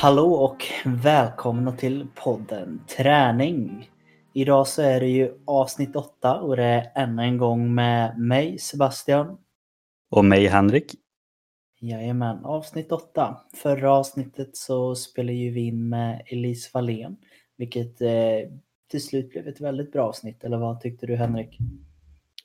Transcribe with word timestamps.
Hallå 0.00 0.32
och 0.32 0.64
välkomna 0.84 1.72
till 1.72 2.06
podden 2.14 2.80
Träning. 2.96 3.90
Idag 4.32 4.66
så 4.66 4.82
är 4.82 5.00
det 5.00 5.08
ju 5.08 5.34
avsnitt 5.44 5.96
8 5.96 6.40
och 6.40 6.56
det 6.56 6.64
är 6.64 6.92
än 6.94 7.18
en 7.18 7.38
gång 7.38 7.74
med 7.74 8.18
mig 8.18 8.58
Sebastian. 8.58 9.38
Och 10.10 10.24
mig 10.24 10.46
Henrik. 10.46 10.94
Jajamän, 11.80 12.44
avsnitt 12.44 12.92
8. 12.92 13.36
Förra 13.54 13.92
avsnittet 13.92 14.56
så 14.56 14.94
spelade 14.94 15.38
ju 15.38 15.50
vi 15.50 15.60
in 15.60 15.88
med 15.88 16.22
Elise 16.26 16.70
Wallén, 16.74 17.16
vilket 17.56 18.00
eh, 18.00 18.10
till 18.90 19.04
slut 19.04 19.30
blev 19.30 19.48
ett 19.48 19.60
väldigt 19.60 19.92
bra 19.92 20.08
avsnitt. 20.08 20.44
Eller 20.44 20.58
vad 20.58 20.80
tyckte 20.80 21.06
du 21.06 21.16
Henrik? 21.16 21.58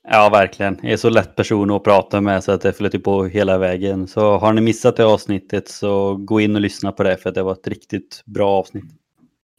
Ja, 0.08 0.28
verkligen. 0.28 0.78
Jag 0.82 0.92
är 0.92 0.96
så 0.96 1.10
lätt 1.10 1.36
person 1.36 1.70
att 1.70 1.84
prata 1.84 2.20
med 2.20 2.44
så 2.44 2.52
att 2.52 2.60
det 2.60 2.72
flyter 2.72 2.98
på 2.98 3.24
hela 3.24 3.58
vägen. 3.58 4.06
Så 4.06 4.36
har 4.36 4.52
ni 4.52 4.60
missat 4.60 4.96
det 4.96 5.04
avsnittet 5.04 5.68
så 5.68 6.16
gå 6.16 6.40
in 6.40 6.54
och 6.54 6.60
lyssna 6.60 6.92
på 6.92 7.02
det 7.02 7.16
för 7.16 7.32
det 7.32 7.42
var 7.42 7.52
ett 7.52 7.68
riktigt 7.68 8.22
bra 8.26 8.50
avsnitt. 8.50 8.84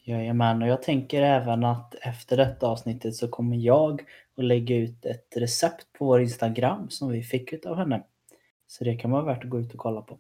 Jajamän, 0.04 0.62
och 0.62 0.68
jag 0.68 0.82
tänker 0.82 1.22
även 1.22 1.64
att 1.64 1.96
efter 2.02 2.38
detta 2.38 2.68
avsnittet 2.68 3.16
så 3.16 3.28
kommer 3.28 3.58
jag 3.58 4.02
att 4.38 4.44
lägga 4.44 4.76
ut 4.76 5.06
ett 5.06 5.34
recept 5.36 5.86
på 6.00 6.06
vår 6.06 6.22
Instagram 6.22 6.90
som 6.90 7.10
vi 7.10 7.24
fick 7.24 7.66
av 7.66 7.78
henne. 7.78 8.04
Så 8.68 8.84
det 8.84 8.96
kan 8.96 9.12
vara 9.12 9.24
värt 9.24 9.44
att 9.44 9.50
gå 9.50 9.60
ut 9.60 9.74
och 9.74 9.80
kolla 9.80 10.02
på. 10.02 10.18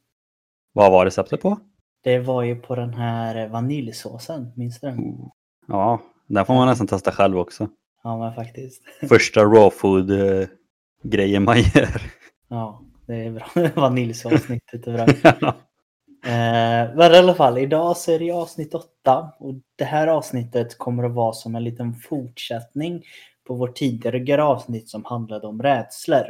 Vad 0.73 0.91
var 0.91 1.05
receptet 1.05 1.41
på? 1.41 1.59
Det 2.04 2.20
var 2.20 2.44
ju 2.44 2.55
på 2.55 2.76
den 2.76 2.94
här 2.94 3.48
vaniljsåsen, 3.48 4.52
minns 4.55 4.79
du 4.79 4.88
den? 4.88 4.99
Oh. 4.99 5.29
Ja, 5.68 6.01
den 6.27 6.46
får 6.46 6.54
man 6.54 6.68
nästan 6.68 6.88
testa 6.88 7.12
själv 7.12 7.40
också. 7.40 7.70
Ja, 8.08 8.18
men 8.18 8.34
faktiskt. 8.34 8.84
Första 9.10 9.44
raw 9.44 9.70
food 9.70 10.12
eh, 10.12 10.48
grejen 11.04 11.44
man 11.44 11.58
gör. 11.58 12.02
Ja, 12.48 12.82
det 13.08 13.16
är 13.16 13.32
bra. 13.32 13.48
Vaniljsavsnittet 13.76 14.88
är 14.88 14.94
bra. 14.94 15.48
eh, 16.26 16.96
men 16.96 17.12
i 17.13 17.18
alla 17.18 17.35
fall, 17.35 17.58
idag 17.58 17.98
så 17.98 18.12
är 18.12 18.20
det 18.20 18.32
avsnitt 18.32 18.74
8 18.74 19.32
och 19.40 19.54
det 19.76 19.84
här 19.84 20.08
avsnittet 20.08 20.78
kommer 20.78 21.04
att 21.04 21.13
vara 21.13 21.34
som 21.34 21.55
en 21.55 21.63
liten 21.63 21.94
fortsättning 21.94 23.04
på 23.48 23.54
vårt 23.54 23.76
tidigare 23.76 24.44
avsnitt 24.44 24.90
som 24.90 25.05
handlade 25.05 25.48
om 25.48 25.62
rädslor. 25.62 26.26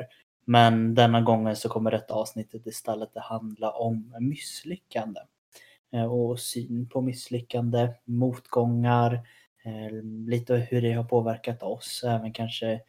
Men 0.46 0.96
denna 0.96 1.22
gången 1.22 1.56
så 1.56 1.70
kommer 1.70 1.92
detta 1.92 2.14
avsnittet 2.14 2.68
istället 2.68 3.18
att 3.18 3.24
handla 3.24 3.72
om 3.72 4.14
misslyckande. 4.20 5.20
Eh, 5.94 6.06
och 6.06 6.40
syn 6.40 6.90
på 6.90 7.02
misslyckande, 7.02 7.90
motgångar, 8.06 9.22
Eh, 9.68 10.04
lite 10.28 10.56
hur 10.56 10.82
det 10.82 10.94
har 10.94 11.04
påverkat 11.04 11.64
oss 11.64 12.04
även 12.04 12.34
kanske 12.34 12.82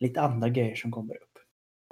lite 0.00 0.20
andra 0.20 0.48
grejer 0.48 0.74
som 0.74 0.90
kommer 0.92 1.14
upp. 1.14 1.38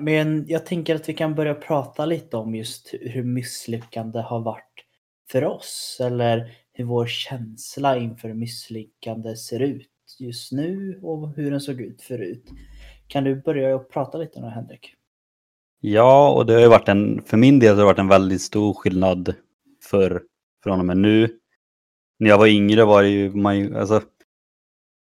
Men 0.03 0.45
jag 0.49 0.67
tänker 0.67 0.95
att 0.95 1.09
vi 1.09 1.15
kan 1.15 1.35
börja 1.35 1.55
prata 1.55 2.07
lite 2.07 2.37
om 2.37 2.55
just 2.55 2.95
hur 3.01 3.23
misslyckande 3.23 4.21
har 4.21 4.41
varit 4.41 4.85
för 5.31 5.45
oss 5.45 5.99
eller 6.01 6.53
hur 6.73 6.85
vår 6.85 7.07
känsla 7.07 7.97
inför 7.97 8.33
misslyckande 8.33 9.37
ser 9.37 9.61
ut 9.61 9.89
just 10.19 10.53
nu 10.53 11.01
och 11.03 11.35
hur 11.35 11.51
den 11.51 11.61
såg 11.61 11.81
ut 11.81 12.03
förut. 12.03 12.45
Kan 13.07 13.25
du 13.25 13.43
börja 13.43 13.79
prata 13.79 14.19
lite 14.19 14.39
om 14.39 14.45
det 14.45 14.51
Henrik? 14.51 14.95
Ja, 15.81 16.31
och 16.31 16.47
det 16.47 16.53
har 16.53 16.61
ju 16.61 16.69
varit 16.69 16.89
en, 16.89 17.23
för 17.23 17.37
min 17.37 17.59
del 17.59 17.71
har 17.71 17.77
det 17.77 17.85
varit 17.85 17.99
en 17.99 18.09
väldigt 18.09 18.43
stor 18.43 18.75
skillnad 18.75 19.35
för 19.83 20.23
från 20.65 20.79
och 20.79 20.87
med 20.87 20.97
nu. 20.97 21.39
När 22.19 22.31
jag 22.31 22.39
var 22.39 22.47
yngre 22.47 22.85
var 22.85 23.03
det 23.03 23.09
ju, 23.09 23.35
man, 23.35 23.77
alltså, 23.77 24.03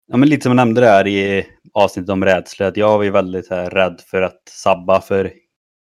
Ja, 0.07 0.17
men 0.17 0.29
lite 0.29 0.43
som 0.43 0.49
jag 0.49 0.55
nämnde 0.55 0.81
där 0.81 1.07
i 1.07 1.47
avsnittet 1.73 2.09
om 2.09 2.25
rädsla, 2.25 2.67
att 2.67 2.77
jag 2.77 2.97
var 2.97 3.03
ju 3.03 3.11
väldigt 3.11 3.49
här, 3.49 3.69
rädd 3.69 4.01
för 4.05 4.21
att 4.21 4.41
sabba 4.49 5.01
för 5.01 5.33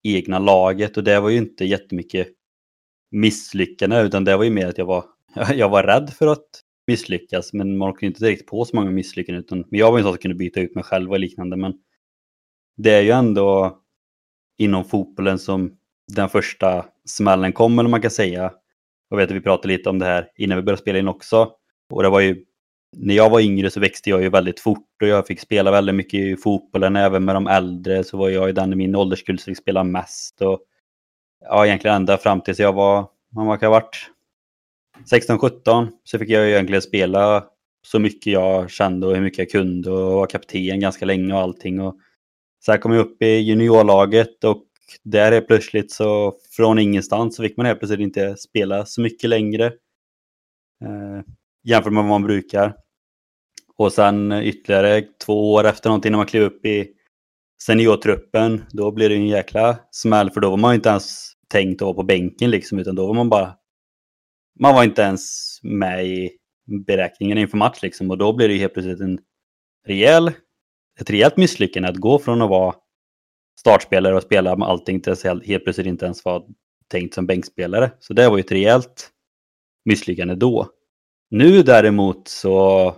egna 0.04 0.40
laget 0.40 0.98
och 0.98 1.04
det 1.04 1.20
var 1.20 1.30
ju 1.30 1.38
inte 1.38 1.66
jättemycket 1.66 2.28
misslyckande 3.12 4.02
utan 4.02 4.24
det 4.24 4.38
var 4.38 4.44
ju 4.44 4.50
mer 4.50 4.68
att 4.68 4.78
jag 4.78 4.86
var, 4.86 5.06
jag 5.54 5.70
var 5.70 5.84
rädd 5.84 6.10
för 6.10 6.28
att 6.28 6.48
misslyckas 6.88 7.54
men 7.54 7.78
man 7.78 7.90
åkte 7.90 8.06
inte 8.06 8.26
direkt 8.26 8.46
på 8.46 8.66
så 8.66 8.76
många 8.76 8.92
misslyckanden 8.92 9.44
utan 9.44 9.66
men 9.70 9.80
jag 9.80 9.92
var 9.92 9.98
ju 9.98 10.04
så 10.04 10.10
att 10.10 10.16
som 10.16 10.22
kunde 10.22 10.36
byta 10.36 10.60
ut 10.60 10.76
mig 10.76 10.84
själv 10.84 11.12
och 11.12 11.20
liknande 11.20 11.58
men 11.58 11.74
det 12.78 12.92
är 12.92 13.02
ju 13.02 13.12
ändå 13.12 13.78
inom 14.58 14.86
fotbollen 14.86 15.40
som 15.40 15.78
den 16.16 16.30
första 16.30 16.86
smällen 17.06 17.54
kom 17.54 17.80
eller 17.80 17.90
man 17.90 18.02
kan 18.02 18.12
säga. 18.12 18.54
Jag 19.10 19.18
vet 19.18 19.30
att 19.30 19.36
vi 19.36 19.42
pratade 19.42 19.74
lite 19.74 19.90
om 19.90 20.00
det 20.00 20.06
här 20.06 20.32
innan 20.36 20.58
vi 20.58 20.64
började 20.64 20.82
spela 20.82 21.00
in 21.00 21.08
också 21.08 21.52
och 21.90 22.04
det 22.04 22.10
var 22.10 22.20
ju 22.20 22.46
när 22.96 23.16
jag 23.16 23.30
var 23.30 23.40
yngre 23.40 23.70
så 23.70 23.80
växte 23.80 24.10
jag 24.10 24.22
ju 24.22 24.30
väldigt 24.30 24.60
fort 24.60 25.02
och 25.02 25.08
jag 25.08 25.28
fick 25.28 25.40
spela 25.40 25.72
väldigt 25.72 25.96
mycket 25.96 26.20
i 26.20 26.38
fotbollen. 26.38 26.96
Även 26.96 27.26
med 27.26 27.36
de 27.36 27.48
äldre 27.48 28.04
så 28.04 28.18
var 28.18 28.30
jag 28.30 28.48
ju 28.48 28.54
den 28.54 28.74
i 28.74 28.76
min 28.76 28.96
ålderskull 28.96 29.40
som 29.40 29.52
fick 29.52 29.58
spela 29.58 29.84
mest. 29.84 30.42
Och, 30.42 30.60
ja, 31.42 31.66
egentligen 31.66 31.96
ända 31.96 32.18
fram 32.18 32.42
tills 32.42 32.60
jag 32.60 32.74
var, 32.74 33.08
man 33.32 33.60
kan 33.60 33.72
ha 33.72 33.80
varit 33.80 34.12
16-17 35.12 35.88
så 36.04 36.20
fick 36.20 36.30
jag 36.30 36.50
egentligen 36.50 36.82
spela 36.82 37.46
så 37.88 38.00
mycket 38.00 38.34
jag 38.34 38.70
kände 38.70 39.08
och 39.08 39.16
hur 39.16 39.22
mycket 39.22 39.40
jag 39.40 39.50
kunde 39.50 39.92
och 39.92 40.12
var 40.14 40.28
kapten 40.28 40.80
ganska 40.80 41.06
länge 41.06 41.34
och 41.34 41.40
allting. 41.40 41.82
Och 41.82 41.96
sen 42.66 42.80
kom 42.80 42.94
jag 42.94 43.02
upp 43.02 43.22
i 43.22 43.26
juniorlaget 43.26 44.44
och 44.44 44.64
där 45.04 45.32
är 45.32 45.42
plötsligt 45.42 45.92
så 45.92 46.38
från 46.52 46.80
ingenstans 46.80 47.36
så 47.36 47.44
fick 47.44 47.58
man 47.58 47.66
helt 47.66 47.80
plötsligt 47.80 48.00
inte 48.00 48.38
spela 48.38 48.86
så 48.86 49.02
mycket 49.02 49.30
längre. 49.30 49.66
Eh, 50.84 51.22
Jämfört 51.70 51.94
med 51.94 52.04
vad 52.04 52.10
man 52.10 52.24
brukar. 52.24 52.76
Och 53.78 53.94
sen 53.94 54.32
ytterligare 54.32 55.02
två 55.26 55.54
år 55.54 55.64
efter 55.64 55.90
någonting 55.90 56.12
när 56.12 56.18
man 56.18 56.28
klev 56.28 56.44
upp 56.44 56.66
i 56.66 56.88
seniortruppen, 57.64 58.64
då 58.70 58.92
blir 58.92 59.10
det 59.10 59.16
en 59.16 59.28
jäkla 59.28 59.80
smäll 59.92 60.32
för 60.32 60.42
då 60.42 60.50
var 60.50 60.58
man 60.58 60.76
inte 60.76 60.90
ens 60.90 61.32
tänkt 61.48 61.82
att 61.82 61.86
vara 61.86 61.94
på 61.94 62.04
bänken 62.04 62.50
liksom, 62.52 62.80
utan 62.80 62.96
då 62.96 63.08
var 63.08 63.14
man 63.14 63.30
bara... 63.30 63.56
Man 64.60 64.76
var 64.76 64.84
inte 64.84 65.02
ens 65.02 65.24
med 65.64 66.06
i 66.06 66.32
beräkningen 66.88 67.38
inför 67.38 67.58
match 67.58 67.80
liksom 67.82 68.12
och 68.12 68.18
då 68.18 68.34
blir 68.34 68.48
det 68.48 68.58
helt 68.58 68.74
plötsligt 68.74 69.00
en 69.00 69.20
rejäl, 69.88 70.32
ett 71.00 71.10
rejält 71.10 71.38
misslyckande 71.38 71.90
att 71.90 71.98
gå 71.98 72.20
från 72.20 72.42
att 72.42 72.50
vara 72.50 72.76
startspelare 73.60 74.16
och 74.16 74.24
spela 74.24 74.56
med 74.56 74.68
allting 74.68 75.02
till 75.02 75.12
att 75.12 75.24
helt 75.24 75.64
plötsligt 75.64 75.88
inte 75.88 76.06
ens 76.06 76.26
vara 76.26 76.44
tänkt 76.88 77.14
som 77.14 77.28
bänkspelare. 77.28 77.92
Så 78.00 78.14
det 78.14 78.30
var 78.30 78.38
ju 78.38 78.42
ett 78.42 78.52
rejält 78.52 79.10
misslyckande 79.86 80.36
då. 80.36 80.72
Nu 81.30 81.64
däremot 81.64 82.28
så, 82.28 82.96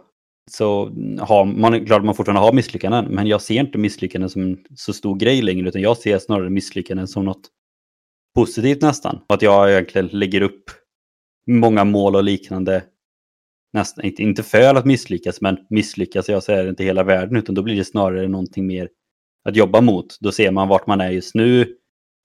så 0.52 0.86
har 1.20 1.46
man, 1.46 1.86
klart 1.86 2.04
man 2.04 2.16
fortfarande 2.16 2.42
har 2.42 2.54
misslyckanden, 2.54 3.06
men 3.06 3.28
jag 3.28 3.42
ser 3.42 3.60
inte 3.60 3.78
misslyckanden 3.78 4.30
som 4.30 4.42
en 4.42 4.58
så 4.76 4.94
stor 4.94 5.16
grej 5.16 5.42
längre, 5.42 5.68
utan 5.68 5.82
jag 5.82 5.98
ser 5.98 6.20
snarare 6.20 6.50
misslyckanden 6.50 7.08
som 7.08 7.26
något 7.26 7.50
positivt 8.36 8.82
nästan. 8.82 9.22
Att 9.28 9.42
jag 9.42 9.72
egentligen 9.72 10.08
lägger 10.08 10.42
upp 10.42 10.64
många 11.48 11.84
mål 11.84 12.16
och 12.16 12.24
liknande, 12.24 12.84
nästan, 13.74 14.06
inte, 14.06 14.24
inte 14.24 14.44
för 14.44 14.76
att 14.76 14.86
misslyckas, 14.86 15.42
men 15.42 15.58
misslyckas 15.70 16.30
jag 16.30 16.44
så 16.44 16.52
är 16.52 16.64
det 16.64 16.70
inte 16.70 16.84
hela 16.84 17.04
världen, 17.04 17.36
utan 17.38 17.56
då 17.56 17.62
blir 17.62 17.76
det 17.76 17.86
snarare 17.86 18.28
någonting 18.28 18.68
mer 18.68 18.90
att 19.50 19.56
jobba 19.56 19.82
mot. 19.82 20.18
Då 20.20 20.32
ser 20.32 20.52
man 20.52 20.68
vart 20.68 20.88
man 20.88 21.02
är 21.02 21.10
just 21.10 21.36
nu, 21.36 21.76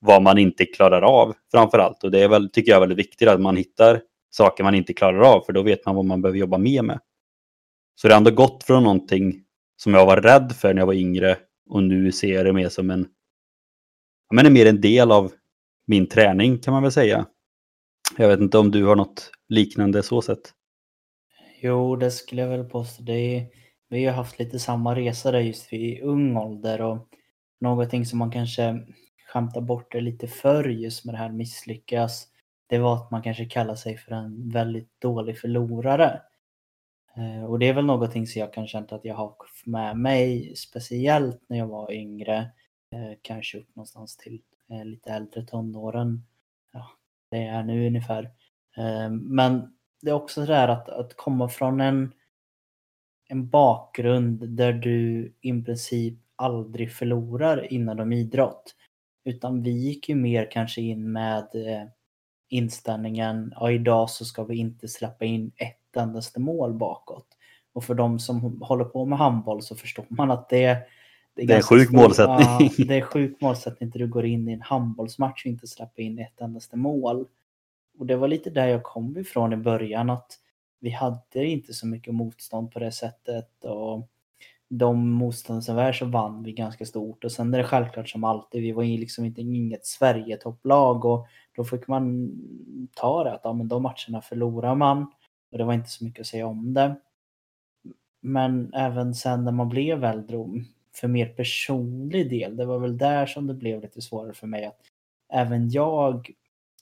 vad 0.00 0.22
man 0.22 0.38
inte 0.38 0.66
klarar 0.66 1.02
av 1.02 1.34
framför 1.50 1.78
allt. 1.78 2.04
Och 2.04 2.10
det 2.10 2.20
är 2.20 2.28
väl, 2.28 2.50
tycker 2.50 2.70
jag 2.70 2.76
är 2.76 2.80
väldigt 2.80 2.98
viktigt 2.98 3.28
att 3.28 3.40
man 3.40 3.56
hittar 3.56 4.00
saker 4.34 4.64
man 4.64 4.74
inte 4.74 4.94
klarar 4.94 5.20
av, 5.20 5.40
för 5.40 5.52
då 5.52 5.62
vet 5.62 5.86
man 5.86 5.94
vad 5.94 6.04
man 6.04 6.22
behöver 6.22 6.38
jobba 6.38 6.58
mer 6.58 6.82
med. 6.82 7.00
Så 7.94 8.08
det 8.08 8.14
har 8.14 8.18
ändå 8.18 8.30
gått 8.30 8.64
från 8.64 8.82
någonting 8.82 9.44
som 9.76 9.94
jag 9.94 10.06
var 10.06 10.16
rädd 10.16 10.52
för 10.52 10.74
när 10.74 10.80
jag 10.80 10.86
var 10.86 10.94
yngre 10.94 11.36
och 11.70 11.82
nu 11.82 12.12
ser 12.12 12.34
jag 12.34 12.46
det 12.46 12.52
mer 12.52 12.68
som 12.68 12.90
en, 12.90 13.00
ja, 14.28 14.34
men 14.34 14.46
är 14.46 14.50
mer 14.50 14.66
en 14.66 14.80
del 14.80 15.12
av 15.12 15.32
min 15.86 16.08
träning 16.08 16.58
kan 16.58 16.74
man 16.74 16.82
väl 16.82 16.92
säga. 16.92 17.26
Jag 18.16 18.28
vet 18.28 18.40
inte 18.40 18.58
om 18.58 18.70
du 18.70 18.84
har 18.84 18.96
något 18.96 19.30
liknande 19.48 20.02
så 20.02 20.22
sett? 20.22 20.52
Jo, 21.60 21.96
det 21.96 22.10
skulle 22.10 22.42
jag 22.42 22.48
väl 22.48 22.64
påstå. 22.64 23.02
Det 23.02 23.36
är, 23.36 23.46
vi 23.88 24.04
har 24.04 24.14
haft 24.14 24.38
lite 24.38 24.58
samma 24.58 24.94
resa 24.94 25.30
där 25.32 25.40
just 25.40 25.72
i 25.72 26.00
ung 26.00 26.36
ålder 26.36 26.80
och 26.80 27.08
någonting 27.60 28.06
som 28.06 28.18
man 28.18 28.30
kanske 28.30 28.80
skämtar 29.26 29.60
bort 29.60 29.92
det 29.92 30.00
lite 30.00 30.28
för 30.28 30.68
just 30.68 31.04
med 31.04 31.14
det 31.14 31.18
här 31.18 31.32
misslyckas 31.32 32.28
det 32.74 32.80
var 32.80 32.96
att 32.96 33.10
man 33.10 33.22
kanske 33.22 33.44
kallar 33.44 33.74
sig 33.74 33.96
för 33.96 34.12
en 34.12 34.48
väldigt 34.50 35.00
dålig 35.00 35.38
förlorare. 35.38 36.20
Eh, 37.16 37.44
och 37.44 37.58
det 37.58 37.68
är 37.68 37.74
väl 37.74 37.86
någonting 37.86 38.26
som 38.26 38.40
jag 38.40 38.52
kan 38.52 38.66
känna 38.66 38.86
att 38.90 39.04
jag 39.04 39.14
har 39.14 39.34
med 39.64 39.96
mig 39.96 40.56
speciellt 40.56 41.42
när 41.48 41.58
jag 41.58 41.66
var 41.66 41.92
yngre. 41.92 42.36
Eh, 42.90 43.18
kanske 43.22 43.58
upp 43.58 43.76
någonstans 43.76 44.16
till 44.16 44.42
eh, 44.70 44.84
lite 44.84 45.10
äldre 45.10 45.42
tonåren. 45.42 46.26
Ja, 46.72 46.90
det 47.30 47.42
är 47.46 47.62
nu 47.62 47.86
ungefär. 47.86 48.30
Men 49.10 49.76
det 50.02 50.10
är 50.10 50.14
också 50.14 50.46
det 50.46 50.54
här 50.54 50.68
att, 50.68 50.88
att 50.88 51.16
komma 51.16 51.48
från 51.48 51.80
en, 51.80 52.12
en 53.28 53.48
bakgrund 53.48 54.48
där 54.48 54.72
du 54.72 55.32
i 55.40 55.62
princip 55.62 56.18
aldrig 56.36 56.92
förlorar 56.92 57.72
inom 57.72 58.12
idrott. 58.12 58.74
Utan 59.24 59.62
vi 59.62 59.70
gick 59.70 60.08
ju 60.08 60.14
mer 60.14 60.50
kanske 60.50 60.80
in 60.80 61.12
med 61.12 61.48
inställningen, 62.48 63.54
ja 63.56 63.70
idag 63.70 64.10
så 64.10 64.24
ska 64.24 64.44
vi 64.44 64.56
inte 64.56 64.88
släppa 64.88 65.24
in 65.24 65.52
ett 65.56 65.96
endaste 65.96 66.40
mål 66.40 66.74
bakåt. 66.74 67.26
Och 67.72 67.84
för 67.84 67.94
de 67.94 68.18
som 68.18 68.62
håller 68.62 68.84
på 68.84 69.04
med 69.04 69.18
handboll 69.18 69.62
så 69.62 69.76
förstår 69.76 70.06
man 70.08 70.30
att 70.30 70.48
det, 70.48 70.56
det 71.34 71.42
är, 71.42 71.46
det 71.46 71.52
är 71.52 71.56
en 71.56 71.62
sjuk 71.62 71.88
stor, 71.88 71.96
målsättning. 71.96 72.70
Ja, 72.76 72.84
det 72.84 72.94
är 72.94 73.02
sjuk 73.02 73.40
målsättning 73.40 73.90
när 73.94 73.98
du 73.98 74.08
går 74.08 74.24
in 74.24 74.48
i 74.48 74.52
en 74.52 74.60
handbollsmatch 74.60 75.44
och 75.44 75.50
inte 75.50 75.66
släpper 75.66 76.02
in 76.02 76.18
ett 76.18 76.40
endaste 76.40 76.76
mål. 76.76 77.26
Och 77.98 78.06
det 78.06 78.16
var 78.16 78.28
lite 78.28 78.50
där 78.50 78.66
jag 78.66 78.82
kom 78.82 79.18
ifrån 79.18 79.52
i 79.52 79.56
början 79.56 80.10
att 80.10 80.38
vi 80.80 80.90
hade 80.90 81.44
inte 81.44 81.74
så 81.74 81.86
mycket 81.86 82.14
motstånd 82.14 82.72
på 82.72 82.78
det 82.78 82.92
sättet 82.92 83.64
och 83.64 84.08
de 84.78 85.10
motstånd 85.10 85.64
som 85.64 85.76
var 85.76 85.92
så 85.92 86.04
vann 86.04 86.42
vi 86.42 86.52
ganska 86.52 86.86
stort 86.86 87.24
och 87.24 87.32
sen 87.32 87.54
är 87.54 87.58
det 87.58 87.64
självklart 87.64 88.08
som 88.08 88.24
alltid, 88.24 88.62
vi 88.62 88.72
var 88.72 88.84
liksom 88.84 89.24
inte 89.24 89.40
inget 89.40 89.86
Sverigetopplag 89.86 91.04
och 91.04 91.26
då 91.56 91.64
fick 91.64 91.88
man 91.88 92.32
ta 92.94 93.24
det 93.24 93.32
att 93.32 93.40
ja, 93.44 93.52
men 93.52 93.68
de 93.68 93.82
matcherna 93.82 94.22
förlorar 94.22 94.74
man 94.74 95.02
och 95.52 95.58
det 95.58 95.64
var 95.64 95.74
inte 95.74 95.90
så 95.90 96.04
mycket 96.04 96.20
att 96.20 96.26
säga 96.26 96.46
om 96.46 96.74
det. 96.74 96.96
Men 98.20 98.74
även 98.74 99.14
sen 99.14 99.44
när 99.44 99.52
man 99.52 99.68
blev 99.68 100.04
äldre 100.04 100.36
för 100.94 101.08
mer 101.08 101.26
personlig 101.26 102.30
del, 102.30 102.56
det 102.56 102.66
var 102.66 102.78
väl 102.78 102.98
där 102.98 103.26
som 103.26 103.46
det 103.46 103.54
blev 103.54 103.82
lite 103.82 104.02
svårare 104.02 104.34
för 104.34 104.46
mig 104.46 104.64
att 104.64 104.80
även 105.32 105.70
jag 105.70 106.30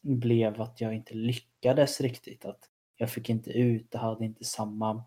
blev 0.03 0.61
att 0.61 0.81
jag 0.81 0.94
inte 0.94 1.15
lyckades 1.15 2.00
riktigt. 2.00 2.44
Att 2.44 2.69
jag 2.97 3.11
fick 3.11 3.29
inte 3.29 3.50
ut 3.50 3.87
jag 3.91 4.00
hade 4.00 4.25
inte 4.25 4.44
samma 4.44 5.05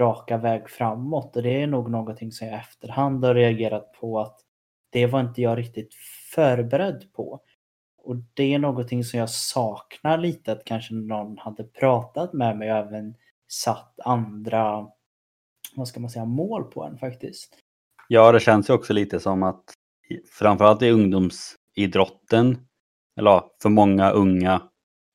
raka 0.00 0.38
väg 0.38 0.70
framåt 0.70 1.36
och 1.36 1.42
det 1.42 1.62
är 1.62 1.66
nog 1.66 1.90
någonting 1.90 2.32
som 2.32 2.46
jag 2.46 2.56
efterhand 2.56 3.24
har 3.24 3.34
reagerat 3.34 3.92
på 3.92 4.20
att 4.20 4.40
det 4.90 5.06
var 5.06 5.20
inte 5.20 5.42
jag 5.42 5.58
riktigt 5.58 5.94
förberedd 6.34 7.12
på. 7.12 7.40
Och 8.02 8.16
det 8.34 8.54
är 8.54 8.58
någonting 8.58 9.04
som 9.04 9.18
jag 9.18 9.30
saknar 9.30 10.18
lite 10.18 10.52
att 10.52 10.64
kanske 10.64 10.94
någon 10.94 11.38
hade 11.38 11.64
pratat 11.64 12.32
med 12.32 12.58
mig 12.58 12.72
och 12.72 12.78
även 12.78 13.14
satt 13.48 14.00
andra, 14.04 14.86
vad 15.76 15.88
ska 15.88 16.00
man 16.00 16.10
säga, 16.10 16.24
mål 16.24 16.64
på 16.64 16.84
en 16.84 16.98
faktiskt. 16.98 17.56
Ja, 18.08 18.32
det 18.32 18.40
känns 18.40 18.70
ju 18.70 18.74
också 18.74 18.92
lite 18.92 19.20
som 19.20 19.42
att 19.42 19.64
framförallt 20.30 20.82
i 20.82 20.90
ungdomsidrotten, 20.90 22.58
eller 23.16 23.42
för 23.62 23.68
många 23.68 24.10
unga 24.10 24.62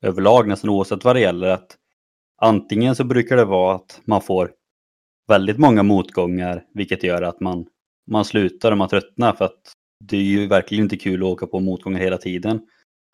överlag, 0.02 0.48
nästan 0.48 0.70
oavsett 0.70 1.04
vad 1.04 1.16
det 1.16 1.20
gäller, 1.20 1.48
att 1.48 1.78
antingen 2.38 2.96
så 2.96 3.04
brukar 3.04 3.36
det 3.36 3.46
vara 3.46 3.76
att 3.76 4.02
man 4.06 4.22
får 4.22 4.52
väldigt 5.28 5.58
många 5.58 5.84
motgångar, 5.84 6.64
vilket 6.74 7.04
gör 7.04 7.22
att 7.22 7.40
man, 7.40 7.66
man 8.08 8.26
slutar 8.26 8.72
och 8.72 8.78
man 8.78 8.90
tröttnar 8.90 9.34
för 9.34 9.46
att 9.46 9.74
det 10.04 10.18
är 10.18 10.22
ju 10.22 10.48
verkligen 10.48 10.84
inte 10.84 10.98
kul 10.98 11.24
att 11.24 11.30
åka 11.30 11.48
på 11.48 11.60
motgångar 11.60 12.00
hela 12.00 12.18
tiden. 12.18 12.62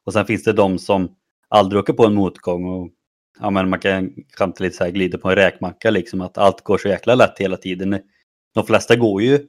Och 0.05 0.13
sen 0.13 0.25
finns 0.25 0.43
det 0.43 0.53
de 0.53 0.79
som 0.79 1.15
aldrig 1.47 1.79
åker 1.79 1.93
på 1.93 2.05
en 2.05 2.13
motgång 2.13 2.65
och 2.65 2.91
ja, 3.39 3.49
men 3.49 3.69
man 3.69 3.79
kan 3.79 4.13
skämta 4.37 4.63
lite 4.63 4.77
så 4.77 4.83
här, 4.83 4.91
glida 4.91 5.17
på 5.17 5.29
en 5.29 5.35
räkmacka 5.35 5.91
liksom, 5.91 6.21
att 6.21 6.37
allt 6.37 6.61
går 6.61 6.77
så 6.77 6.87
jäkla 6.87 7.15
lätt 7.15 7.39
hela 7.39 7.57
tiden. 7.57 7.99
De 8.53 8.65
flesta 8.65 8.95
går 8.95 9.21
ju 9.21 9.47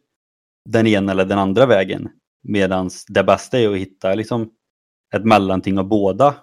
den 0.68 0.86
ena 0.86 1.12
eller 1.12 1.24
den 1.24 1.38
andra 1.38 1.66
vägen. 1.66 2.08
Medan 2.42 2.90
det 3.08 3.24
bästa 3.24 3.58
är 3.58 3.68
att 3.68 3.76
hitta 3.76 4.14
liksom 4.14 4.50
ett 5.14 5.24
mellanting 5.24 5.78
av 5.78 5.88
båda. 5.88 6.34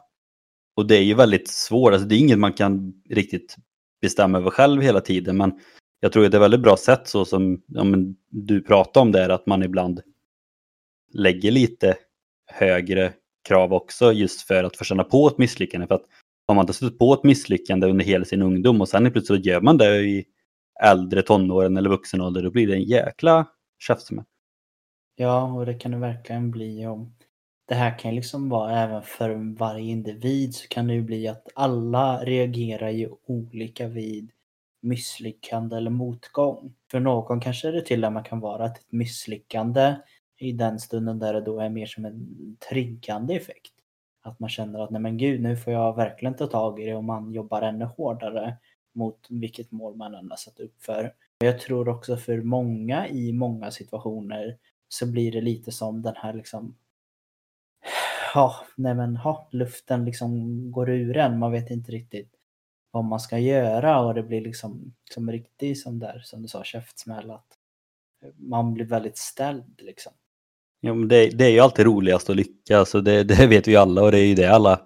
Och 0.76 0.88
det 0.88 0.98
är 0.98 1.04
ju 1.04 1.14
väldigt 1.14 1.50
svårt, 1.50 1.94
alltså 1.94 2.08
det 2.08 2.16
är 2.16 2.20
inget 2.20 2.40
man 2.40 2.54
kan 2.54 2.94
riktigt 3.10 3.56
bestämma 4.02 4.38
över 4.38 4.50
själv 4.50 4.82
hela 4.82 5.02
tiden. 5.02 5.38
Men 5.38 5.60
jag 6.00 6.12
tror 6.12 6.26
att 6.26 6.32
det 6.32 6.38
är 6.38 6.40
ett 6.40 6.44
väldigt 6.44 6.62
bra 6.62 6.78
sätt 6.78 7.08
så 7.08 7.26
som 7.26 7.62
ja, 7.68 7.84
du 8.30 8.62
pratar 8.62 9.02
om 9.02 9.12
där, 9.12 9.30
att 9.30 9.46
man 9.46 9.64
ibland 9.64 10.02
lägger 11.14 11.52
lite 11.52 11.96
högre 12.52 13.14
krav 13.48 13.74
också 13.74 14.14
just 14.14 14.42
för 14.42 14.64
att 14.64 14.78
få 14.78 14.84
känna 14.84 15.04
på 15.04 15.28
ett 15.28 15.38
misslyckande. 15.38 15.88
För 15.88 15.96
att 15.96 16.06
har 16.48 16.56
man 16.56 16.64
inte 16.64 16.74
stött 16.74 16.98
på 16.98 17.14
ett 17.14 17.24
misslyckande 17.24 17.88
under 17.88 18.06
hela 18.06 18.26
sin 18.26 18.42
ungdom 18.42 18.82
och 18.82 18.90
sen 18.90 19.12
plötsligt 19.12 19.46
gör 19.46 19.62
man 19.62 19.78
det 19.78 19.98
i 19.98 20.26
äldre 20.84 21.22
tonåren 21.22 21.78
eller 21.78 21.90
vuxen 21.90 22.22
ålder, 22.22 22.44
då 22.44 22.52
blir 22.52 22.68
det 22.68 22.74
en 22.74 22.84
jäkla 22.84 23.48
käftsmäll. 23.80 24.26
Ja, 25.16 25.54
och 25.54 25.66
det 25.66 25.74
kan 25.74 25.92
det 25.92 25.98
verkligen 25.98 26.52
bli. 26.52 26.86
om 26.86 27.16
det 27.68 27.76
här 27.76 28.00
kan 28.00 28.12
ju 28.12 28.16
liksom 28.16 28.50
vara 28.50 28.80
även 28.80 29.02
för 29.02 29.56
varje 29.58 29.92
individ 29.92 30.56
så 30.56 30.68
kan 30.68 30.88
det 30.88 30.94
ju 30.94 31.02
bli 31.02 31.28
att 31.28 31.48
alla 31.56 32.26
reagerar 32.26 32.90
ju 32.90 33.10
olika 33.28 33.88
vid 33.88 34.32
misslyckande 34.82 35.78
eller 35.78 35.92
motgång. 35.92 36.76
För 36.92 37.00
någon 37.00 37.40
kanske 37.40 37.72
det 37.72 37.82
till 37.82 38.06
och 38.06 38.14
med 38.14 38.26
kan 38.26 38.40
vara 38.40 38.66
ett 38.66 38.86
misslyckande 38.90 39.96
i 40.38 40.52
den 40.52 40.80
stunden 40.80 41.20
där 41.20 41.34
det 41.34 41.42
då 41.42 41.60
är 41.60 41.70
mer 41.70 41.86
som 41.86 42.06
en 42.06 42.28
triggande 42.70 43.34
effekt. 43.34 43.74
Att 44.22 44.40
man 44.40 44.50
känner 44.50 44.80
att 44.80 44.90
nej 44.90 45.02
men 45.02 45.18
gud, 45.18 45.42
nu 45.42 45.58
får 45.58 45.74
jag 45.74 45.96
verkligen 45.96 46.36
ta 46.36 46.48
tag 46.48 46.80
i 46.80 46.86
det 46.86 46.96
och 46.96 47.04
man 47.04 47.32
jobbar 47.32 47.62
ännu 47.62 47.86
hårdare 47.86 48.58
mot 48.94 49.28
vilket 49.30 49.72
mål 49.72 49.96
man 49.96 50.16
än 50.16 50.30
har 50.30 50.38
satt 50.38 50.60
upp 50.60 50.82
för. 50.82 51.14
Jag 51.40 51.60
tror 51.60 51.90
också 51.90 52.18
för 52.18 52.42
många 52.42 53.08
i 53.08 53.34
många 53.34 53.72
situationer 53.72 54.58
så 54.88 55.12
blir 55.12 55.32
det 55.32 55.42
lite 55.42 55.72
som 55.72 56.02
den 56.02 56.16
här 56.16 56.34
liksom 56.34 56.76
Ja, 58.34 58.56
nej 58.76 58.96
men 58.96 59.16
ha, 59.16 59.50
luften 59.52 60.06
liksom 60.06 60.72
går 60.72 60.90
ur 60.90 61.18
en. 61.18 61.40
Man 61.40 61.52
vet 61.52 61.70
inte 61.70 61.92
riktigt 61.92 62.39
vad 62.92 63.06
man 63.06 63.20
ska 63.20 63.38
göra 63.38 64.00
och 64.00 64.14
det 64.14 64.24
blir 64.24 64.42
liksom 64.42 64.94
som 65.14 65.32
riktigt 65.32 65.80
som 65.80 66.00
där 66.00 66.22
som 66.24 66.42
du 66.42 66.48
sa 66.48 66.64
käftsmäll 66.64 67.32
att 67.32 67.48
man 68.36 68.74
blir 68.74 68.86
väldigt 68.86 69.18
ställd 69.18 69.82
liksom. 69.82 70.14
Ja, 70.82 70.94
men 70.94 71.08
det, 71.08 71.30
det 71.30 71.46
är 71.46 71.50
ju 71.50 71.60
alltid 71.60 71.86
roligast 71.86 72.30
att 72.30 72.36
lyckas 72.36 72.96
och 72.96 73.04
det, 73.04 73.24
det 73.28 73.48
vet 73.48 73.68
vi 73.68 73.76
alla 73.76 74.04
och 74.04 74.12
det 74.12 74.20
är 74.20 74.26
ju 74.26 74.36
det 74.36 74.48
alla 74.48 74.82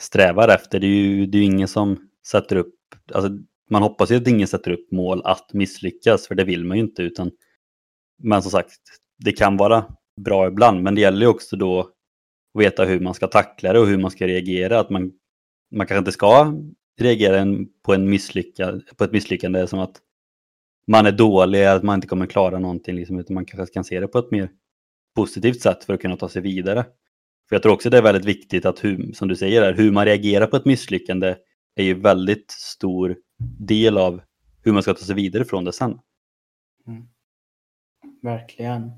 strävar 0.00 0.48
efter. 0.48 0.80
Det 0.80 0.86
är 0.86 0.88
ju 0.88 1.26
det 1.26 1.38
är 1.38 1.42
ingen 1.42 1.68
som 1.68 2.08
sätter 2.26 2.56
upp, 2.56 2.74
alltså 3.12 3.30
man 3.70 3.82
hoppas 3.82 4.10
ju 4.10 4.16
att 4.16 4.28
ingen 4.28 4.48
sätter 4.48 4.70
upp 4.70 4.92
mål 4.92 5.22
att 5.24 5.52
misslyckas 5.52 6.28
för 6.28 6.34
det 6.34 6.44
vill 6.44 6.64
man 6.64 6.76
ju 6.76 6.82
inte 6.82 7.02
utan 7.02 7.30
men 8.22 8.42
som 8.42 8.50
sagt, 8.50 8.72
det 9.18 9.32
kan 9.32 9.56
vara 9.56 9.86
bra 10.20 10.46
ibland 10.46 10.82
men 10.82 10.94
det 10.94 11.00
gäller 11.00 11.20
ju 11.20 11.26
också 11.26 11.56
då 11.56 11.80
att 11.80 12.60
veta 12.60 12.84
hur 12.84 13.00
man 13.00 13.14
ska 13.14 13.26
tackla 13.26 13.72
det 13.72 13.78
och 13.78 13.86
hur 13.86 13.98
man 13.98 14.10
ska 14.10 14.26
reagera. 14.26 14.80
Att 14.80 14.90
man, 14.90 15.12
man 15.70 15.86
kanske 15.86 15.98
inte 15.98 16.12
ska 16.12 16.54
reagera 17.00 17.46
på, 17.82 17.94
en 17.94 18.10
misslyckad, 18.10 18.82
på 18.96 19.04
ett 19.04 19.12
misslyckande 19.12 19.66
som 19.66 19.78
att 19.78 20.00
man 20.86 21.06
är 21.06 21.12
dålig, 21.12 21.64
att 21.64 21.82
man 21.82 21.94
inte 21.94 22.06
kommer 22.06 22.26
klara 22.26 22.58
någonting, 22.58 22.94
liksom, 22.94 23.18
utan 23.18 23.34
man 23.34 23.44
kanske 23.44 23.74
kan 23.74 23.84
se 23.84 24.00
det 24.00 24.08
på 24.08 24.18
ett 24.18 24.30
mer 24.30 24.50
positivt 25.16 25.60
sätt 25.60 25.84
för 25.84 25.94
att 25.94 26.00
kunna 26.00 26.16
ta 26.16 26.28
sig 26.28 26.42
vidare. 26.42 26.84
För 27.48 27.56
jag 27.56 27.62
tror 27.62 27.72
också 27.72 27.90
det 27.90 27.98
är 27.98 28.02
väldigt 28.02 28.24
viktigt 28.24 28.66
att, 28.66 28.84
hur, 28.84 29.12
som 29.12 29.28
du 29.28 29.36
säger, 29.36 29.74
hur 29.74 29.92
man 29.92 30.04
reagerar 30.04 30.46
på 30.46 30.56
ett 30.56 30.64
misslyckande 30.64 31.36
är 31.74 31.84
ju 31.84 31.94
väldigt 31.94 32.50
stor 32.50 33.16
del 33.58 33.98
av 33.98 34.20
hur 34.62 34.72
man 34.72 34.82
ska 34.82 34.94
ta 34.94 35.04
sig 35.04 35.14
vidare 35.14 35.44
från 35.44 35.64
det 35.64 35.72
sen. 35.72 35.98
Mm. 36.86 37.08
Verkligen. 38.22 38.90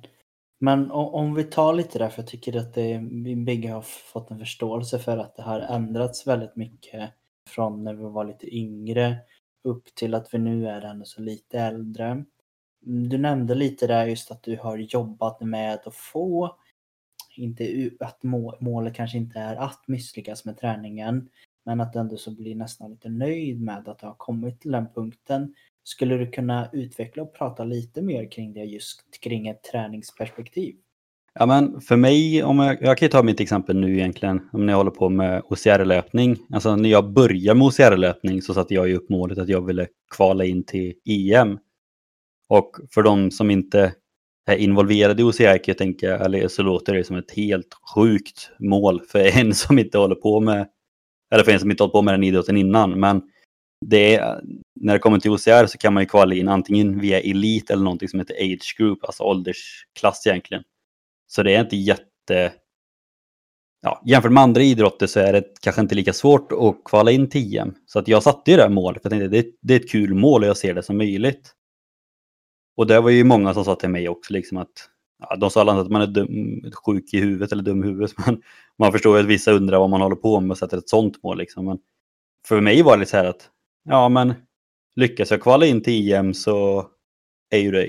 Men 0.58 0.90
om 0.90 1.34
vi 1.34 1.44
tar 1.44 1.74
lite 1.74 1.98
där, 1.98 2.08
för 2.08 2.22
jag 2.22 2.28
tycker 2.28 2.56
att 2.56 2.74
det, 2.74 3.08
vi 3.24 3.36
bägge 3.36 3.68
har 3.68 3.82
fått 3.82 4.30
en 4.30 4.38
förståelse 4.38 4.98
för 4.98 5.18
att 5.18 5.36
det 5.36 5.42
har 5.42 5.60
ändrats 5.60 6.26
väldigt 6.26 6.56
mycket 6.56 7.10
från 7.48 7.84
när 7.84 7.94
vi 7.94 8.02
var 8.02 8.24
lite 8.24 8.56
yngre 8.56 9.16
upp 9.64 9.94
till 9.94 10.14
att 10.14 10.34
vi 10.34 10.38
nu 10.38 10.68
är 10.68 10.82
ändå 10.82 11.04
så 11.04 11.22
lite 11.22 11.60
äldre. 11.60 12.24
Mm, 12.86 13.08
du 13.08 13.18
nämnde 13.18 13.54
lite 13.54 13.86
där 13.86 14.06
just 14.06 14.30
att 14.30 14.42
du 14.42 14.56
har 14.56 14.78
jobbat 14.78 15.40
med 15.40 15.74
att 15.74 15.94
få, 15.94 16.56
inte 17.36 17.90
att 18.00 18.22
målet 18.60 18.94
kanske 18.94 19.18
inte 19.18 19.38
är 19.38 19.56
att 19.56 19.88
misslyckas 19.88 20.44
med 20.44 20.58
träningen, 20.58 21.28
men 21.64 21.80
att 21.80 21.92
du 21.92 21.98
ändå 21.98 22.16
så 22.16 22.30
blir 22.30 22.54
nästan 22.54 22.90
lite 22.90 23.08
nöjd 23.08 23.60
med 23.60 23.88
att 23.88 23.98
du 23.98 24.06
har 24.06 24.14
kommit 24.14 24.60
till 24.60 24.72
den 24.72 24.86
punkten. 24.94 25.54
Skulle 25.82 26.16
du 26.16 26.30
kunna 26.30 26.70
utveckla 26.72 27.22
och 27.22 27.34
prata 27.34 27.64
lite 27.64 28.02
mer 28.02 28.30
kring 28.30 28.52
det 28.52 28.64
just 28.64 29.20
kring 29.20 29.48
ett 29.48 29.62
träningsperspektiv? 29.62 30.76
Ja, 31.38 31.46
men 31.46 31.80
för 31.80 31.96
mig, 31.96 32.42
om 32.42 32.58
jag, 32.58 32.82
jag 32.82 32.98
kan 32.98 33.06
ju 33.06 33.10
ta 33.10 33.22
mitt 33.22 33.40
exempel 33.40 33.76
nu 33.76 33.94
egentligen, 33.98 34.48
om 34.52 34.68
jag 34.68 34.76
håller 34.76 34.90
på 34.90 35.08
med 35.08 35.42
OCR-löpning. 35.44 36.36
Alltså 36.52 36.76
när 36.76 36.88
jag 36.88 37.12
började 37.12 37.58
med 37.58 37.66
OCR-löpning 37.66 38.42
så 38.42 38.54
satte 38.54 38.74
jag 38.74 38.88
ju 38.88 38.96
upp 38.96 39.08
målet 39.08 39.38
att 39.38 39.48
jag 39.48 39.66
ville 39.66 39.86
kvala 40.10 40.44
in 40.44 40.64
till 40.64 40.94
EM. 41.08 41.58
Och 42.48 42.76
för 42.90 43.02
de 43.02 43.30
som 43.30 43.50
inte 43.50 43.92
är 44.46 44.56
involverade 44.56 45.22
i 45.22 45.24
OCR 45.24 45.42
kan 45.42 45.64
jag 45.66 45.78
tänka, 45.78 46.18
eller 46.18 46.48
så 46.48 46.62
låter 46.62 46.94
det 46.94 47.04
som 47.04 47.16
ett 47.16 47.30
helt 47.30 47.74
sjukt 47.94 48.50
mål 48.58 49.00
för 49.08 49.18
en 49.38 49.54
som 49.54 49.78
inte 49.78 49.98
håller 49.98 50.14
på 50.14 50.40
med, 50.40 50.68
eller 51.32 51.44
för 51.44 51.52
en 51.52 51.60
som 51.60 51.70
inte 51.70 51.82
hållit 51.82 51.92
på 51.92 52.02
med 52.02 52.14
den 52.14 52.24
idrotten 52.24 52.56
innan. 52.56 53.00
Men 53.00 53.22
det 53.86 54.14
är, 54.14 54.40
när 54.80 54.92
det 54.92 54.98
kommer 54.98 55.18
till 55.18 55.30
OCR 55.30 55.66
så 55.66 55.78
kan 55.78 55.94
man 55.94 56.02
ju 56.02 56.08
kvala 56.08 56.34
in 56.34 56.48
antingen 56.48 57.00
via 57.00 57.20
elit 57.20 57.70
eller 57.70 57.84
någonting 57.84 58.08
som 58.08 58.20
heter 58.20 58.34
age 58.34 58.74
group, 58.78 59.04
alltså 59.04 59.22
åldersklass 59.22 60.26
egentligen. 60.26 60.62
Så 61.26 61.42
det 61.42 61.54
är 61.54 61.60
inte 61.60 61.76
jätte... 61.76 62.52
Ja, 63.82 64.02
jämfört 64.06 64.32
med 64.32 64.42
andra 64.42 64.62
idrotter 64.62 65.06
så 65.06 65.20
är 65.20 65.32
det 65.32 65.44
kanske 65.60 65.82
inte 65.82 65.94
lika 65.94 66.12
svårt 66.12 66.52
att 66.52 66.84
kvala 66.84 67.10
in 67.10 67.30
till 67.30 67.56
EM. 67.58 67.74
Så 67.86 67.98
att 67.98 68.08
jag 68.08 68.22
satte 68.22 68.50
ju 68.50 68.56
det 68.56 68.62
här 68.62 68.70
målet, 68.70 69.02
för 69.02 69.10
jag 69.10 69.20
tänkte 69.20 69.36
det, 69.36 69.50
det 69.62 69.74
är 69.74 69.80
ett 69.80 69.90
kul 69.90 70.14
mål 70.14 70.42
och 70.42 70.48
jag 70.48 70.56
ser 70.56 70.74
det 70.74 70.82
som 70.82 70.96
möjligt. 70.96 71.52
Och 72.76 72.86
det 72.86 73.00
var 73.00 73.10
ju 73.10 73.24
många 73.24 73.54
som 73.54 73.64
sa 73.64 73.74
till 73.74 73.88
mig 73.88 74.08
också 74.08 74.32
liksom 74.32 74.58
att 74.58 74.90
ja, 75.18 75.36
de 75.36 75.50
sa 75.50 75.60
alla 75.60 75.80
att 75.80 75.90
man 75.90 76.02
är 76.02 76.06
dum, 76.06 76.62
sjuk 76.72 77.14
i 77.14 77.20
huvudet 77.20 77.52
eller 77.52 77.62
dum 77.62 77.84
i 77.84 77.86
huvudet. 77.86 78.12
Men 78.26 78.42
man 78.78 78.92
förstår 78.92 79.16
ju 79.16 79.22
att 79.22 79.28
vissa 79.28 79.52
undrar 79.52 79.78
vad 79.78 79.90
man 79.90 80.00
håller 80.00 80.16
på 80.16 80.40
med 80.40 80.50
och 80.50 80.58
sätter 80.58 80.78
ett 80.78 80.88
sånt 80.88 81.22
mål. 81.22 81.38
Liksom. 81.38 81.64
Men 81.64 81.78
för 82.48 82.60
mig 82.60 82.82
var 82.82 82.92
det 82.92 83.00
lite 83.00 83.10
så 83.10 83.16
här 83.16 83.24
att 83.24 83.50
ja, 83.84 84.08
men 84.08 84.34
lyckas 84.96 85.30
jag 85.30 85.42
kvala 85.42 85.66
in 85.66 85.82
till 85.82 86.12
EM 86.12 86.34
så 86.34 86.86
är 87.50 87.58
ju 87.58 87.70
det 87.70 87.86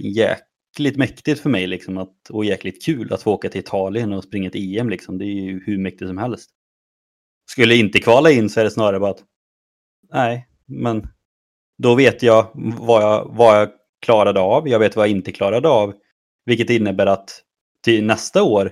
jäkligt 0.79 0.97
mäktigt 0.97 1.39
för 1.39 1.49
mig 1.49 1.67
liksom 1.67 1.97
att, 1.97 2.29
och 2.29 2.45
jäkligt 2.45 2.85
kul 2.85 3.13
att 3.13 3.21
få 3.21 3.33
åka 3.33 3.49
till 3.49 3.59
Italien 3.59 4.13
och 4.13 4.23
springa 4.23 4.47
ett 4.47 4.55
EM. 4.55 4.89
Liksom. 4.89 5.17
Det 5.17 5.25
är 5.25 5.41
ju 5.41 5.63
hur 5.65 5.77
mäktigt 5.77 6.07
som 6.07 6.17
helst. 6.17 6.49
Skulle 7.49 7.73
jag 7.73 7.79
inte 7.79 7.99
kvala 7.99 8.31
in 8.31 8.49
så 8.49 8.59
är 8.59 8.63
det 8.63 8.71
snarare 8.71 8.99
bara 8.99 9.11
att 9.11 9.23
nej, 10.13 10.47
men 10.65 11.07
då 11.77 11.95
vet 11.95 12.23
jag 12.23 12.47
vad 12.79 13.03
jag, 13.03 13.35
vad 13.35 13.61
jag 13.61 13.69
klarade 14.01 14.39
av. 14.39 14.67
Jag 14.67 14.79
vet 14.79 14.95
vad 14.95 15.07
jag 15.07 15.11
inte 15.11 15.31
klarade 15.31 15.69
av. 15.69 15.93
Vilket 16.45 16.69
innebär 16.69 17.05
att 17.05 17.41
till 17.83 18.05
nästa 18.05 18.43
år 18.43 18.71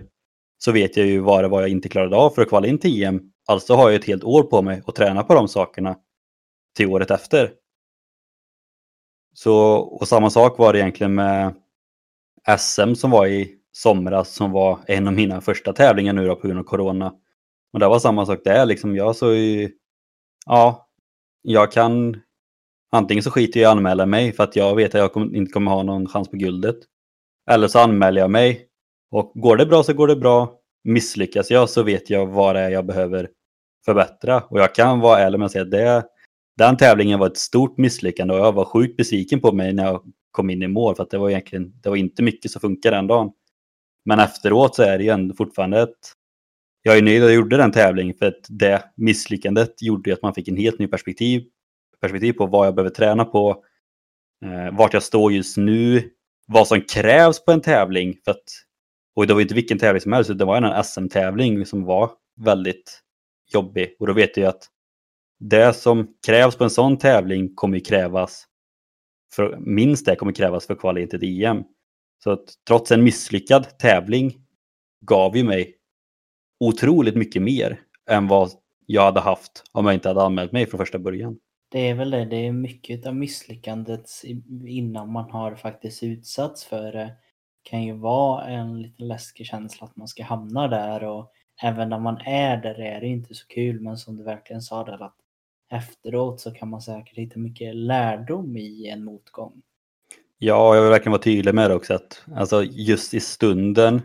så 0.57 0.71
vet 0.71 0.97
jag 0.97 1.05
ju 1.05 1.19
vad 1.19 1.43
det 1.43 1.47
var 1.47 1.61
jag 1.61 1.69
inte 1.69 1.89
klarade 1.89 2.15
av 2.15 2.29
för 2.29 2.41
att 2.41 2.49
kvala 2.49 2.67
in 2.67 2.77
till 2.77 3.03
EM. 3.03 3.21
Alltså 3.47 3.75
har 3.75 3.89
jag 3.89 3.95
ett 3.95 4.05
helt 4.05 4.23
år 4.23 4.43
på 4.43 4.61
mig 4.61 4.81
att 4.87 4.95
träna 4.95 5.23
på 5.23 5.33
de 5.33 5.47
sakerna 5.47 5.95
till 6.75 6.87
året 6.87 7.11
efter. 7.11 7.51
Så, 9.33 9.55
och 9.75 10.07
samma 10.07 10.29
sak 10.29 10.57
var 10.57 10.73
det 10.73 10.79
egentligen 10.79 11.15
med 11.15 11.53
SM 12.57 12.93
som 12.93 13.11
var 13.11 13.27
i 13.27 13.55
somras 13.71 14.35
som 14.35 14.51
var 14.51 14.79
en 14.87 15.07
av 15.07 15.13
mina 15.13 15.41
första 15.41 15.73
tävlingar 15.73 16.13
nu 16.13 16.27
då 16.27 16.35
på 16.35 16.47
grund 16.47 16.59
av 16.59 16.63
corona. 16.63 17.13
Och 17.73 17.79
det 17.79 17.87
var 17.87 17.99
samma 17.99 18.25
sak 18.25 18.39
där 18.43 18.65
liksom. 18.65 18.95
Jag 18.95 19.15
så 19.15 19.33
ju, 19.33 19.71
ja, 20.45 20.89
jag 21.41 21.71
kan 21.71 22.21
antingen 22.91 23.23
så 23.23 23.31
skiter 23.31 23.59
jag 23.59 23.69
i 23.69 23.71
att 23.71 23.77
anmäla 23.77 24.05
mig 24.05 24.31
för 24.31 24.43
att 24.43 24.55
jag 24.55 24.75
vet 24.75 24.95
att 24.95 25.11
jag 25.15 25.35
inte 25.35 25.51
kommer 25.51 25.71
ha 25.71 25.83
någon 25.83 26.07
chans 26.07 26.29
på 26.29 26.37
guldet. 26.37 26.75
Eller 27.51 27.67
så 27.67 27.79
anmäler 27.79 28.21
jag 28.21 28.31
mig 28.31 28.67
och 29.11 29.31
går 29.35 29.57
det 29.57 29.65
bra 29.65 29.83
så 29.83 29.93
går 29.93 30.07
det 30.07 30.15
bra. 30.15 30.59
Misslyckas 30.83 31.51
jag 31.51 31.69
så 31.69 31.83
vet 31.83 32.09
jag 32.09 32.27
vad 32.27 32.55
det 32.55 32.61
är 32.61 32.69
jag 32.69 32.85
behöver 32.85 33.29
förbättra. 33.85 34.41
Och 34.41 34.59
jag 34.59 34.75
kan 34.75 34.99
vara 34.99 35.19
ärlig 35.19 35.39
med 35.39 35.45
att 35.45 35.51
säga 35.51 35.63
att 35.63 35.71
det, 35.71 36.03
den 36.57 36.77
tävlingen 36.77 37.19
var 37.19 37.27
ett 37.27 37.37
stort 37.37 37.77
misslyckande 37.77 38.33
och 38.33 38.39
jag 38.39 38.51
var 38.51 38.65
sjukt 38.65 38.97
besviken 38.97 39.41
på 39.41 39.51
mig 39.51 39.73
när 39.73 39.85
jag 39.85 40.01
kom 40.35 40.49
in 40.49 40.63
i 40.63 40.67
mål 40.67 40.95
för 40.95 41.03
att 41.03 41.09
det 41.09 41.17
var 41.17 41.29
egentligen, 41.29 41.73
det 41.81 41.89
var 41.89 41.95
inte 41.95 42.23
mycket 42.23 42.51
som 42.51 42.61
funkade 42.61 42.95
den 42.95 43.07
dagen. 43.07 43.31
Men 44.05 44.19
efteråt 44.19 44.75
så 44.75 44.83
är 44.83 44.97
det 44.97 45.03
ju 45.03 45.09
ändå 45.09 45.35
fortfarande 45.35 45.81
ett... 45.81 46.13
Jag 46.81 46.97
är 46.97 47.01
nöjd 47.01 47.23
att 47.23 47.29
jag 47.29 47.35
gjorde 47.35 47.57
den 47.57 47.71
tävlingen 47.71 48.15
för 48.15 48.25
att 48.25 48.45
det 48.49 48.83
misslyckandet 48.95 49.81
gjorde 49.81 50.13
att 50.13 50.21
man 50.21 50.33
fick 50.33 50.47
en 50.47 50.57
helt 50.57 50.79
ny 50.79 50.87
perspektiv, 50.87 51.43
perspektiv 52.01 52.33
på 52.33 52.45
vad 52.45 52.67
jag 52.67 52.75
behöver 52.75 52.95
träna 52.95 53.25
på, 53.25 53.63
eh, 54.45 54.77
vart 54.77 54.93
jag 54.93 55.03
står 55.03 55.33
just 55.33 55.57
nu, 55.57 56.09
vad 56.47 56.67
som 56.67 56.81
krävs 56.81 57.45
på 57.45 57.51
en 57.51 57.61
tävling. 57.61 58.15
För 58.25 58.31
att, 58.31 58.43
och 59.15 59.27
det 59.27 59.33
var 59.33 59.41
inte 59.41 59.55
vilken 59.55 59.79
tävling 59.79 60.01
som 60.01 60.13
helst, 60.13 60.37
det 60.37 60.45
var 60.45 60.57
en 60.57 60.83
SM-tävling 60.83 61.65
som 61.65 61.83
var 61.83 62.11
väldigt 62.45 63.01
jobbig. 63.53 63.95
Och 63.99 64.07
då 64.07 64.13
vet 64.13 64.37
jag 64.37 64.47
att 64.47 64.69
det 65.39 65.73
som 65.73 66.07
krävs 66.25 66.55
på 66.55 66.63
en 66.63 66.69
sån 66.69 66.97
tävling 66.97 67.55
kommer 67.55 67.79
krävas, 67.79 68.45
för, 69.35 69.57
minst 69.59 70.05
det 70.05 70.15
kommer 70.15 70.31
krävas 70.31 70.67
för 70.67 70.75
kvala 70.75 70.99
in 70.99 71.09
till 71.09 71.43
EM. 71.43 71.63
Så 72.23 72.31
att 72.31 72.53
trots 72.67 72.91
en 72.91 73.03
misslyckad 73.03 73.77
tävling 73.77 74.33
gav 75.01 75.37
ju 75.37 75.43
mig 75.43 75.75
otroligt 76.59 77.15
mycket 77.15 77.41
mer 77.41 77.79
än 78.09 78.27
vad 78.27 78.51
jag 78.85 79.01
hade 79.01 79.19
haft 79.19 79.63
om 79.71 79.85
jag 79.85 79.93
inte 79.93 80.07
hade 80.07 80.23
anmält 80.23 80.51
mig 80.51 80.65
från 80.65 80.77
första 80.77 80.99
början. 80.99 81.39
Det 81.71 81.89
är 81.89 81.95
väl 81.95 82.11
det, 82.11 82.25
det 82.25 82.47
är 82.47 82.51
mycket 82.51 83.05
av 83.05 83.15
misslyckandet 83.15 84.09
innan 84.67 85.11
man 85.11 85.31
har 85.31 85.55
faktiskt 85.55 86.03
utsatts 86.03 86.65
för 86.65 86.91
det. 86.91 87.13
kan 87.63 87.83
ju 87.83 87.93
vara 87.93 88.45
en 88.45 88.81
lite 88.81 89.03
läskig 89.03 89.45
känsla 89.45 89.87
att 89.87 89.95
man 89.95 90.07
ska 90.07 90.23
hamna 90.23 90.67
där 90.67 91.03
och 91.03 91.31
även 91.63 91.89
när 91.89 91.99
man 91.99 92.17
är 92.25 92.57
där 92.57 92.79
är 92.79 93.01
det 93.01 93.07
inte 93.07 93.33
så 93.33 93.47
kul 93.47 93.81
men 93.81 93.97
som 93.97 94.17
du 94.17 94.23
verkligen 94.23 94.61
sa 94.61 94.83
där 94.83 95.03
att 95.03 95.17
efteråt 95.71 96.41
så 96.41 96.51
kan 96.51 96.69
man 96.69 96.81
säkert 96.81 97.17
hitta 97.17 97.39
mycket 97.39 97.75
lärdom 97.75 98.57
i 98.57 98.87
en 98.89 99.03
motgång. 99.03 99.61
Ja, 100.37 100.75
jag 100.75 100.81
vill 100.81 100.91
verkligen 100.91 101.11
vara 101.11 101.21
tydlig 101.21 101.55
med 101.55 101.69
det 101.69 101.75
också 101.75 101.93
att 101.93 102.23
alltså 102.35 102.63
just 102.63 103.13
i 103.13 103.19
stunden 103.19 104.01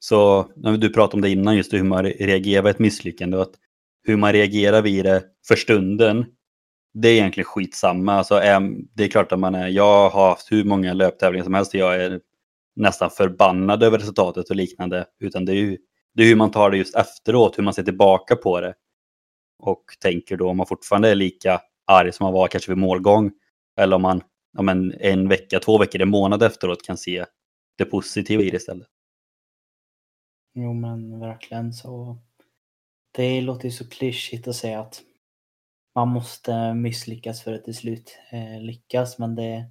så, 0.00 0.48
du 0.56 0.92
pratade 0.92 1.14
om 1.16 1.20
det 1.20 1.30
innan, 1.30 1.56
just 1.56 1.72
hur 1.72 1.82
man 1.82 2.04
reagerar 2.04 2.62
vid 2.62 2.70
ett 2.70 2.78
misslyckande 2.78 3.36
och 3.36 3.42
att 3.42 3.54
hur 4.02 4.16
man 4.16 4.32
reagerar 4.32 4.82
vid 4.82 5.04
det 5.04 5.24
för 5.48 5.56
stunden, 5.56 6.26
det 6.94 7.08
är 7.08 7.12
egentligen 7.12 7.44
skitsamma. 7.44 8.12
Alltså, 8.12 8.34
det 8.94 9.04
är 9.04 9.08
klart 9.08 9.32
att 9.32 9.38
man 9.38 9.54
är, 9.54 9.68
jag 9.68 10.10
har 10.10 10.28
haft 10.28 10.52
hur 10.52 10.64
många 10.64 10.92
löptävlingar 10.92 11.44
som 11.44 11.54
helst 11.54 11.74
och 11.74 11.80
jag 11.80 12.04
är 12.04 12.20
nästan 12.76 13.10
förbannad 13.10 13.82
över 13.82 13.98
resultatet 13.98 14.50
och 14.50 14.56
liknande, 14.56 15.06
utan 15.20 15.44
det 15.44 15.52
är 15.52 15.56
ju 15.56 15.78
det 16.14 16.22
är 16.22 16.26
hur 16.26 16.36
man 16.36 16.50
tar 16.50 16.70
det 16.70 16.76
just 16.76 16.96
efteråt, 16.96 17.58
hur 17.58 17.62
man 17.62 17.74
ser 17.74 17.82
tillbaka 17.82 18.36
på 18.36 18.60
det. 18.60 18.74
Och 19.58 19.84
tänker 20.00 20.36
då 20.36 20.48
om 20.48 20.56
man 20.56 20.66
fortfarande 20.66 21.10
är 21.10 21.14
lika 21.14 21.60
arg 21.86 22.12
som 22.12 22.24
man 22.24 22.32
var 22.32 22.48
kanske 22.48 22.70
vid 22.70 22.78
målgång. 22.78 23.32
Eller 23.76 23.96
om 23.96 24.02
man 24.02 24.22
ja, 24.52 24.62
men 24.62 24.94
en 25.00 25.28
vecka, 25.28 25.60
två 25.60 25.78
veckor, 25.78 26.02
en 26.02 26.08
månad 26.08 26.42
efteråt 26.42 26.86
kan 26.86 26.96
se 26.96 27.24
det 27.78 27.84
positiva 27.84 28.42
i 28.42 28.50
det 28.50 28.56
istället. 28.56 28.88
Jo 30.54 30.72
men 30.72 31.20
verkligen 31.20 31.72
så. 31.72 32.18
Det 33.10 33.40
låter 33.40 33.64
ju 33.64 33.70
så 33.70 33.88
klyschigt 33.88 34.48
att 34.48 34.56
säga 34.56 34.80
att 34.80 35.02
man 35.94 36.08
måste 36.08 36.74
misslyckas 36.74 37.42
för 37.42 37.52
att 37.52 37.64
till 37.64 37.74
slut 37.74 38.18
eh, 38.30 38.60
lyckas 38.60 39.18
men 39.18 39.34
det, 39.34 39.66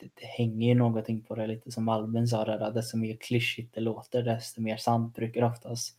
det, 0.00 0.10
det, 0.14 0.26
hänger 0.26 0.68
ju 0.68 0.74
någonting 0.74 1.22
på 1.22 1.34
det 1.34 1.46
lite 1.46 1.70
som 1.70 1.88
Albin 1.88 2.28
sa 2.28 2.44
där, 2.44 2.70
desto 2.70 2.96
mer 2.96 3.16
klyschigt 3.16 3.74
det 3.74 3.80
låter 3.80 4.22
desto 4.22 4.60
mer 4.60 4.76
sant 4.76 5.14
brukar 5.14 5.40
det 5.40 5.46
oftast 5.46 5.96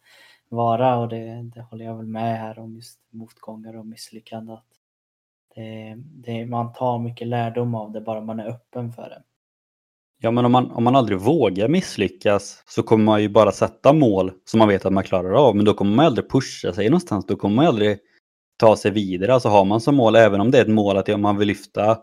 vara 0.50 0.98
och 0.98 1.10
det, 1.10 1.52
det 1.56 1.62
håller 1.62 1.86
jag 1.86 1.98
väl 1.98 2.06
med 2.06 2.40
här 2.40 2.60
om 2.60 2.76
just 2.76 3.00
motgångar 3.10 3.78
och 3.78 3.86
misslyckanden. 3.86 4.58
Det, 5.56 5.96
det, 5.98 6.46
man 6.46 6.74
tar 6.74 7.00
mycket 7.00 7.28
lärdom 7.28 7.76
av 7.76 7.92
det 7.92 8.02
bara 8.02 8.22
man 8.22 8.40
är 8.40 8.48
öppen 8.48 8.92
för 8.94 9.10
det. 9.10 9.24
Ja, 10.22 10.32
men 10.32 10.46
om 10.46 10.52
man, 10.52 10.72
om 10.72 10.84
man 10.84 10.96
aldrig 10.96 11.20
vågar 11.20 11.68
misslyckas 11.68 12.64
så 12.68 12.84
kommer 12.84 13.04
man 13.06 13.22
ju 13.22 13.30
bara 13.30 13.52
sätta 13.52 13.94
mål 13.94 14.32
som 14.46 14.58
man 14.58 14.68
vet 14.68 14.86
att 14.86 14.94
man 14.94 15.04
klarar 15.04 15.34
av. 15.34 15.56
Men 15.56 15.66
då 15.66 15.74
kommer 15.74 15.96
man 15.96 16.06
aldrig 16.06 16.30
pusha 16.30 16.74
sig 16.74 16.90
någonstans. 16.90 17.26
Då 17.26 17.36
kommer 17.36 17.56
man 17.56 17.66
aldrig 17.66 18.00
ta 18.58 18.76
sig 18.76 18.92
vidare. 18.92 19.34
Alltså 19.34 19.50
har 19.50 19.66
man 19.66 19.82
som 19.82 19.96
mål, 19.96 20.16
även 20.16 20.42
om 20.42 20.52
det 20.52 20.58
är 20.58 20.62
ett 20.62 20.72
mål 20.72 20.98
att 20.98 21.08
ja, 21.08 21.18
man 21.18 21.38
vill 21.38 21.48
lyfta 21.48 21.98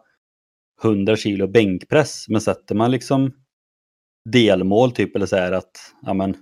100 0.85 1.17
kilo 1.17 1.49
bänkpress. 1.49 2.29
Men 2.29 2.41
sätter 2.41 2.75
man 2.75 2.91
liksom 2.91 3.33
delmål 4.25 4.93
typ 4.93 5.17
eller 5.17 5.27
så 5.27 5.37
här 5.37 5.53
att 5.53 5.95
ja, 6.03 6.15
men, 6.15 6.37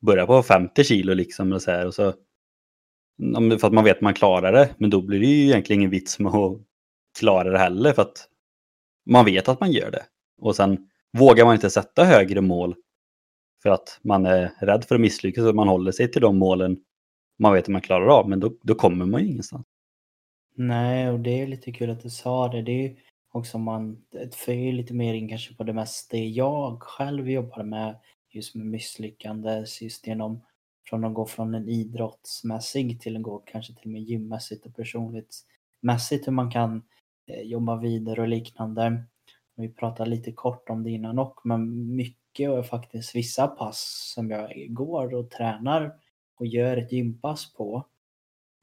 börja 0.00 0.26
på 0.26 0.42
50 0.42 0.84
kilo 0.84 1.14
liksom. 1.14 1.52
Och 1.52 1.62
så 1.62 1.70
här, 1.70 1.86
och 1.86 1.94
så 1.94 2.14
för 3.60 3.66
att 3.66 3.72
man 3.72 3.84
vet 3.84 3.96
att 3.96 4.02
man 4.02 4.14
klarar 4.14 4.52
det. 4.52 4.74
Men 4.78 4.90
då 4.90 5.02
blir 5.02 5.20
det 5.20 5.26
ju 5.26 5.44
egentligen 5.44 5.80
ingen 5.80 5.90
vits 5.90 6.18
med 6.18 6.34
att 6.34 6.60
klara 7.18 7.50
det 7.50 7.58
heller 7.58 7.92
för 7.92 8.02
att 8.02 8.28
man 9.06 9.24
vet 9.24 9.48
att 9.48 9.60
man 9.60 9.72
gör 9.72 9.90
det. 9.90 10.02
Och 10.40 10.56
sen 10.56 10.88
vågar 11.18 11.44
man 11.44 11.54
inte 11.54 11.70
sätta 11.70 12.04
högre 12.04 12.40
mål 12.40 12.74
för 13.62 13.70
att 13.70 14.00
man 14.02 14.26
är 14.26 14.52
rädd 14.60 14.84
för 14.84 14.94
att 14.94 15.00
misslyckas 15.00 15.44
och 15.44 15.54
man 15.54 15.68
håller 15.68 15.92
sig 15.92 16.10
till 16.10 16.22
de 16.22 16.38
målen 16.38 16.76
man 17.38 17.52
vet 17.52 17.64
att 17.64 17.68
man 17.68 17.80
klarar 17.80 18.06
av. 18.06 18.28
Men 18.28 18.40
då, 18.40 18.52
då 18.62 18.74
kommer 18.74 19.06
man 19.06 19.22
ju 19.22 19.28
ingenstans. 19.28 19.66
Nej, 20.54 21.10
och 21.10 21.20
det 21.20 21.42
är 21.42 21.46
lite 21.46 21.72
kul 21.72 21.90
att 21.90 22.02
du 22.02 22.10
sa 22.10 22.48
det. 22.48 22.62
Det 22.62 22.86
är 22.86 22.96
också 23.32 23.58
man 23.58 24.04
för 24.32 24.72
lite 24.72 24.94
mer 24.94 25.14
in 25.14 25.28
kanske 25.28 25.54
på 25.54 25.64
det 25.64 25.72
mesta 25.72 26.16
jag 26.16 26.82
själv 26.82 27.30
jobbar 27.30 27.62
med 27.62 27.98
just 28.30 28.54
med 28.54 28.66
misslyckande 28.66 29.64
just 29.80 30.06
genom 30.06 30.40
från 30.88 31.04
att 31.04 31.14
gå 31.14 31.26
från 31.26 31.54
en 31.54 31.68
idrottsmässig 31.68 33.00
till 33.00 33.16
att 33.16 33.22
gå 33.22 33.38
kanske 33.38 33.74
till 33.74 33.84
och 33.84 33.92
med 33.92 34.02
gymmässigt 34.02 34.66
och 34.66 34.76
personlighetsmässigt, 34.76 36.26
hur 36.26 36.32
man 36.32 36.50
kan 36.50 36.82
eh, 37.26 37.42
jobba 37.42 37.76
vidare 37.76 38.20
och 38.20 38.28
liknande. 38.28 39.04
Vi 39.56 39.68
pratade 39.68 40.10
lite 40.10 40.32
kort 40.32 40.70
om 40.70 40.82
det 40.82 40.90
innan 40.90 41.18
också, 41.18 41.48
men 41.48 41.96
mycket 41.96 42.50
och 42.50 42.66
faktiskt 42.66 43.14
vissa 43.14 43.46
pass 43.46 44.10
som 44.14 44.30
jag 44.30 44.66
går 44.68 45.14
och 45.14 45.30
tränar 45.30 45.94
och 46.38 46.46
gör 46.46 46.76
ett 46.76 46.92
gympass 46.92 47.54
på 47.54 47.86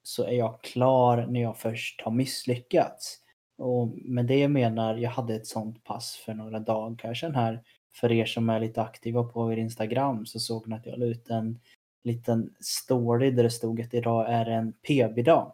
så 0.03 0.24
är 0.24 0.31
jag 0.31 0.62
klar 0.62 1.25
när 1.25 1.41
jag 1.41 1.57
först 1.57 2.01
har 2.01 2.12
misslyckats. 2.12 3.19
Och 3.57 3.88
med 3.98 4.25
det 4.25 4.39
jag 4.39 4.51
menar, 4.51 4.98
jag 4.98 5.10
hade 5.10 5.36
ett 5.36 5.48
sånt 5.48 5.84
pass 5.84 6.15
för 6.25 6.34
några 6.34 6.60
dagar 6.60 7.13
sedan 7.13 7.36
här. 7.36 7.63
För 7.95 8.11
er 8.11 8.25
som 8.25 8.49
är 8.49 8.59
lite 8.59 8.81
aktiva 8.81 9.23
på 9.23 9.53
er 9.53 9.57
Instagram 9.57 10.25
så 10.25 10.39
såg 10.39 10.67
ni 10.67 10.75
att 10.75 10.85
jag 10.85 10.99
la 10.99 11.05
ut 11.05 11.29
en 11.29 11.59
liten 12.03 12.55
story 12.59 13.31
där 13.31 13.43
det 13.43 13.49
stod 13.49 13.81
att 13.81 13.93
idag 13.93 14.25
är 14.29 14.45
en 14.45 14.73
PB-dag. 14.73 15.53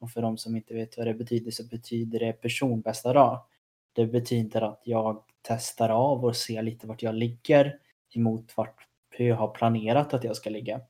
Och 0.00 0.10
för 0.10 0.22
de 0.22 0.38
som 0.38 0.56
inte 0.56 0.74
vet 0.74 0.96
vad 0.96 1.06
det 1.06 1.14
betyder 1.14 1.50
så 1.50 1.64
betyder 1.64 2.18
det 2.18 2.32
personbästa 2.32 3.12
dag. 3.12 3.44
Det 3.92 4.06
betyder 4.06 4.62
att 4.62 4.82
jag 4.84 5.24
testar 5.42 5.88
av 5.88 6.24
och 6.24 6.36
ser 6.36 6.62
lite 6.62 6.86
vart 6.86 7.02
jag 7.02 7.14
ligger 7.14 7.78
emot 8.14 8.56
vart 8.56 8.86
hur 9.10 9.28
jag 9.28 9.36
har 9.36 9.48
planerat 9.48 10.14
att 10.14 10.24
jag 10.24 10.36
ska 10.36 10.50
ligga. 10.50 10.80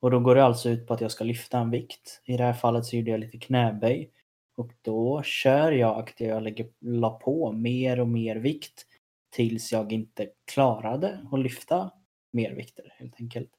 Och 0.00 0.10
då 0.10 0.20
går 0.20 0.34
det 0.34 0.44
alltså 0.44 0.68
ut 0.68 0.86
på 0.86 0.94
att 0.94 1.00
jag 1.00 1.10
ska 1.10 1.24
lyfta 1.24 1.58
en 1.58 1.70
vikt. 1.70 2.20
I 2.24 2.36
det 2.36 2.44
här 2.44 2.52
fallet 2.52 2.84
så 2.84 2.96
gjorde 2.96 3.10
jag 3.10 3.20
lite 3.20 3.38
knäböj. 3.38 4.10
Och 4.56 4.70
då 4.82 5.22
kör 5.22 5.72
jag 5.72 5.98
att 5.98 6.20
jag 6.20 6.42
lägger, 6.42 6.66
la 6.80 7.10
på 7.10 7.52
mer 7.52 8.00
och 8.00 8.08
mer 8.08 8.36
vikt 8.36 8.86
tills 9.34 9.72
jag 9.72 9.92
inte 9.92 10.28
klarade 10.44 11.20
att 11.32 11.40
lyfta 11.40 11.90
mer 12.32 12.54
vikter 12.54 12.94
helt 12.98 13.14
enkelt. 13.20 13.50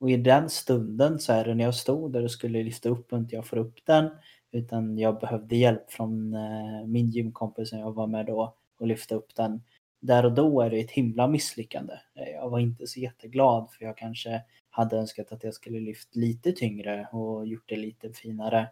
Och 0.00 0.10
i 0.10 0.16
den 0.16 0.50
stunden 0.50 1.18
så 1.18 1.32
är 1.32 1.44
det 1.44 1.54
när 1.54 1.64
jag 1.64 1.74
stod 1.74 2.12
där 2.12 2.24
och 2.24 2.30
skulle 2.30 2.62
lyfta 2.62 2.88
upp 2.88 3.12
och 3.12 3.18
inte 3.18 3.34
jag 3.34 3.46
får 3.46 3.56
upp 3.56 3.86
den 3.86 4.10
utan 4.52 4.98
jag 4.98 5.20
behövde 5.20 5.56
hjälp 5.56 5.90
från 5.90 6.34
eh, 6.34 6.86
min 6.86 7.10
gymkompis 7.10 7.68
som 7.70 7.78
jag 7.78 7.92
var 7.92 8.06
med 8.06 8.26
då 8.26 8.56
och 8.78 8.86
lyfta 8.86 9.14
upp 9.14 9.34
den. 9.34 9.62
Där 10.00 10.24
och 10.24 10.32
då 10.32 10.60
är 10.60 10.70
det 10.70 10.80
ett 10.80 10.90
himla 10.90 11.28
misslyckande. 11.28 11.92
Eh, 11.92 12.28
jag 12.28 12.50
var 12.50 12.58
inte 12.58 12.86
så 12.86 13.00
jätteglad 13.00 13.70
för 13.70 13.84
jag 13.84 13.96
kanske 13.96 14.42
hade 14.70 14.96
önskat 14.96 15.32
att 15.32 15.44
jag 15.44 15.54
skulle 15.54 15.80
lyft 15.80 16.16
lite 16.16 16.52
tyngre 16.52 17.08
och 17.12 17.46
gjort 17.46 17.68
det 17.68 17.76
lite 17.76 18.12
finare. 18.12 18.68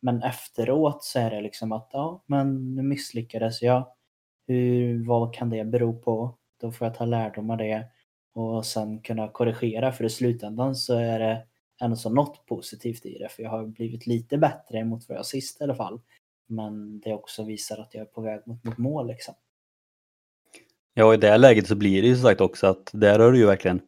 Men 0.00 0.22
efteråt 0.22 1.04
så 1.04 1.18
är 1.18 1.30
det 1.30 1.40
liksom 1.40 1.72
att 1.72 1.88
ja, 1.92 2.24
men 2.26 2.74
nu 2.74 2.82
misslyckades 2.82 3.62
jag. 3.62 3.95
Hur, 4.46 5.06
vad 5.06 5.34
kan 5.34 5.50
det 5.50 5.64
bero 5.64 5.98
på? 5.98 6.38
Då 6.60 6.72
får 6.72 6.86
jag 6.86 6.94
ta 6.94 7.04
lärdom 7.04 7.50
av 7.50 7.56
det 7.56 7.86
och 8.34 8.66
sen 8.66 9.00
kunna 9.00 9.28
korrigera 9.28 9.92
för 9.92 10.04
i 10.04 10.10
slutändan 10.10 10.76
så 10.76 10.94
är 10.94 11.18
det 11.18 11.42
ändå 11.80 11.96
så 11.96 12.10
något 12.10 12.46
positivt 12.46 13.06
i 13.06 13.18
det 13.18 13.28
för 13.28 13.42
jag 13.42 13.50
har 13.50 13.66
blivit 13.66 14.06
lite 14.06 14.38
bättre 14.38 14.84
mot 14.84 15.08
vad 15.08 15.18
jag 15.18 15.26
sist 15.26 15.60
i 15.60 15.64
alla 15.64 15.74
fall. 15.74 16.00
Men 16.48 17.00
det 17.00 17.12
också 17.12 17.44
visar 17.44 17.78
att 17.78 17.94
jag 17.94 18.00
är 18.00 18.06
på 18.06 18.20
väg 18.20 18.40
mot 18.46 18.64
mitt 18.64 18.78
mål 18.78 19.06
liksom. 19.06 19.34
Ja, 20.94 21.14
i 21.14 21.16
det 21.16 21.38
läget 21.38 21.66
så 21.66 21.76
blir 21.76 22.02
det 22.02 22.08
ju 22.08 22.14
som 22.14 22.24
sagt 22.24 22.40
också 22.40 22.66
att 22.66 22.90
där 22.92 23.18
har 23.18 23.32
du 23.32 23.38
ju 23.38 23.46
verkligen 23.46 23.80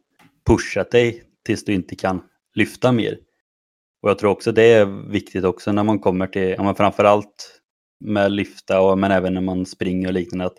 pushat 0.45 0.91
dig 0.91 1.23
tills 1.45 1.65
du 1.65 1.73
inte 1.73 1.95
kan 1.95 2.21
lyfta 2.53 2.91
mer. 2.91 3.19
Och 4.01 4.09
jag 4.09 4.19
tror 4.19 4.31
också 4.31 4.51
det 4.51 4.63
är 4.63 4.85
viktigt 5.11 5.43
också 5.43 5.71
när 5.71 5.83
man 5.83 5.99
kommer 5.99 6.27
till, 6.27 6.49
ja, 6.49 6.63
men 6.63 6.75
framförallt 6.75 7.58
med 7.99 8.31
lyfta 8.31 8.81
och 8.81 8.97
men 8.97 9.11
även 9.11 9.33
när 9.33 9.41
man 9.41 9.65
springer 9.65 10.07
och 10.07 10.13
liknande. 10.13 10.45
Att 10.45 10.57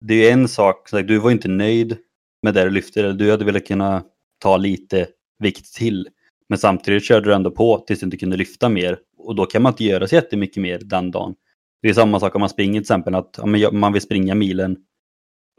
det 0.00 0.28
är 0.28 0.32
en 0.32 0.48
sak, 0.48 0.88
så 0.88 1.00
du 1.02 1.18
var 1.18 1.30
inte 1.30 1.48
nöjd 1.48 1.96
med 2.42 2.54
det 2.54 2.64
du 2.64 2.70
lyfte, 2.70 3.12
du 3.12 3.30
hade 3.30 3.44
velat 3.44 3.66
kunna 3.66 4.04
ta 4.38 4.56
lite 4.56 5.08
vikt 5.38 5.74
till. 5.74 6.08
Men 6.48 6.58
samtidigt 6.58 7.04
körde 7.04 7.30
du 7.30 7.34
ändå 7.34 7.50
på 7.50 7.78
tills 7.78 8.00
du 8.00 8.04
inte 8.04 8.16
kunde 8.16 8.36
lyfta 8.36 8.68
mer 8.68 8.98
och 9.18 9.34
då 9.34 9.46
kan 9.46 9.62
man 9.62 9.72
inte 9.72 9.84
göra 9.84 10.06
så 10.06 10.14
jättemycket 10.14 10.62
mer 10.62 10.78
den 10.84 11.10
dagen. 11.10 11.34
Det 11.82 11.88
är 11.88 11.94
samma 11.94 12.20
sak 12.20 12.34
om 12.34 12.40
man 12.40 12.48
springer 12.48 12.72
till 12.72 12.80
exempel, 12.80 13.14
att 13.14 13.38
man 13.72 13.92
vill 13.92 14.02
springa 14.02 14.34
milen 14.34 14.76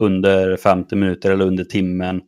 under 0.02 0.56
50 0.56 0.96
minuter 0.96 1.30
eller 1.30 1.46
under 1.46 1.64
timmen. 1.64 2.22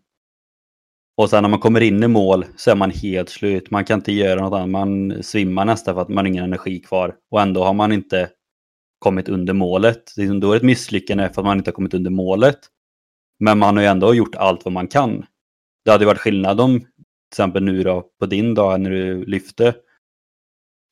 Och 1.17 1.31
sen 1.31 1.43
när 1.43 1.49
man 1.49 1.61
kommer 1.61 1.81
in 1.81 2.03
i 2.03 2.09
mål 2.09 2.45
så 2.57 2.71
är 2.71 2.75
man 2.75 2.91
helt 2.91 3.29
slut. 3.29 3.71
Man 3.71 3.85
kan 3.85 3.99
inte 3.99 4.13
göra 4.13 4.41
något 4.41 4.57
annat. 4.57 4.69
Man 4.69 5.23
svimmar 5.23 5.65
nästan 5.65 5.95
för 5.95 6.03
att 6.03 6.09
man 6.09 6.17
har 6.25 6.25
ingen 6.25 6.45
energi 6.45 6.81
kvar. 6.81 7.15
Och 7.31 7.41
ändå 7.41 7.65
har 7.65 7.75
man 7.75 7.93
inte 7.93 8.31
kommit 9.05 9.29
under 9.29 9.53
målet. 9.53 10.13
Det 10.17 10.23
är 10.23 10.41
då 10.41 10.49
är 10.49 10.53
det 10.53 10.57
ett 10.57 10.63
misslyckande 10.63 11.29
för 11.29 11.41
att 11.41 11.47
man 11.47 11.59
inte 11.59 11.71
har 11.71 11.75
kommit 11.75 11.95
under 11.95 12.11
målet. 12.11 12.59
Men 13.39 13.59
man 13.59 13.77
har 13.77 13.83
ju 13.83 13.89
ändå 13.89 14.15
gjort 14.15 14.35
allt 14.35 14.65
vad 14.65 14.73
man 14.73 14.89
kan. 14.89 15.27
Det 15.85 15.91
hade 15.91 16.07
varit 16.07 16.19
skillnad 16.19 16.61
om 16.61 16.81
till 16.81 16.89
exempel 17.33 17.63
nu 17.63 17.83
då 17.83 18.11
på 18.21 18.27
din 18.27 18.55
dag 18.55 18.81
när 18.81 18.91
du 18.91 19.25
lyfte. 19.25 19.75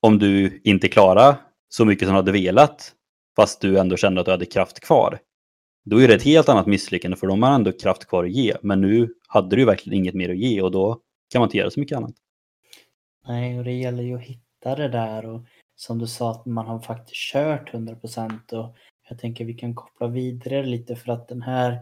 Om 0.03 0.19
du 0.19 0.61
inte 0.65 0.89
klarade 0.89 1.37
så 1.69 1.85
mycket 1.85 2.09
som 2.09 2.15
du 2.15 2.17
hade 2.17 2.33
velat. 2.33 2.93
Fast 3.37 3.61
du 3.61 3.79
ändå 3.79 3.97
kände 3.97 4.21
att 4.21 4.25
du 4.25 4.31
hade 4.31 4.47
kraft 4.47 4.81
kvar. 4.81 5.19
Då 5.85 6.03
är 6.03 6.09
det 6.09 6.15
ett 6.15 6.23
helt 6.23 6.49
annat 6.49 6.67
misslyckande 6.67 7.17
för 7.17 7.27
de 7.27 7.43
har 7.43 7.55
ändå 7.55 7.73
kraft 7.73 8.05
kvar 8.05 8.25
att 8.25 8.31
ge. 8.31 8.55
Men 8.63 8.81
nu 8.81 9.15
hade 9.29 9.57
du 9.57 9.65
verkligen 9.65 9.99
inget 9.99 10.15
mer 10.15 10.31
att 10.31 10.39
ge 10.39 10.63
och 10.63 10.71
då 10.71 11.01
kan 11.33 11.41
man 11.41 11.47
inte 11.47 11.59
göra 11.59 11.71
så 11.71 11.81
mycket 11.81 11.97
annat. 11.97 12.15
Nej, 13.27 13.59
och 13.59 13.65
det 13.65 13.73
gäller 13.73 14.03
ju 14.03 14.15
att 14.15 14.23
hitta 14.23 14.75
det 14.75 14.89
där 14.89 15.27
och 15.27 15.41
som 15.83 15.99
du 15.99 16.07
sa 16.07 16.31
att 16.31 16.47
man 16.47 16.67
har 16.67 16.79
faktiskt 16.79 17.33
kört 17.33 17.73
100% 17.73 18.53
och 18.53 18.77
jag 19.09 19.19
tänker 19.19 19.45
vi 19.45 19.55
kan 19.55 19.75
koppla 19.75 20.07
vidare 20.07 20.67
lite 20.67 20.97
för 20.97 21.13
att 21.13 21.29
den 21.29 21.43
här 21.43 21.79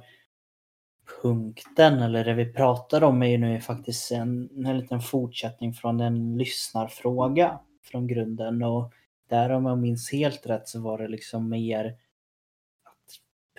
punkten 1.23 2.02
eller 2.02 2.25
det 2.25 2.35
vi 2.35 2.52
pratar 2.52 3.02
om 3.02 3.23
är 3.23 3.26
ju 3.26 3.38
nu 3.38 3.61
faktiskt 3.61 4.12
en, 4.12 4.66
en 4.66 4.78
liten 4.78 5.00
fortsättning 5.00 5.73
från 5.73 6.00
en 6.00 6.38
lyssnarfråga 6.38 7.61
från 7.83 8.07
grunden 8.07 8.62
och 8.62 8.92
där 9.28 9.50
om 9.50 9.66
jag 9.66 9.78
minns 9.78 10.12
helt 10.12 10.47
rätt 10.47 10.69
så 10.69 10.80
var 10.80 10.99
det 10.99 11.09
liksom 11.09 11.49
mer 11.49 11.97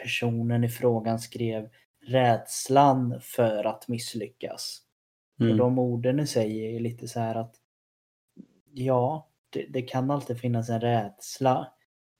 personen 0.01 0.63
i 0.63 0.69
frågan 0.69 1.19
skrev 1.19 1.69
rädslan 2.05 3.21
för 3.21 3.63
att 3.63 3.87
misslyckas. 3.87 4.81
Mm. 5.39 5.51
Och 5.51 5.57
de 5.57 5.79
orden 5.79 6.19
i 6.19 6.27
sig 6.27 6.75
är 6.75 6.79
lite 6.79 7.07
så 7.07 7.19
här 7.19 7.35
att 7.35 7.55
ja, 8.73 9.27
det, 9.51 9.65
det, 9.69 9.81
kan 9.81 10.11
alltid 10.11 10.39
finnas 10.39 10.69
en 10.69 10.81
rädsla. 10.81 11.67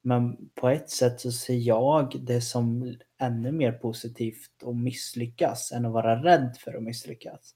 Men 0.04 0.50
på 0.56 0.70
ett 0.70 0.90
sätt 0.90 1.22
så 1.22 1.32
ser 1.32 1.54
jag 1.54 2.16
det 2.22 2.42
som 2.42 2.96
ännu 3.22 3.52
mer 3.52 3.72
positivt 3.72 4.64
att 4.66 4.76
misslyckas 4.76 5.72
än 5.72 5.86
att 5.86 5.92
vara 5.92 6.24
rädd 6.24 6.58
för 6.60 6.74
att 6.74 6.84
misslyckas. 6.84 7.56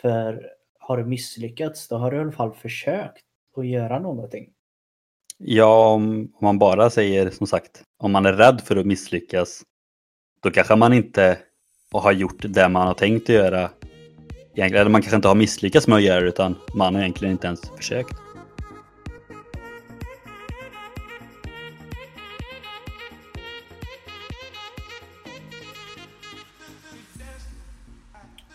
För 0.00 0.50
har 0.78 0.96
du 0.96 1.04
misslyckats 1.04 1.88
då 1.88 1.96
har 1.96 2.10
du 2.10 2.16
i 2.16 2.20
alla 2.20 2.32
fall 2.32 2.54
försökt 2.54 3.24
att 3.56 3.66
göra 3.66 3.98
någonting. 3.98 4.52
Ja, 5.38 5.92
om 5.92 6.32
man 6.40 6.58
bara 6.58 6.90
säger 6.90 7.30
som 7.30 7.46
sagt, 7.46 7.82
om 7.98 8.12
man 8.12 8.26
är 8.26 8.32
rädd 8.32 8.60
för 8.60 8.76
att 8.76 8.86
misslyckas, 8.86 9.62
då 10.42 10.50
kanske 10.50 10.76
man 10.76 10.92
inte 10.92 11.38
har 11.92 12.12
gjort 12.12 12.42
det 12.42 12.68
man 12.68 12.86
har 12.86 12.94
tänkt 12.94 13.22
att 13.22 13.34
göra. 13.34 13.70
Eller 14.54 14.88
man 14.88 15.02
kanske 15.02 15.16
inte 15.16 15.28
har 15.28 15.34
misslyckats 15.34 15.86
med 15.86 15.96
att 15.96 16.02
göra 16.02 16.20
det, 16.20 16.28
utan 16.28 16.54
man 16.74 16.94
har 16.94 17.02
egentligen 17.02 17.32
inte 17.32 17.46
ens 17.46 17.70
försökt. 17.76 18.27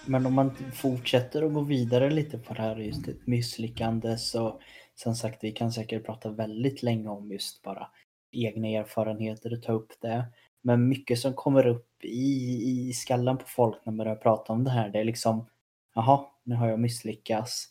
Men 0.07 0.25
om 0.25 0.33
man 0.33 0.55
fortsätter 0.73 1.43
att 1.43 1.53
gå 1.53 1.61
vidare 1.61 2.09
lite 2.09 2.37
på 2.37 2.53
det 2.53 2.61
här 2.61 2.75
just 2.75 3.07
ett 3.07 3.27
misslyckande 3.27 4.17
så 4.17 4.61
som 4.95 5.15
sagt 5.15 5.43
vi 5.43 5.51
kan 5.51 5.71
säkert 5.71 6.05
prata 6.05 6.31
väldigt 6.31 6.83
länge 6.83 7.09
om 7.09 7.31
just 7.31 7.61
bara 7.61 7.87
egna 8.31 8.67
erfarenheter 8.67 9.53
och 9.53 9.63
ta 9.63 9.71
upp 9.71 9.91
det. 10.01 10.25
Men 10.61 10.87
mycket 10.87 11.19
som 11.19 11.33
kommer 11.33 11.67
upp 11.67 12.03
i, 12.03 12.89
i 12.89 12.93
skallen 12.93 13.37
på 13.37 13.45
folk 13.47 13.85
när 13.85 13.93
man 13.93 13.97
börjar 13.97 14.15
prata 14.15 14.53
om 14.53 14.63
det 14.63 14.71
här 14.71 14.89
det 14.89 14.99
är 14.99 15.03
liksom 15.03 15.49
jaha, 15.95 16.25
nu 16.43 16.55
har 16.55 16.67
jag 16.67 16.79
misslyckats. 16.79 17.69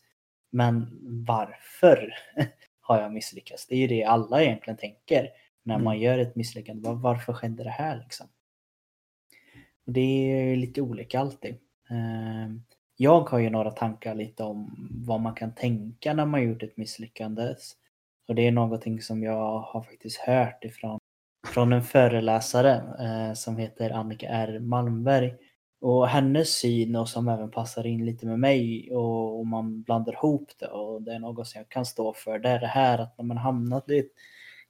Men 0.50 0.98
varför 1.26 2.14
har 2.80 3.00
jag 3.00 3.12
misslyckats? 3.12 3.66
Det 3.66 3.74
är 3.74 3.78
ju 3.78 3.86
det 3.86 4.04
alla 4.04 4.42
egentligen 4.42 4.76
tänker 4.76 5.28
när 5.62 5.78
man 5.78 5.94
mm. 5.94 6.02
gör 6.02 6.18
ett 6.18 6.36
misslyckande. 6.36 6.90
Varför 6.90 7.32
skedde 7.32 7.64
det 7.64 7.70
här 7.70 7.98
liksom? 7.98 8.26
Och 9.86 9.92
det 9.92 10.00
är 10.00 10.56
lite 10.56 10.82
olika 10.82 11.20
alltid. 11.20 11.58
Eh, 11.92 12.50
jag 12.96 13.20
har 13.20 13.38
ju 13.38 13.50
några 13.50 13.70
tankar 13.70 14.14
lite 14.14 14.42
om 14.42 14.88
vad 15.06 15.20
man 15.20 15.34
kan 15.34 15.54
tänka 15.54 16.14
när 16.14 16.26
man 16.26 16.42
gjort 16.42 16.62
ett 16.62 16.76
misslyckande. 16.76 17.54
Och 18.28 18.34
det 18.34 18.46
är 18.46 18.52
någonting 18.52 19.00
som 19.00 19.22
jag 19.22 19.60
har 19.60 19.82
faktiskt 19.82 20.18
hört 20.18 20.64
ifrån 20.64 20.98
från 21.46 21.72
en 21.72 21.82
föreläsare 21.82 22.72
eh, 23.00 23.34
som 23.34 23.56
heter 23.56 23.90
Annika 23.90 24.28
R 24.28 24.60
Malmberg. 24.60 25.34
Och 25.80 26.08
hennes 26.08 26.48
syn 26.48 26.96
och 26.96 27.08
som 27.08 27.28
även 27.28 27.50
passar 27.50 27.86
in 27.86 28.06
lite 28.06 28.26
med 28.26 28.38
mig 28.38 28.90
och, 28.92 29.38
och 29.38 29.46
man 29.46 29.82
blandar 29.82 30.12
ihop 30.12 30.50
det 30.58 30.66
och 30.66 31.02
det 31.02 31.14
är 31.14 31.18
något 31.18 31.46
som 31.46 31.58
jag 31.58 31.68
kan 31.68 31.86
stå 31.86 32.12
för. 32.12 32.38
Det 32.38 32.48
är 32.48 32.60
det 32.60 32.66
här 32.66 32.98
att 32.98 33.18
när 33.18 33.24
man 33.24 33.36
hamnat 33.36 33.90
i 33.90 33.98
ett, 33.98 34.12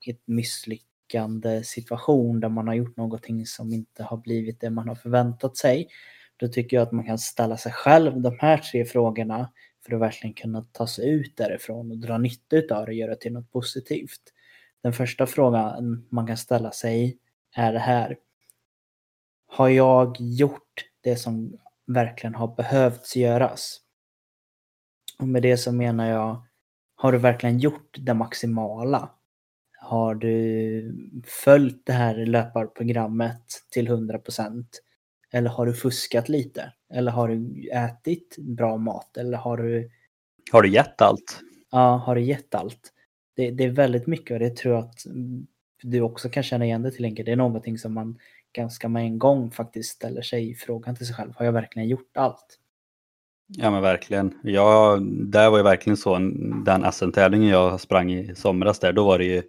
ett 0.07 0.23
misslyckande 0.25 1.65
situation 1.65 2.41
där 2.41 2.49
man 2.49 2.69
har 2.69 2.75
gjort 2.75 2.97
någonting 2.97 3.47
som 3.47 3.73
inte 3.73 4.03
har 4.03 4.17
blivit 4.17 4.61
det 4.61 4.71
man 4.71 4.89
har 4.89 4.95
förväntat 4.95 5.57
sig 5.57 5.89
då 6.43 6.49
tycker 6.49 6.77
jag 6.77 6.83
att 6.83 6.93
man 6.93 7.05
kan 7.05 7.19
ställa 7.19 7.57
sig 7.57 7.73
själv 7.73 8.21
de 8.21 8.37
här 8.41 8.59
tre 8.59 8.85
frågorna 8.85 9.53
för 9.85 9.95
att 9.95 10.01
verkligen 10.01 10.35
kunna 10.35 10.67
ta 10.73 10.87
sig 10.87 11.11
ut 11.11 11.37
därifrån 11.37 11.91
och 11.91 11.99
dra 11.99 12.19
nytta 12.19 12.57
av 12.57 12.87
det 12.87 12.91
och 12.91 12.93
göra 12.93 13.11
det 13.11 13.21
till 13.21 13.33
något 13.33 13.53
positivt. 13.53 14.21
Den 14.83 14.93
första 14.93 15.27
frågan 15.27 16.07
man 16.11 16.27
kan 16.27 16.37
ställa 16.37 16.71
sig 16.71 17.19
är 17.57 17.73
det 17.73 17.79
här. 17.79 18.19
Har 19.47 19.69
jag 19.69 20.17
gjort 20.19 20.85
det 21.01 21.17
som 21.17 21.59
verkligen 21.87 22.35
har 22.35 22.55
behövts 22.57 23.17
göras? 23.17 23.81
Och 25.19 25.29
med 25.29 25.43
det 25.43 25.57
så 25.57 25.73
menar 25.73 26.11
jag, 26.11 26.43
har 26.95 27.13
du 27.13 27.19
verkligen 27.19 27.59
gjort 27.59 27.97
det 27.99 28.15
maximala? 28.15 29.11
Har 29.79 30.15
du 30.15 31.23
följt 31.27 31.87
det 31.87 31.93
här 31.93 32.27
löparprogrammet 32.27 33.47
till 33.71 33.87
100 33.87 34.19
procent? 34.19 34.83
Eller 35.33 35.51
har 35.51 35.67
du 35.67 35.75
fuskat 35.75 36.29
lite? 36.29 36.73
Eller 36.95 37.13
har 37.13 37.29
du 37.29 37.69
ätit 37.71 38.37
bra 38.39 38.77
mat? 38.77 39.17
Eller 39.17 39.39
har 39.39 39.57
du... 39.57 39.91
Har 40.53 40.63
du 40.63 40.69
gett 40.69 41.03
allt? 41.03 41.41
Ja, 41.71 41.97
har 41.97 42.15
du 42.15 42.23
gett 42.23 42.55
allt? 42.55 42.93
Det, 43.37 43.51
det 43.51 43.65
är 43.65 43.71
väldigt 43.71 44.07
mycket 44.07 44.31
och 44.31 44.39
det 44.39 44.57
tror 44.57 44.75
jag 44.75 44.85
att 44.85 45.07
du 45.83 46.01
också 46.01 46.29
kan 46.29 46.43
känna 46.43 46.65
igen 46.65 46.83
det 46.83 46.91
till 46.91 47.05
Henke. 47.05 47.23
Det 47.23 47.33
är 47.33 47.37
någonting 47.37 47.79
som 47.79 47.95
man 47.95 48.19
ganska 48.53 48.89
med 48.89 49.03
en 49.03 49.19
gång 49.19 49.51
faktiskt 49.51 49.91
ställer 49.91 50.23
sig 50.23 50.55
frågan 50.55 50.97
till 50.97 51.07
sig 51.07 51.17
själv. 51.17 51.33
Har 51.37 51.45
jag 51.45 51.53
verkligen 51.53 51.89
gjort 51.89 52.17
allt? 52.17 52.59
Ja 53.47 53.71
men 53.71 53.83
verkligen. 53.83 54.39
Ja, 54.43 54.99
där 55.11 55.51
var 55.51 55.59
ju 55.59 55.65
verkligen 55.65 55.97
så, 55.97 56.19
den 56.65 56.93
SM-tävlingen 56.93 57.49
jag 57.49 57.81
sprang 57.81 58.13
i 58.13 58.35
somras 58.35 58.79
där, 58.79 58.93
då 58.93 59.05
var 59.05 59.19
det 59.19 59.25
ju 59.25 59.43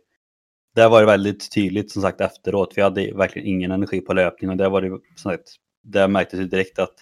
där 0.75 0.89
var 0.89 0.99
det 0.99 1.05
väldigt 1.05 1.51
tydligt 1.51 1.91
som 1.91 2.01
sagt 2.01 2.21
efteråt, 2.21 2.73
för 2.73 2.81
jag 2.81 2.85
hade 2.85 3.13
verkligen 3.13 3.47
ingen 3.47 3.71
energi 3.71 4.01
på 4.01 4.13
löpning 4.13 4.49
och 4.49 4.57
där 4.57 4.69
var 4.69 4.81
det 4.81 4.89
som 4.89 5.31
sagt 5.31 5.49
där 5.83 6.07
märktes 6.07 6.39
ju 6.39 6.43
typ 6.43 6.51
direkt 6.51 6.79
att 6.79 6.95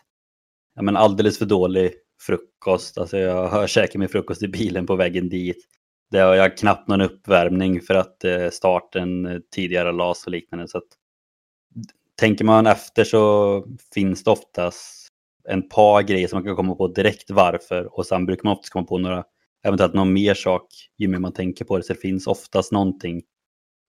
ja, 0.75 0.81
men 0.81 0.97
alldeles 0.97 1.37
för 1.37 1.45
dålig 1.45 1.91
frukost. 2.21 2.97
Alltså 2.97 3.17
jag 3.17 3.47
har 3.47 3.67
käkat 3.67 3.95
min 3.95 4.09
frukost 4.09 4.43
i 4.43 4.47
bilen 4.47 4.85
på 4.85 4.95
vägen 4.95 5.29
dit. 5.29 5.65
Det 6.11 6.19
har 6.19 6.35
jag 6.35 6.57
knappt 6.57 6.87
någon 6.87 7.01
uppvärmning 7.01 7.81
för 7.81 7.95
att 7.95 8.23
eh, 8.23 8.49
starten 8.49 9.25
eh, 9.25 9.39
tidigare 9.55 9.91
las 9.91 10.25
och 10.25 10.31
liknande. 10.31 10.67
Så 10.67 10.77
att, 10.77 10.87
tänker 12.15 12.45
man 12.45 12.67
efter 12.67 13.03
så 13.03 13.65
finns 13.93 14.23
det 14.23 14.31
oftast 14.31 15.07
en 15.43 15.69
par 15.69 16.01
grejer 16.01 16.27
som 16.27 16.37
man 16.37 16.43
kan 16.43 16.55
komma 16.55 16.75
på 16.75 16.87
direkt 16.87 17.31
varför 17.31 17.99
och 17.99 18.05
sen 18.05 18.25
brukar 18.25 18.43
man 18.43 18.53
oftast 18.53 18.69
komma 18.69 18.85
på 18.85 18.97
några, 18.97 19.23
eventuellt 19.63 19.93
någon 19.93 20.13
mer 20.13 20.33
sak 20.33 20.67
ju 20.97 21.07
mer 21.07 21.19
man 21.19 21.33
tänker 21.33 21.65
på 21.65 21.77
det. 21.77 21.83
Så 21.83 21.93
det 21.93 21.99
finns 21.99 22.27
oftast 22.27 22.71
någonting. 22.71 23.21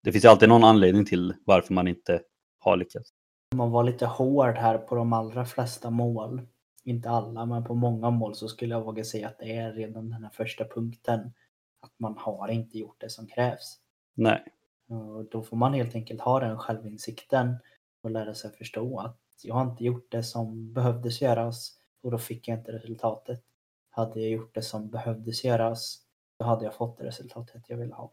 Det 0.05 0.13
finns 0.13 0.25
ju 0.25 0.29
alltid 0.29 0.49
någon 0.49 0.65
anledning 0.65 1.05
till 1.05 1.35
varför 1.45 1.75
man 1.75 1.89
inte 1.89 2.21
har 2.59 2.77
lyckats. 2.77 3.11
Man 3.53 3.71
var 3.71 3.85
lite 3.85 4.07
hård 4.07 4.57
här 4.57 4.79
på 4.79 4.95
de 4.95 5.13
allra 5.13 5.45
flesta 5.45 5.91
mål. 5.91 6.43
Inte 6.85 7.11
alla, 7.11 7.47
men 7.47 7.65
på 7.65 7.75
många 7.75 8.11
mål 8.11 8.35
så 8.35 8.49
skulle 8.49 8.75
jag 8.75 8.83
våga 8.83 9.05
säga 9.05 9.29
att 9.29 9.39
det 9.39 9.57
är 9.57 9.73
redan 9.73 10.11
den 10.11 10.23
här 10.23 10.31
första 10.31 10.65
punkten. 10.65 11.33
Att 11.81 11.93
man 11.97 12.17
har 12.19 12.49
inte 12.49 12.79
gjort 12.79 13.01
det 13.01 13.11
som 13.11 13.27
krävs. 13.27 13.79
Nej. 14.15 14.45
Och 14.89 15.25
då 15.31 15.43
får 15.43 15.57
man 15.57 15.75
helt 15.75 15.95
enkelt 15.95 16.21
ha 16.21 16.41
den 16.41 16.59
självinsikten 16.59 17.57
och 18.03 18.11
lära 18.11 18.35
sig 18.35 18.51
förstå 18.51 18.99
att 18.99 19.19
jag 19.43 19.55
har 19.55 19.71
inte 19.71 19.85
gjort 19.85 20.07
det 20.11 20.23
som 20.23 20.73
behövdes 20.73 21.23
göras 21.23 21.73
och 22.03 22.11
då 22.11 22.19
fick 22.19 22.49
jag 22.49 22.59
inte 22.59 22.73
resultatet. 22.73 23.43
Hade 23.91 24.21
jag 24.21 24.31
gjort 24.31 24.55
det 24.55 24.63
som 24.63 24.91
behövdes 24.91 25.45
göras 25.45 25.99
då 26.39 26.45
hade 26.45 26.65
jag 26.65 26.75
fått 26.75 26.99
det 26.99 27.05
resultatet 27.05 27.63
jag 27.69 27.77
ville 27.77 27.95
ha. 27.95 28.13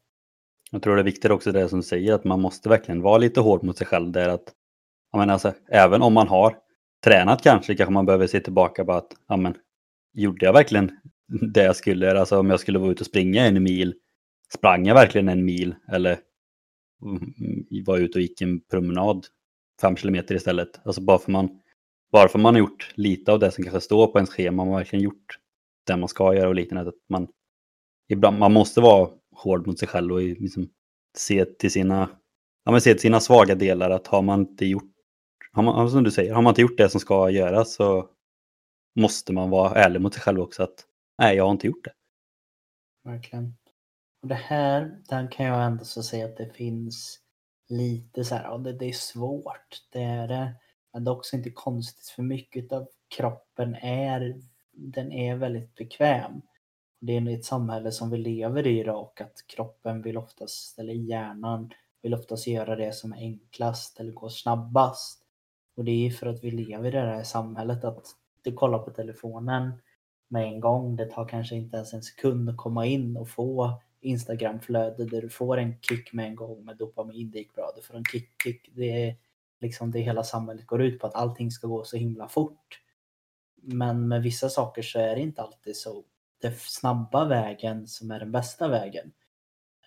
Jag 0.72 0.82
tror 0.82 0.96
det 0.96 1.02
är 1.02 1.04
viktigt 1.04 1.32
också 1.32 1.52
det 1.52 1.70
som 1.70 1.80
du 1.80 1.84
säger 1.84 2.14
att 2.14 2.24
man 2.24 2.42
måste 2.42 2.70
verkligen 2.70 3.02
vara 3.02 3.18
lite 3.18 3.42
hård 3.42 3.64
mot 3.64 3.78
sig 3.78 3.88
själv. 3.88 4.12
Där 4.12 4.30
att, 4.30 4.54
jag 5.12 5.20
menar, 5.20 5.34
alltså, 5.34 5.54
även 5.68 6.02
om 6.02 6.14
man 6.14 6.28
har 6.28 6.58
tränat 7.04 7.44
kanske 7.44 7.76
kanske 7.76 7.94
man 7.94 8.06
behöver 8.06 8.28
se 8.28 8.40
tillbaka 8.40 8.86
på 8.86 8.92
att 8.92 9.12
ja, 9.28 9.38
men, 9.38 9.56
gjorde 10.14 10.46
jag 10.46 10.54
verkligen 10.54 10.92
det 11.54 11.64
jag 11.64 11.76
skulle? 11.76 12.20
Alltså 12.20 12.40
om 12.40 12.50
jag 12.50 12.60
skulle 12.60 12.80
vara 12.80 12.92
ute 12.92 13.02
och 13.02 13.08
springa 13.08 13.46
en 13.46 13.64
mil, 13.64 13.94
sprang 14.54 14.86
jag 14.86 14.96
verkligen 14.96 15.30
en 15.30 15.46
mil? 15.46 15.76
Eller 15.92 16.20
mm, 17.02 17.34
var 17.70 17.94
var 17.94 17.98
ute 17.98 18.18
och 18.18 18.22
gick 18.22 18.42
en 18.42 18.62
promenad 18.62 19.26
fem 19.82 19.96
kilometer 19.96 20.36
istället? 20.36 20.80
Alltså 20.86 21.02
bara 21.02 21.20
för 21.20 21.32
man 21.32 21.60
bara 22.12 22.30
för 22.30 22.40
man 22.40 22.54
har 22.54 22.60
gjort 22.60 22.92
lite 22.96 23.32
av 23.32 23.40
det 23.40 23.52
som 23.52 23.64
kanske 23.64 23.82
står 23.82 24.08
på 24.08 24.18
ens 24.18 24.30
schema, 24.30 24.56
man 24.56 24.68
har 24.68 24.80
verkligen 24.80 25.04
gjort 25.04 25.40
det 25.88 25.98
man 25.98 26.10
ska 26.10 26.34
göra 26.36 26.48
och 26.48 26.56
liknande. 26.56 26.90
Att 26.90 27.10
man, 27.10 27.28
ibland, 28.10 28.40
man 28.40 28.54
måste 28.54 28.82
vara 28.82 29.10
hård 29.36 29.68
mot 29.68 29.80
sig 29.80 29.88
själv 29.88 30.14
och 30.14 30.22
liksom 30.22 30.70
se 31.18 31.46
till 31.46 31.72
sina, 31.72 32.10
ja, 32.66 32.72
men 32.72 32.82
se 32.82 32.94
till 32.94 33.02
sina 33.02 33.20
svaga 33.20 33.56
delar. 33.56 33.90
Att 33.90 34.08
har 34.08 34.22
man 34.22 34.40
inte 34.40 34.66
gjort, 34.66 34.92
har 35.52 35.64
man, 35.64 35.76
alltså, 35.76 35.96
som 35.96 36.04
du 36.04 36.12
säger, 36.12 36.34
har 36.34 36.42
man 36.42 36.52
inte 36.52 36.62
gjort 36.62 36.78
det 36.78 36.90
som 36.90 37.00
ska 37.00 37.30
göras 37.30 37.74
så 37.74 38.10
måste 38.96 39.34
man 39.34 39.50
vara 39.50 39.76
ärlig 39.76 40.02
mot 40.02 40.14
sig 40.14 40.24
själv 40.24 40.42
också. 40.42 40.64
att 40.64 40.86
Nej, 41.18 41.36
jag 41.38 41.44
har 41.44 41.52
inte 41.52 41.68
gjort 41.68 41.86
det. 41.86 41.94
Verkligen. 43.04 43.56
Och 44.22 44.28
det 44.28 44.36
här, 44.36 45.02
där 45.10 45.32
kan 45.32 45.46
jag 45.46 45.66
ändå 45.66 45.86
så 45.86 46.04
säga 46.04 46.26
att 46.26 46.38
det 46.38 46.54
finns 46.54 47.20
lite 47.70 48.24
så 48.24 48.36
här, 48.36 48.44
ja, 48.44 48.58
det, 48.58 48.74
det 48.74 48.86
är 48.86 48.94
svårt. 48.94 49.84
Det 49.92 50.02
är 50.02 50.28
det. 50.28 50.54
Men 50.94 51.04
det 51.04 51.12
är 51.12 51.16
också 51.16 51.36
inte 51.36 51.50
konstigt 51.52 52.08
för 52.08 52.24
mycket 52.24 52.72
av 52.72 52.88
kroppen 53.16 53.76
är, 53.76 54.42
den 54.72 55.12
är 55.12 55.36
väldigt 55.36 55.76
bekväm. 55.76 56.42
Det 57.02 57.18
är 57.18 57.30
ett 57.30 57.46
samhälle 57.46 57.92
som 57.92 58.10
vi 58.10 58.18
lever 58.18 58.68
i 58.68 58.80
idag 58.80 59.02
och 59.02 59.22
att 59.22 59.48
kroppen 59.48 60.02
vill 60.02 60.18
oftast, 60.18 60.80
eller 60.80 60.94
hjärnan 60.94 61.74
vill 62.02 62.14
oftast 62.14 62.48
göra 62.48 62.76
det 62.76 62.96
som 62.96 63.14
är 63.14 63.18
enklast 63.18 64.00
eller 64.00 64.12
går 64.12 64.30
snabbast. 64.30 65.19
Och 65.80 65.86
det 65.86 66.08
är 66.08 66.12
för 66.12 66.28
att 66.28 66.44
vi 66.44 66.52
lever 66.52 66.88
i 66.88 66.92
det 66.92 67.00
här 67.00 67.24
samhället 67.24 67.84
att 67.84 68.06
du 68.42 68.54
kollar 68.54 68.80
på 68.80 68.92
telefonen 68.92 69.72
med 70.28 70.44
en 70.44 70.60
gång. 70.60 70.96
Det 70.96 71.06
tar 71.06 71.28
kanske 71.28 71.56
inte 71.56 71.78
ens 71.78 71.94
en 71.94 72.04
sekund 72.04 72.50
att 72.50 72.58
komma 72.58 72.86
in 72.86 73.18
och 73.18 73.30
få 73.30 73.82
Instagramflöde 74.02 75.06
där 75.06 75.22
du 75.22 75.30
får 75.30 75.58
en 75.58 75.82
kick 75.82 76.14
med 76.14 76.26
en 76.26 76.36
gång 76.36 76.66
med 76.66 76.78
dopamin. 76.78 77.32
Det 77.32 77.38
gick 77.38 77.56
bra. 77.56 77.72
Du 77.76 77.82
får 77.82 77.96
en 77.96 78.04
kick, 78.06 78.30
kick. 78.44 78.70
Det 78.76 79.08
är 79.08 79.16
liksom 79.60 79.92
det 79.92 80.00
hela 80.00 80.24
samhället 80.24 80.68
går 80.68 80.82
ut 80.82 81.00
på 81.00 81.08
att 81.08 81.16
allting 81.16 81.52
ska 81.52 81.68
gå 81.68 81.84
så 81.84 81.98
himla 81.98 82.28
fort. 82.28 82.82
Men 83.62 84.08
med 84.08 84.24
vissa 84.24 84.50
saker 84.50 84.82
så 84.82 85.00
är 85.00 85.16
det 85.16 85.22
inte 85.22 85.42
alltid 85.42 85.76
så 85.76 86.04
den 86.42 86.54
snabba 86.56 87.26
vägen 87.26 87.88
som 87.88 88.12
är 88.12 88.20
den 88.20 88.32
bästa 88.32 88.68
vägen. 88.68 89.12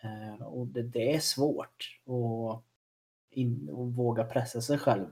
Eh, 0.02 0.46
och 0.46 0.66
det, 0.66 0.82
det 0.82 1.14
är 1.14 1.20
svårt 1.20 2.00
att, 2.06 2.64
in, 3.30 3.70
att 3.70 3.98
våga 3.98 4.24
pressa 4.24 4.60
sig 4.60 4.78
själv 4.78 5.06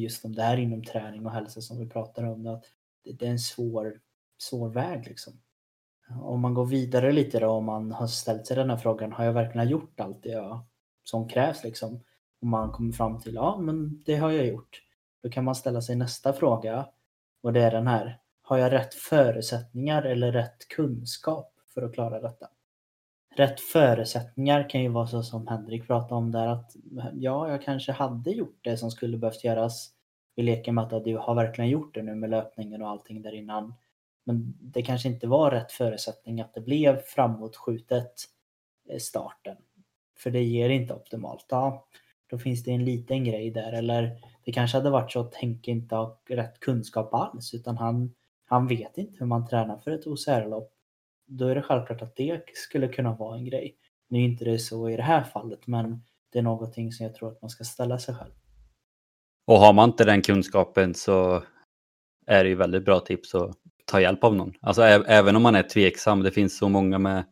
just 0.00 0.24
om 0.24 0.34
det 0.34 0.42
här 0.42 0.56
inom 0.56 0.84
träning 0.84 1.26
och 1.26 1.32
hälsa 1.32 1.60
som 1.60 1.78
vi 1.78 1.88
pratar 1.88 2.24
om. 2.24 2.46
Att 2.46 2.64
det, 3.04 3.26
är 3.26 3.30
en 3.30 3.38
svår, 3.38 4.00
svår 4.38 4.68
väg 4.68 5.06
liksom. 5.06 5.32
Om 6.22 6.40
man 6.40 6.54
går 6.54 6.66
vidare 6.66 7.12
lite 7.12 7.40
då, 7.40 7.48
om 7.48 7.64
man 7.64 7.92
har 7.92 8.06
ställt 8.06 8.46
sig 8.46 8.56
den 8.56 8.70
här 8.70 8.76
frågan, 8.76 9.12
har 9.12 9.24
jag 9.24 9.32
verkligen 9.32 9.68
gjort 9.68 10.00
allt 10.00 10.22
det 10.22 10.28
jag, 10.28 10.60
som 11.04 11.28
krävs 11.28 11.64
liksom? 11.64 12.00
Om 12.40 12.48
man 12.48 12.70
kommer 12.70 12.92
fram 12.92 13.20
till, 13.20 13.34
ja 13.34 13.58
men 13.60 14.02
det 14.06 14.16
har 14.16 14.30
jag 14.30 14.46
gjort. 14.46 14.82
Då 15.22 15.30
kan 15.30 15.44
man 15.44 15.54
ställa 15.54 15.80
sig 15.80 15.96
nästa 15.96 16.32
fråga 16.32 16.88
och 17.42 17.52
det 17.52 17.62
är 17.62 17.70
den 17.70 17.86
här, 17.86 18.18
har 18.42 18.58
jag 18.58 18.72
rätt 18.72 18.94
förutsättningar 18.94 20.02
eller 20.02 20.32
rätt 20.32 20.68
kunskap 20.68 21.54
för 21.74 21.82
att 21.82 21.94
klara 21.94 22.20
detta? 22.20 22.48
Rätt 23.36 23.60
förutsättningar 23.60 24.68
kan 24.70 24.82
ju 24.82 24.88
vara 24.88 25.06
så 25.06 25.22
som 25.22 25.46
Henrik 25.46 25.86
pratade 25.86 26.14
om 26.14 26.30
där 26.30 26.46
att 26.46 26.76
ja, 27.14 27.48
jag 27.48 27.62
kanske 27.62 27.92
hade 27.92 28.30
gjort 28.30 28.58
det 28.62 28.76
som 28.76 28.90
skulle 28.90 29.18
behövt 29.18 29.44
göras. 29.44 29.90
Vi 30.34 30.42
leker 30.42 30.72
med 30.72 30.92
att 30.92 31.04
du 31.04 31.16
har 31.16 31.34
verkligen 31.34 31.70
gjort 31.70 31.94
det 31.94 32.02
nu 32.02 32.14
med 32.14 32.30
löpningen 32.30 32.82
och 32.82 32.88
allting 32.88 33.22
där 33.22 33.34
innan. 33.34 33.74
Men 34.24 34.54
det 34.60 34.82
kanske 34.82 35.08
inte 35.08 35.26
var 35.26 35.50
rätt 35.50 35.72
förutsättning 35.72 36.40
att 36.40 36.54
det 36.54 36.60
blev 36.60 37.00
framåtskjutet 37.00 38.12
eh, 38.88 38.98
starten. 38.98 39.56
För 40.18 40.30
det 40.30 40.42
ger 40.42 40.68
inte 40.68 40.94
optimalt. 40.94 41.46
Ja, 41.48 41.86
då 42.26 42.38
finns 42.38 42.64
det 42.64 42.70
en 42.70 42.84
liten 42.84 43.24
grej 43.24 43.50
där. 43.50 43.72
Eller 43.72 44.16
det 44.44 44.52
kanske 44.52 44.76
hade 44.76 44.90
varit 44.90 45.12
så 45.12 45.20
att 45.20 45.34
Henke 45.34 45.70
inte 45.70 45.94
har 45.94 46.16
rätt 46.28 46.60
kunskap 46.60 47.14
alls 47.14 47.54
utan 47.54 47.76
han 47.76 48.14
han 48.52 48.66
vet 48.66 48.98
inte 48.98 49.16
hur 49.18 49.26
man 49.26 49.46
tränar 49.46 49.76
för 49.76 49.90
ett 49.90 50.06
OCR-lopp. 50.06 50.72
Då 51.26 51.48
är 51.48 51.54
det 51.54 51.62
självklart 51.62 52.02
att 52.02 52.16
det 52.16 52.42
skulle 52.54 52.88
kunna 52.88 53.14
vara 53.14 53.38
en 53.38 53.44
grej. 53.44 53.76
Nu 54.08 54.18
är 54.18 54.22
inte 54.22 54.44
det 54.44 54.58
så 54.58 54.88
i 54.88 54.96
det 54.96 55.02
här 55.02 55.24
fallet, 55.24 55.66
men 55.66 56.02
det 56.32 56.38
är 56.38 56.42
någonting 56.42 56.92
som 56.92 57.06
jag 57.06 57.14
tror 57.14 57.32
att 57.32 57.42
man 57.42 57.50
ska 57.50 57.64
ställa 57.64 57.98
sig 57.98 58.14
själv. 58.14 58.32
Och 59.46 59.58
har 59.58 59.72
man 59.72 59.90
inte 59.90 60.04
den 60.04 60.22
kunskapen 60.22 60.94
så 60.94 61.42
är 62.26 62.44
det 62.44 62.50
ju 62.50 62.56
väldigt 62.56 62.84
bra 62.84 63.00
tips 63.00 63.34
att 63.34 63.56
ta 63.84 64.00
hjälp 64.00 64.24
av 64.24 64.36
någon. 64.36 64.52
Alltså 64.60 64.82
även 64.82 65.36
om 65.36 65.42
man 65.42 65.54
är 65.54 65.62
tveksam, 65.62 66.22
det 66.22 66.30
finns 66.30 66.58
så 66.58 66.68
många 66.68 66.98
med, 66.98 67.24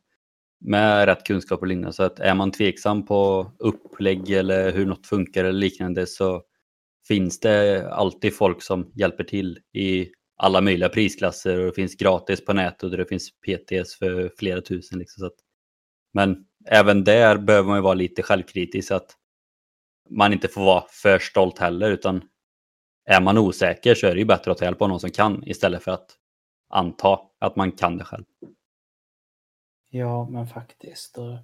med 0.60 1.06
rätt 1.06 1.24
kunskap 1.24 1.60
och 1.60 1.66
liknande, 1.66 1.92
så 1.92 2.02
att 2.02 2.20
är 2.20 2.34
man 2.34 2.50
tveksam 2.50 3.06
på 3.06 3.50
upplägg 3.58 4.30
eller 4.30 4.72
hur 4.72 4.86
något 4.86 5.06
funkar 5.06 5.44
eller 5.44 5.58
liknande 5.60 6.06
så 6.06 6.42
finns 7.08 7.40
det 7.40 7.88
alltid 7.92 8.36
folk 8.36 8.62
som 8.62 8.92
hjälper 8.94 9.24
till 9.24 9.58
i 9.72 10.08
alla 10.42 10.60
möjliga 10.60 10.88
prisklasser 10.88 11.58
och 11.58 11.66
det 11.66 11.72
finns 11.72 11.94
gratis 11.94 12.44
på 12.44 12.52
nätet 12.52 12.82
och 12.82 12.96
det 12.96 13.06
finns 13.06 13.30
PTS 13.30 13.94
för 13.94 14.32
flera 14.38 14.60
tusen. 14.60 14.98
Liksom, 14.98 15.20
så 15.20 15.26
att, 15.26 15.38
men 16.12 16.44
även 16.66 17.04
där 17.04 17.38
behöver 17.38 17.68
man 17.68 17.78
ju 17.78 17.82
vara 17.82 17.94
lite 17.94 18.22
självkritisk 18.22 18.88
så 18.88 18.94
att 18.94 19.16
man 20.10 20.32
inte 20.32 20.48
får 20.48 20.64
vara 20.64 20.84
för 20.88 21.18
stolt 21.18 21.58
heller 21.58 21.90
utan 21.90 22.22
är 23.04 23.20
man 23.20 23.38
osäker 23.38 23.94
så 23.94 24.06
är 24.06 24.14
det 24.14 24.18
ju 24.18 24.24
bättre 24.24 24.52
att 24.52 24.58
ta 24.58 24.64
hjälp 24.64 24.82
av 24.82 24.88
någon 24.88 25.00
som 25.00 25.10
kan 25.10 25.48
istället 25.48 25.82
för 25.82 25.90
att 25.90 26.10
anta 26.68 27.20
att 27.38 27.56
man 27.56 27.72
kan 27.72 27.96
det 27.96 28.04
själv. 28.04 28.24
Ja, 29.90 30.28
men 30.30 30.46
faktiskt. 30.46 31.18
Och 31.18 31.38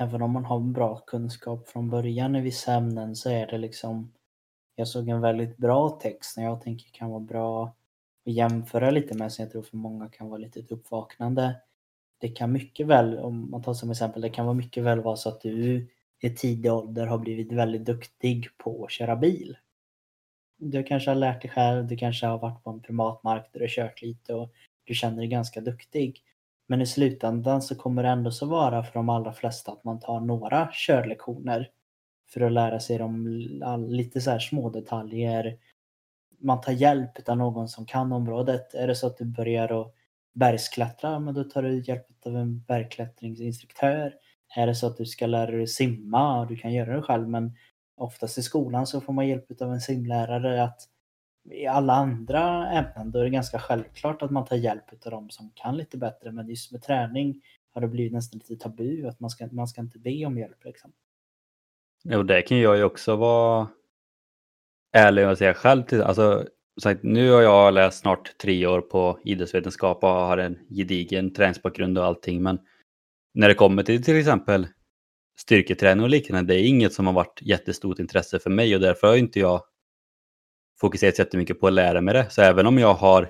även 0.00 0.22
om 0.22 0.30
man 0.30 0.44
har 0.44 0.60
bra 0.60 0.96
kunskap 0.96 1.68
från 1.68 1.90
början 1.90 2.36
i 2.36 2.40
vissa 2.40 2.72
ämnen 2.72 3.16
så 3.16 3.30
är 3.30 3.46
det 3.46 3.58
liksom 3.58 4.12
jag 4.74 4.88
såg 4.88 5.08
en 5.08 5.20
väldigt 5.20 5.56
bra 5.56 5.90
text 5.90 6.36
när 6.36 6.44
jag 6.44 6.60
tänker 6.60 6.90
kan 6.90 7.10
vara 7.10 7.20
bra 7.20 7.74
jämföra 8.24 8.90
lite 8.90 9.18
med 9.18 9.32
som 9.32 9.42
jag 9.42 9.52
tror 9.52 9.62
för 9.62 9.76
många 9.76 10.08
kan 10.08 10.28
vara 10.28 10.38
lite 10.38 10.60
ett 10.60 10.72
uppvaknande. 10.72 11.54
Det 12.18 12.28
kan 12.28 12.52
mycket 12.52 12.86
väl, 12.86 13.18
om 13.18 13.50
man 13.50 13.62
tar 13.62 13.74
som 13.74 13.90
exempel, 13.90 14.22
det 14.22 14.30
kan 14.30 14.46
vara 14.46 14.54
mycket 14.54 14.84
väl 14.84 15.00
vara 15.00 15.16
så 15.16 15.28
att 15.28 15.40
du 15.40 15.88
i 16.22 16.30
tidig 16.30 16.72
ålder 16.72 17.06
har 17.06 17.18
blivit 17.18 17.52
väldigt 17.52 17.84
duktig 17.84 18.48
på 18.58 18.84
att 18.84 18.90
köra 18.90 19.16
bil. 19.16 19.56
Du 20.58 20.82
kanske 20.82 21.10
har 21.10 21.14
lärt 21.14 21.42
dig 21.42 21.50
själv, 21.50 21.86
du 21.86 21.96
kanske 21.96 22.26
har 22.26 22.38
varit 22.38 22.64
på 22.64 22.70
en 22.70 22.82
privatmark 22.82 23.48
där 23.52 23.60
du 23.60 23.64
har 23.64 23.68
kört 23.68 24.02
lite 24.02 24.34
och 24.34 24.52
du 24.84 24.94
känner 24.94 25.16
dig 25.16 25.26
ganska 25.26 25.60
duktig. 25.60 26.22
Men 26.66 26.80
i 26.80 26.86
slutändan 26.86 27.62
så 27.62 27.74
kommer 27.74 28.02
det 28.02 28.08
ändå 28.08 28.30
så 28.30 28.46
vara 28.46 28.84
för 28.84 28.94
de 28.94 29.08
allra 29.08 29.32
flesta 29.32 29.72
att 29.72 29.84
man 29.84 30.00
tar 30.00 30.20
några 30.20 30.68
körlektioner 30.72 31.70
för 32.30 32.40
att 32.40 32.52
lära 32.52 32.80
sig 32.80 32.98
de 32.98 33.26
lite 33.88 34.20
så 34.20 34.30
här 34.30 34.38
små 34.38 34.70
detaljer 34.70 35.58
man 36.42 36.60
tar 36.60 36.72
hjälp 36.72 37.28
av 37.28 37.36
någon 37.36 37.68
som 37.68 37.86
kan 37.86 38.12
området. 38.12 38.74
Är 38.74 38.86
det 38.86 38.94
så 38.94 39.06
att 39.06 39.18
du 39.18 39.24
börjar 39.24 39.80
att 39.80 39.94
bergsklättra, 40.32 41.18
men 41.18 41.34
då 41.34 41.44
tar 41.44 41.62
du 41.62 41.80
hjälp 41.80 42.06
av 42.26 42.36
en 42.36 42.60
bergklättringsinstruktör. 42.60 44.14
Är 44.56 44.66
det 44.66 44.74
så 44.74 44.86
att 44.86 44.96
du 44.96 45.06
ska 45.06 45.26
lära 45.26 45.50
dig 45.50 45.66
simma 45.66 46.40
och 46.40 46.46
du 46.46 46.56
kan 46.56 46.72
göra 46.72 46.96
det 46.96 47.02
själv, 47.02 47.28
men 47.28 47.52
oftast 47.96 48.38
i 48.38 48.42
skolan 48.42 48.86
så 48.86 49.00
får 49.00 49.12
man 49.12 49.28
hjälp 49.28 49.62
av 49.62 49.72
en 49.72 49.80
simlärare. 49.80 50.62
att 50.62 50.80
I 51.50 51.66
alla 51.66 51.92
andra 51.92 52.70
ämnen 52.70 53.10
då 53.10 53.18
är 53.18 53.24
det 53.24 53.30
ganska 53.30 53.58
självklart 53.58 54.22
att 54.22 54.30
man 54.30 54.44
tar 54.44 54.56
hjälp 54.56 55.04
av 55.06 55.10
de 55.10 55.30
som 55.30 55.50
kan 55.54 55.76
lite 55.76 55.98
bättre, 55.98 56.32
men 56.32 56.48
just 56.48 56.72
med 56.72 56.82
träning 56.82 57.42
har 57.74 57.80
det 57.80 57.88
blivit 57.88 58.12
nästan 58.12 58.40
lite 58.48 58.64
tabu 58.64 59.06
att 59.06 59.20
man 59.20 59.30
ska, 59.30 59.48
man 59.50 59.68
ska 59.68 59.80
inte 59.80 59.98
be 59.98 60.24
om 60.24 60.38
hjälp. 60.38 60.64
Liksom. 60.64 60.92
Jo, 62.04 62.22
det 62.22 62.42
kan 62.42 62.58
jag 62.58 62.76
ju 62.76 62.84
också 62.84 63.16
vara 63.16 63.68
ärlig 64.92 65.28
och 65.28 65.38
säga 65.38 65.54
själv. 65.54 65.82
Till, 65.82 66.02
alltså, 66.02 66.46
sagt, 66.82 67.02
nu 67.02 67.30
har 67.30 67.42
jag 67.42 67.74
läst 67.74 67.98
snart 67.98 68.38
tre 68.38 68.66
år 68.66 68.80
på 68.80 69.20
idrottsvetenskap 69.24 70.04
och 70.04 70.10
har 70.10 70.38
en 70.38 70.58
gedigen 70.68 71.32
träningsbakgrund 71.32 71.98
och 71.98 72.04
allting. 72.04 72.42
Men 72.42 72.58
när 73.34 73.48
det 73.48 73.54
kommer 73.54 73.82
till 73.82 74.04
till 74.04 74.18
exempel 74.18 74.66
styrketräning 75.38 76.04
och 76.04 76.10
liknande, 76.10 76.54
det 76.54 76.60
är 76.60 76.64
inget 76.64 76.92
som 76.92 77.06
har 77.06 77.14
varit 77.14 77.42
jättestort 77.42 77.98
intresse 77.98 78.38
för 78.38 78.50
mig 78.50 78.74
och 78.74 78.80
därför 78.80 79.06
har 79.06 79.16
inte 79.16 79.40
jag 79.40 79.62
fokuserat 80.80 81.18
jättemycket 81.18 81.60
på 81.60 81.66
att 81.66 81.72
lära 81.72 82.00
mig 82.00 82.14
det. 82.14 82.30
Så 82.30 82.42
även 82.42 82.66
om 82.66 82.78
jag 82.78 82.94
har, 82.94 83.28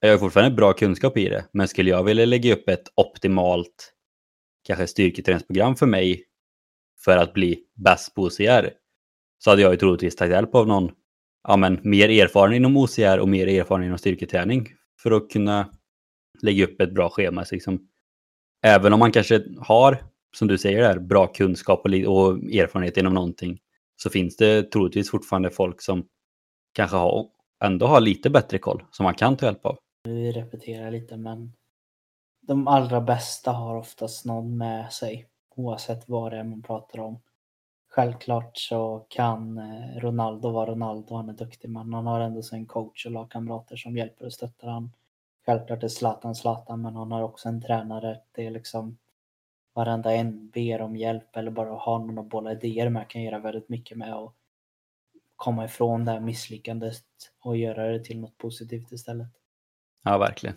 jag 0.00 0.10
har 0.10 0.18
fortfarande 0.18 0.56
bra 0.56 0.72
kunskap 0.72 1.16
i 1.16 1.28
det, 1.28 1.44
men 1.52 1.68
skulle 1.68 1.90
jag 1.90 2.04
vilja 2.04 2.24
lägga 2.24 2.54
upp 2.54 2.68
ett 2.68 2.88
optimalt 2.94 3.92
kanske 4.64 4.86
styrketräningsprogram 4.86 5.76
för 5.76 5.86
mig 5.86 6.24
för 7.04 7.16
att 7.16 7.32
bli 7.32 7.64
bäst 7.74 8.14
på 8.14 8.22
OCR 8.22 8.81
så 9.44 9.50
hade 9.50 9.62
jag 9.62 9.72
ju 9.72 9.76
troligtvis 9.76 10.16
tagit 10.16 10.32
hjälp 10.32 10.54
av 10.54 10.66
någon 10.66 10.90
ja, 11.48 11.56
men, 11.56 11.80
mer 11.82 12.08
erfaren 12.08 12.54
inom 12.54 12.76
OCR 12.76 13.18
och 13.18 13.28
mer 13.28 13.46
erfaren 13.46 13.84
inom 13.84 13.98
styrketräning 13.98 14.68
för 15.02 15.10
att 15.10 15.30
kunna 15.30 15.68
lägga 16.42 16.64
upp 16.64 16.80
ett 16.80 16.94
bra 16.94 17.10
schema. 17.10 17.44
Så 17.44 17.54
liksom, 17.54 17.88
även 18.62 18.92
om 18.92 18.98
man 18.98 19.12
kanske 19.12 19.44
har, 19.58 20.04
som 20.36 20.48
du 20.48 20.58
säger, 20.58 20.82
där, 20.82 20.98
bra 20.98 21.26
kunskap 21.26 21.80
och, 21.84 21.92
och 21.92 22.38
erfarenhet 22.38 22.96
inom 22.96 23.14
någonting 23.14 23.58
så 23.96 24.10
finns 24.10 24.36
det 24.36 24.62
troligtvis 24.62 25.10
fortfarande 25.10 25.50
folk 25.50 25.82
som 25.82 26.06
kanske 26.72 26.96
har, 26.96 27.26
ändå 27.64 27.86
har 27.86 28.00
lite 28.00 28.30
bättre 28.30 28.58
koll 28.58 28.84
som 28.90 29.04
man 29.04 29.14
kan 29.14 29.36
ta 29.36 29.46
hjälp 29.46 29.66
av. 29.66 29.78
Vi 30.04 30.32
repeterar 30.32 30.90
lite 30.90 31.16
men 31.16 31.52
de 32.40 32.68
allra 32.68 33.00
bästa 33.00 33.50
har 33.50 33.76
oftast 33.76 34.24
någon 34.24 34.58
med 34.58 34.92
sig 34.92 35.26
oavsett 35.56 36.08
vad 36.08 36.32
det 36.32 36.38
är 36.38 36.44
man 36.44 36.62
pratar 36.62 36.98
om. 36.98 37.20
Självklart 37.94 38.56
så 38.56 39.06
kan 39.08 39.58
eh, 39.58 40.00
Ronaldo 40.00 40.50
vara 40.50 40.70
Ronaldo, 40.70 41.14
han 41.14 41.28
är 41.28 41.32
duktig 41.32 41.70
men 41.70 41.92
han 41.92 42.06
har 42.06 42.20
ändå 42.20 42.42
sin 42.42 42.66
coach 42.66 43.06
och 43.06 43.12
lagkamrater 43.12 43.76
som 43.76 43.96
hjälper 43.96 44.26
och 44.26 44.32
stöttar 44.32 44.68
han. 44.68 44.92
Självklart 45.46 45.82
är 45.82 45.88
Zlatan 45.88 46.34
Zlatan 46.34 46.82
men 46.82 46.96
han 46.96 47.12
har 47.12 47.22
också 47.22 47.48
en 47.48 47.62
tränare. 47.62 48.20
Det 48.32 48.46
är 48.46 48.50
liksom 48.50 48.98
varenda 49.74 50.12
en 50.12 50.48
ber 50.48 50.80
om 50.80 50.96
hjälp 50.96 51.36
eller 51.36 51.50
bara 51.50 51.70
ha 51.70 51.98
någon 51.98 52.18
att 52.18 52.28
bolla 52.28 52.52
idéer 52.52 52.88
med 52.88 53.08
kan 53.08 53.22
göra 53.22 53.38
väldigt 53.38 53.68
mycket 53.68 53.98
med 53.98 54.14
att 54.14 54.34
komma 55.36 55.64
ifrån 55.64 56.04
det 56.04 56.12
här 56.12 56.20
misslyckandet 56.20 57.04
och 57.40 57.56
göra 57.56 57.88
det 57.88 58.04
till 58.04 58.20
något 58.20 58.38
positivt 58.38 58.92
istället. 58.92 59.28
Ja, 60.04 60.18
verkligen. 60.18 60.56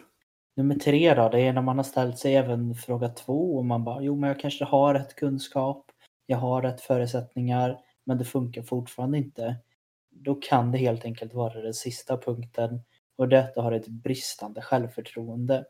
Nummer 0.55 0.75
tre 0.75 1.13
då, 1.13 1.29
det 1.29 1.41
är 1.41 1.53
när 1.53 1.61
man 1.61 1.77
har 1.77 1.83
ställt 1.83 2.19
sig 2.19 2.35
även 2.35 2.75
fråga 2.75 3.09
två 3.09 3.57
och 3.57 3.65
man 3.65 3.83
bara, 3.83 4.01
jo 4.01 4.15
men 4.15 4.27
jag 4.27 4.39
kanske 4.39 4.65
har 4.65 4.93
rätt 4.93 5.15
kunskap, 5.15 5.91
jag 6.25 6.37
har 6.37 6.61
rätt 6.61 6.81
förutsättningar, 6.81 7.79
men 8.03 8.17
det 8.17 8.25
funkar 8.25 8.61
fortfarande 8.61 9.17
inte. 9.17 9.55
Då 10.09 10.35
kan 10.35 10.71
det 10.71 10.77
helt 10.77 11.05
enkelt 11.05 11.33
vara 11.33 11.61
den 11.61 11.73
sista 11.73 12.17
punkten 12.17 12.81
och 13.15 13.29
det 13.29 13.37
är 13.37 13.43
att 13.43 13.53
du 13.53 13.61
har 13.61 13.71
ett 13.71 13.87
bristande 13.87 14.61
självförtroende. 14.61 15.65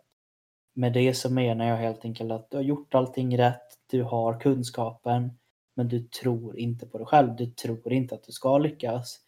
Med 0.73 0.93
det 0.93 1.13
så 1.13 1.33
menar 1.33 1.65
jag 1.65 1.77
helt 1.77 2.05
enkelt 2.05 2.31
att 2.31 2.49
du 2.49 2.57
har 2.57 2.63
gjort 2.63 2.95
allting 2.95 3.37
rätt, 3.37 3.77
du 3.91 4.03
har 4.03 4.39
kunskapen, 4.39 5.31
men 5.75 5.87
du 5.87 5.99
tror 5.99 6.57
inte 6.57 6.85
på 6.85 6.97
dig 6.97 7.07
själv. 7.07 7.35
Du 7.35 7.45
tror 7.45 7.93
inte 7.93 8.15
att 8.15 8.23
du 8.23 8.31
ska 8.31 8.57
lyckas. 8.57 9.19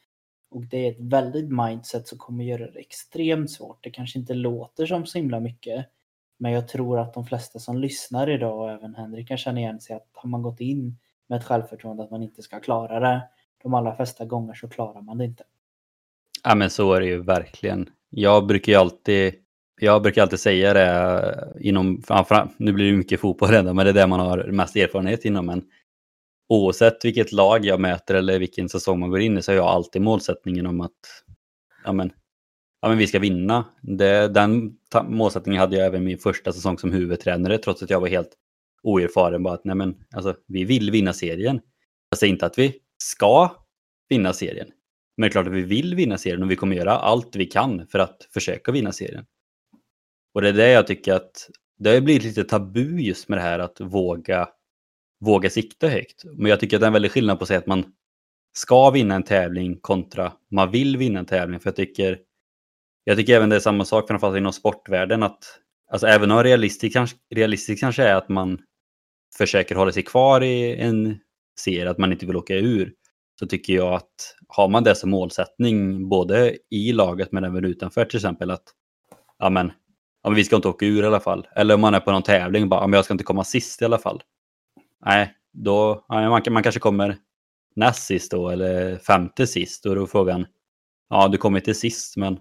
Och 0.50 0.66
det 0.66 0.78
är 0.78 0.92
ett 0.92 1.00
väldigt 1.00 1.50
mindset 1.50 2.08
som 2.08 2.18
kommer 2.18 2.44
göra 2.44 2.72
det 2.72 2.80
extremt 2.80 3.52
svårt. 3.52 3.84
Det 3.84 3.90
kanske 3.90 4.20
inte 4.20 4.34
låter 4.34 4.86
som 4.86 5.06
så 5.06 5.18
himla 5.18 5.40
mycket. 5.40 5.86
Men 6.38 6.52
jag 6.52 6.68
tror 6.68 7.00
att 7.00 7.14
de 7.14 7.26
flesta 7.26 7.60
som 7.60 7.78
lyssnar 7.78 8.30
idag 8.30 8.60
och 8.60 8.72
även 8.72 8.96
Henrik 8.96 9.28
kan 9.28 9.38
känna 9.38 9.60
igen 9.60 9.80
sig 9.80 9.96
att 9.96 10.10
har 10.14 10.30
man 10.30 10.42
gått 10.42 10.60
in 10.60 10.98
med 11.28 11.40
ett 11.40 11.46
självförtroende 11.46 12.04
att 12.04 12.12
man 12.12 12.24
inte 12.24 12.42
ska 12.42 12.60
klara 12.60 13.00
det. 13.00 13.22
De 13.64 13.74
allra 13.74 13.96
flesta 13.96 14.26
gånger 14.26 14.54
så 14.54 14.68
klarar 14.68 15.02
man 15.02 15.18
det 15.18 15.26
inte. 15.26 15.44
Ja 16.44 16.56
men 16.56 16.70
så 16.70 16.94
är 16.94 17.00
det 17.00 17.08
ju 17.08 17.22
verkligen. 17.22 17.90
Jag 18.10 18.48
brukar 18.48 18.72
ju 18.72 18.80
alltid, 18.80 19.34
jag 19.80 20.02
brukar 20.02 20.22
alltid 20.22 20.40
säga 20.40 20.74
det 20.74 20.86
eh, 21.60 21.68
inom, 21.68 22.04
nu 22.58 22.74
blir 22.74 22.92
det 22.92 22.98
mycket 22.98 23.20
fotboll 23.20 23.54
ändå, 23.54 23.74
men 23.74 23.86
det 23.86 23.92
är 23.92 23.94
det 23.94 24.08
man 24.08 24.20
har 24.20 24.52
mest 24.52 24.76
erfarenhet 24.76 25.26
inom. 25.26 25.46
Men 25.46 25.64
oavsett 26.50 27.06
vilket 27.06 27.32
lag 27.32 27.66
jag 27.66 27.80
möter 27.80 28.16
eller 28.16 28.40
vilken 28.40 28.70
säsong 28.70 29.00
man 29.00 29.10
går 29.10 29.20
in 29.20 29.38
i 29.38 29.42
så 29.42 29.52
har 29.52 29.58
jag 29.58 29.68
alltid 29.68 30.02
målsättningen 30.02 30.66
om 30.66 30.82
att 30.82 31.24
ja 31.84 31.92
men, 31.92 32.12
ja 32.82 32.90
men 32.90 32.98
vi 32.98 33.08
ska 33.08 33.20
vinna. 33.20 33.66
Det, 33.82 34.28
den 34.28 34.78
målsättningen 35.04 35.60
hade 35.60 35.78
jag 35.78 35.86
även 35.86 36.04
min 36.04 36.18
första 36.18 36.52
säsong 36.54 36.78
som 36.78 36.92
huvudtränare 36.92 37.58
trots 37.58 37.84
att 37.84 37.90
jag 37.90 38.00
var 38.00 38.08
helt 38.08 38.34
oerfaren. 38.88 39.44
Bara 39.44 39.54
att 39.54 39.66
nej 39.66 39.76
men, 39.76 39.96
alltså, 40.16 40.36
vi 40.48 40.64
vill 40.64 40.92
vinna 40.92 41.14
serien. 41.14 41.62
Jag 42.10 42.20
säger 42.20 42.34
inte 42.34 42.46
att 42.46 42.58
vi 42.58 42.76
ska 43.04 43.56
vinna 44.10 44.34
serien. 44.34 44.68
Men 45.18 45.22
det 45.22 45.28
är 45.28 45.32
klart 45.32 45.48
att 45.48 45.54
vi 45.54 45.62
vill 45.62 45.96
vinna 45.96 46.18
serien 46.18 46.44
och 46.44 46.52
vi 46.52 46.56
kommer 46.56 46.76
göra 46.76 46.92
allt 46.92 47.36
vi 47.36 47.46
kan 47.46 47.88
för 47.88 48.00
att 48.00 48.28
försöka 48.34 48.72
vinna 48.72 48.92
serien. 48.92 49.26
Och 50.34 50.42
det 50.42 50.50
är 50.50 50.54
det 50.54 50.70
jag 50.70 50.88
tycker 50.88 51.14
att 51.14 51.50
det 51.80 51.94
har 51.94 52.02
blivit 52.02 52.24
lite 52.24 52.44
tabu 52.44 53.00
just 53.00 53.30
med 53.30 53.38
det 53.38 53.42
här 53.42 53.60
att 53.60 53.82
våga 53.82 54.50
våga 55.20 55.50
sikta 55.50 55.88
högt. 55.88 56.24
Men 56.26 56.50
jag 56.50 56.60
tycker 56.60 56.78
att 56.78 56.82
det 56.82 56.86
är 56.86 56.88
en 56.88 56.94
väldig 56.94 57.12
skillnad 57.12 57.38
på 57.40 57.44
att 57.44 57.48
säga 57.48 57.60
att 57.60 57.68
man 57.68 57.86
ska 58.54 58.90
vinna 58.90 59.16
en 59.16 59.24
tävling 59.24 59.80
kontra 59.82 60.34
man 60.52 60.72
vill 60.72 60.98
vinna 60.98 61.20
en 61.20 61.26
tävling. 61.26 61.60
För 61.60 61.68
jag 61.68 61.76
tycker, 61.76 62.20
jag 63.04 63.18
tycker 63.18 63.36
även 63.36 63.50
det 63.50 63.56
är 63.56 63.60
samma 63.60 63.86
sak 63.86 64.08
framförallt 64.08 64.38
inom 64.38 64.54
sportvärlden 64.54 65.24
att 65.24 65.60
alltså 65.92 66.08
även 66.08 66.32
om 66.32 66.44
realistiskt 66.44 66.94
kanske, 66.94 67.18
realistisk 67.36 67.80
kanske 67.80 68.04
är 68.04 68.16
att 68.16 68.30
man 68.30 68.62
försöker 69.38 69.76
hålla 69.76 69.92
sig 69.92 70.04
kvar 70.04 70.44
i 70.44 70.76
en 70.76 71.20
serie, 71.60 71.90
att 71.90 71.98
man 71.98 72.12
inte 72.12 72.26
vill 72.26 72.36
åka 72.36 72.56
ur, 72.56 72.94
så 73.40 73.48
tycker 73.48 73.74
jag 73.74 73.94
att 73.94 74.36
har 74.48 74.68
man 74.68 74.84
det 74.84 74.96
som 74.96 75.10
målsättning 75.10 76.10
både 76.10 76.58
i 76.70 76.92
laget 76.92 77.32
men 77.32 77.44
även 77.44 77.66
utanför 77.66 78.06
till 78.06 78.18
exempel 78.18 78.52
att 78.52 78.64
ja 79.38 79.50
men, 79.50 79.72
ja, 80.24 80.30
men 80.30 80.36
vi 80.36 80.44
ska 80.44 80.56
inte 80.56 80.68
åka 80.68 80.86
ur 80.86 81.04
i 81.04 81.08
alla 81.08 81.20
fall. 81.20 81.48
Eller 81.56 81.76
om 81.76 81.82
man 81.82 81.94
är 81.94 82.00
på 82.00 82.12
någon 82.12 82.24
tävling, 82.24 82.70
bara, 82.70 82.82
ja, 82.82 82.88
men 82.88 82.98
jag 82.98 83.06
ska 83.06 83.14
inte 83.14 83.24
komma 83.24 83.44
sist 83.44 83.82
i 83.82 83.86
alla 83.86 83.98
fall 83.98 84.22
nej, 85.06 85.34
då, 85.54 86.06
man, 86.10 86.44
man 86.50 86.64
kanske 86.64 86.80
kommer 86.80 87.18
näst 87.76 88.04
sist 88.04 88.32
då 88.32 88.50
eller 88.50 88.98
femte 88.98 89.48
sist. 89.48 89.86
Och 89.86 89.96
då 89.96 90.04
är 90.04 90.08
frågan, 90.08 90.46
ja 91.10 91.28
du 91.28 91.38
kommer 91.38 91.60
inte 91.60 91.74
sist 91.74 92.18
men 92.18 92.40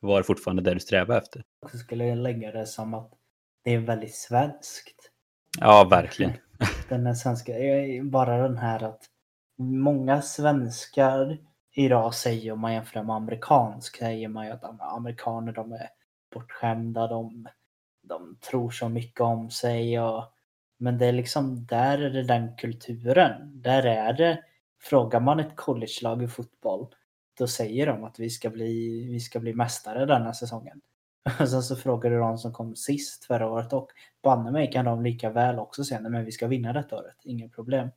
var 0.00 0.18
det 0.18 0.24
fortfarande 0.24 0.62
det 0.62 0.74
du 0.74 0.80
strävar 0.80 1.16
efter? 1.16 1.44
Jag 1.60 1.80
skulle 1.80 2.14
lägga 2.14 2.52
det 2.52 2.66
som 2.66 2.94
att 2.94 3.12
det 3.64 3.74
är 3.74 3.78
väldigt 3.78 4.14
svenskt. 4.14 5.09
Ja, 5.60 5.88
verkligen. 5.90 6.32
Den 6.88 7.06
är 7.06 7.14
svenska, 7.14 7.52
bara 8.02 8.42
den 8.42 8.58
här 8.58 8.82
att 8.82 9.02
många 9.58 10.22
svenskar 10.22 11.38
idag 11.72 12.14
säger 12.14 12.52
om 12.52 12.60
man 12.60 12.72
jämför 12.72 13.02
med 13.02 13.16
amerikansk 13.16 13.96
säger 13.96 14.28
man 14.28 14.46
ju 14.46 14.52
att 14.52 14.80
amerikaner 14.80 15.52
de 15.52 15.72
är 15.72 15.88
bortskämda, 16.34 17.06
de, 17.06 17.48
de 18.02 18.36
tror 18.50 18.70
så 18.70 18.88
mycket 18.88 19.20
om 19.20 19.50
sig 19.50 20.00
och 20.00 20.24
men 20.82 20.98
det 20.98 21.06
är 21.06 21.12
liksom, 21.12 21.66
där 21.66 21.98
är 21.98 22.10
det 22.10 22.22
den 22.22 22.56
kulturen. 22.56 23.62
Där 23.62 23.82
är 23.82 24.12
det, 24.12 24.44
frågar 24.80 25.20
man 25.20 25.40
ett 25.40 25.56
collegelag 25.56 26.22
i 26.22 26.28
fotboll, 26.28 26.94
då 27.38 27.46
säger 27.46 27.86
de 27.86 28.04
att 28.04 28.18
vi 28.18 28.30
ska 28.30 28.50
bli, 28.50 29.06
vi 29.10 29.20
ska 29.20 29.40
bli 29.40 29.54
mästare 29.54 30.06
denna 30.06 30.34
säsongen. 30.34 30.80
Och 31.24 31.48
sen 31.48 31.62
så 31.62 31.76
frågar 31.76 32.10
du 32.10 32.18
de 32.18 32.38
som 32.38 32.52
kom 32.52 32.76
sist 32.76 33.24
förra 33.24 33.50
året 33.50 33.72
och 33.72 33.88
banne 34.22 34.50
mig 34.50 34.72
kan 34.72 34.84
de 34.84 35.02
lika 35.02 35.30
väl 35.30 35.58
också 35.58 35.84
säga 35.84 36.00
men 36.00 36.24
vi 36.24 36.32
ska 36.32 36.46
vinna 36.46 36.72
detta 36.72 36.96
året, 36.96 37.16
inget 37.24 37.52
problem. 37.52 37.88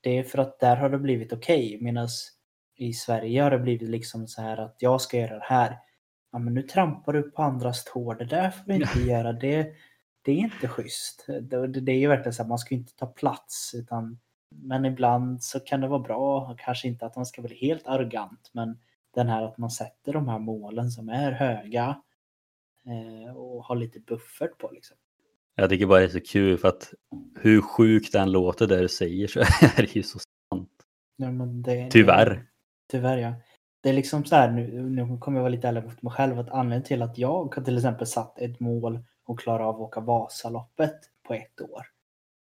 Det 0.00 0.18
är 0.18 0.22
för 0.22 0.38
att 0.38 0.60
där 0.60 0.76
har 0.76 0.90
det 0.90 0.98
blivit 0.98 1.32
okej, 1.32 1.66
okay, 1.66 1.84
medan 1.84 2.08
i 2.76 2.92
Sverige 2.92 3.42
har 3.42 3.50
det 3.50 3.58
blivit 3.58 3.88
liksom 3.88 4.28
så 4.28 4.42
här 4.42 4.56
att 4.56 4.76
jag 4.78 5.00
ska 5.00 5.18
göra 5.18 5.34
det 5.34 5.44
här. 5.44 5.78
Ja 6.32 6.38
men 6.38 6.54
nu 6.54 6.62
trampar 6.62 7.12
du 7.12 7.30
på 7.30 7.42
andras 7.42 7.84
tår, 7.84 8.14
det 8.14 8.24
där 8.24 8.50
får 8.50 8.64
vi 8.66 8.74
inte 8.74 9.00
göra. 9.00 9.32
Det, 9.32 9.72
det 10.22 10.32
är 10.32 10.36
inte 10.36 10.68
schysst. 10.68 11.26
Det, 11.26 11.66
det 11.66 11.92
är 11.92 11.98
ju 11.98 12.08
verkligen 12.08 12.32
så 12.32 12.42
att 12.42 12.48
man 12.48 12.58
ska 12.58 12.74
inte 12.74 12.96
ta 12.96 13.06
plats 13.06 13.74
utan 13.74 14.18
men 14.50 14.84
ibland 14.84 15.42
så 15.42 15.60
kan 15.60 15.80
det 15.80 15.88
vara 15.88 16.00
bra, 16.00 16.56
kanske 16.58 16.88
inte 16.88 17.06
att 17.06 17.16
man 17.16 17.26
ska 17.26 17.42
bli 17.42 17.56
helt 17.56 17.86
arrogant 17.86 18.50
men 18.52 18.78
den 19.14 19.28
här 19.28 19.42
att 19.42 19.58
man 19.58 19.70
sätter 19.70 20.12
de 20.12 20.28
här 20.28 20.38
målen 20.38 20.90
som 20.90 21.08
är 21.08 21.32
höga 21.32 22.00
och 23.34 23.64
har 23.64 23.76
lite 23.76 24.00
buffert 24.00 24.58
på 24.58 24.70
liksom. 24.72 24.96
Jag 25.54 25.70
tycker 25.70 25.86
bara 25.86 25.98
det 25.98 26.06
är 26.06 26.08
så 26.08 26.20
kul 26.20 26.58
för 26.58 26.68
att 26.68 26.94
hur 27.40 27.60
sjukt 27.60 28.12
den 28.12 28.32
låter 28.32 28.66
det 28.66 28.80
du 28.80 28.88
säger 28.88 29.28
så 29.28 29.40
är 29.76 29.82
det 29.82 29.96
ju 29.96 30.02
så 30.02 30.18
sant. 30.18 30.70
Ja, 31.16 31.28
det, 31.46 31.90
tyvärr. 31.90 32.30
Det, 32.30 32.46
tyvärr 32.90 33.18
ja. 33.18 33.34
Det 33.80 33.88
är 33.88 33.94
liksom 33.94 34.24
så 34.24 34.36
här 34.36 34.50
nu, 34.50 34.82
nu 34.82 35.18
kommer 35.18 35.38
jag 35.38 35.42
vara 35.42 35.52
lite 35.52 35.68
ärlig 35.68 35.84
mot 35.84 36.02
mig 36.02 36.12
själv 36.12 36.38
att 36.38 36.50
anledningen 36.50 36.82
till 36.82 37.02
att 37.02 37.18
jag 37.18 37.54
har 37.54 37.62
till 37.62 37.76
exempel 37.76 38.06
satt 38.06 38.38
ett 38.38 38.60
mål 38.60 38.98
och 39.24 39.40
klara 39.40 39.66
av 39.66 39.74
att 39.74 39.80
åka 39.80 40.00
Vasaloppet 40.00 40.96
på 41.22 41.34
ett 41.34 41.60
år. 41.60 41.86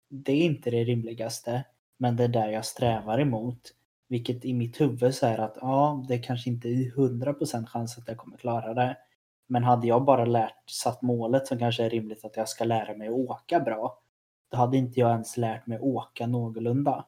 Det 0.09 0.31
är 0.31 0.45
inte 0.45 0.71
det 0.71 0.83
rimligaste, 0.83 1.63
men 1.97 2.15
det 2.15 2.23
är 2.23 2.27
där 2.27 2.49
jag 2.49 2.65
strävar 2.65 3.19
emot. 3.19 3.59
Vilket 4.07 4.45
i 4.45 4.53
mitt 4.53 4.81
huvud 4.81 5.15
säger 5.15 5.37
att 5.37 5.57
ja, 5.61 6.05
det 6.07 6.13
är 6.13 6.23
kanske 6.23 6.49
inte 6.49 6.69
är 6.69 6.91
100% 6.91 7.65
chans 7.65 7.97
att 7.97 8.07
jag 8.07 8.17
kommer 8.17 8.37
klara 8.37 8.73
det. 8.73 8.97
Men 9.51 9.63
hade 9.63 9.87
jag 9.87 10.05
bara 10.05 10.25
lärt, 10.25 10.69
satt 10.69 11.01
målet 11.01 11.47
som 11.47 11.59
kanske 11.59 11.83
är 11.83 11.89
rimligt 11.89 12.25
att 12.25 12.37
jag 12.37 12.49
ska 12.49 12.63
lära 12.63 12.97
mig 12.97 13.07
att 13.07 13.13
åka 13.13 13.59
bra, 13.59 13.99
då 14.51 14.57
hade 14.57 14.77
inte 14.77 14.99
jag 14.99 15.11
ens 15.11 15.37
lärt 15.37 15.67
mig 15.67 15.79
åka 15.79 16.27
någorlunda. 16.27 17.05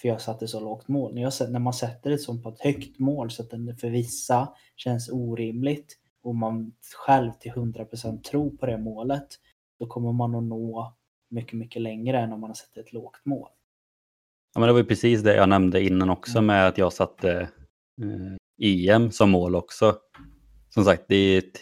för 0.00 0.08
jag 0.08 0.20
satte 0.20 0.48
så 0.48 0.60
lågt 0.60 0.88
mål. 0.88 1.14
När, 1.14 1.22
jag, 1.22 1.32
när 1.50 1.58
man 1.58 1.72
sätter 1.72 2.10
ett 2.10 2.22
sånt 2.22 2.42
på 2.42 2.48
ett 2.48 2.60
högt 2.60 2.98
mål 2.98 3.30
så 3.30 3.42
att 3.42 3.50
det 3.50 3.76
för 3.80 3.90
vissa 3.90 4.48
känns 4.76 5.08
orimligt 5.08 5.98
och 6.22 6.34
man 6.34 6.72
själv 7.06 7.32
till 7.32 7.52
100% 7.52 8.22
tror 8.22 8.50
på 8.50 8.66
det 8.66 8.78
målet, 8.78 9.28
då 9.78 9.86
kommer 9.86 10.12
man 10.12 10.34
att 10.34 10.44
nå 10.44 10.96
mycket, 11.30 11.58
mycket 11.58 11.82
längre 11.82 12.20
än 12.20 12.32
om 12.32 12.40
man 12.40 12.50
har 12.50 12.54
sett 12.54 12.76
ett 12.76 12.92
lågt 12.92 13.24
mål. 13.24 13.48
Ja, 14.54 14.60
men 14.60 14.66
det 14.66 14.72
var 14.72 14.80
ju 14.80 14.86
precis 14.86 15.22
det 15.22 15.36
jag 15.36 15.48
nämnde 15.48 15.82
innan 15.84 16.10
också 16.10 16.38
mm. 16.38 16.46
med 16.46 16.68
att 16.68 16.78
jag 16.78 16.92
satte 16.92 17.48
eh, 18.02 18.36
EM 18.58 19.10
som 19.10 19.30
mål 19.30 19.56
också. 19.56 19.94
Som 20.76 20.84
sagt, 20.84 21.04
det 21.08 21.16
är, 21.16 21.38
ett, 21.38 21.60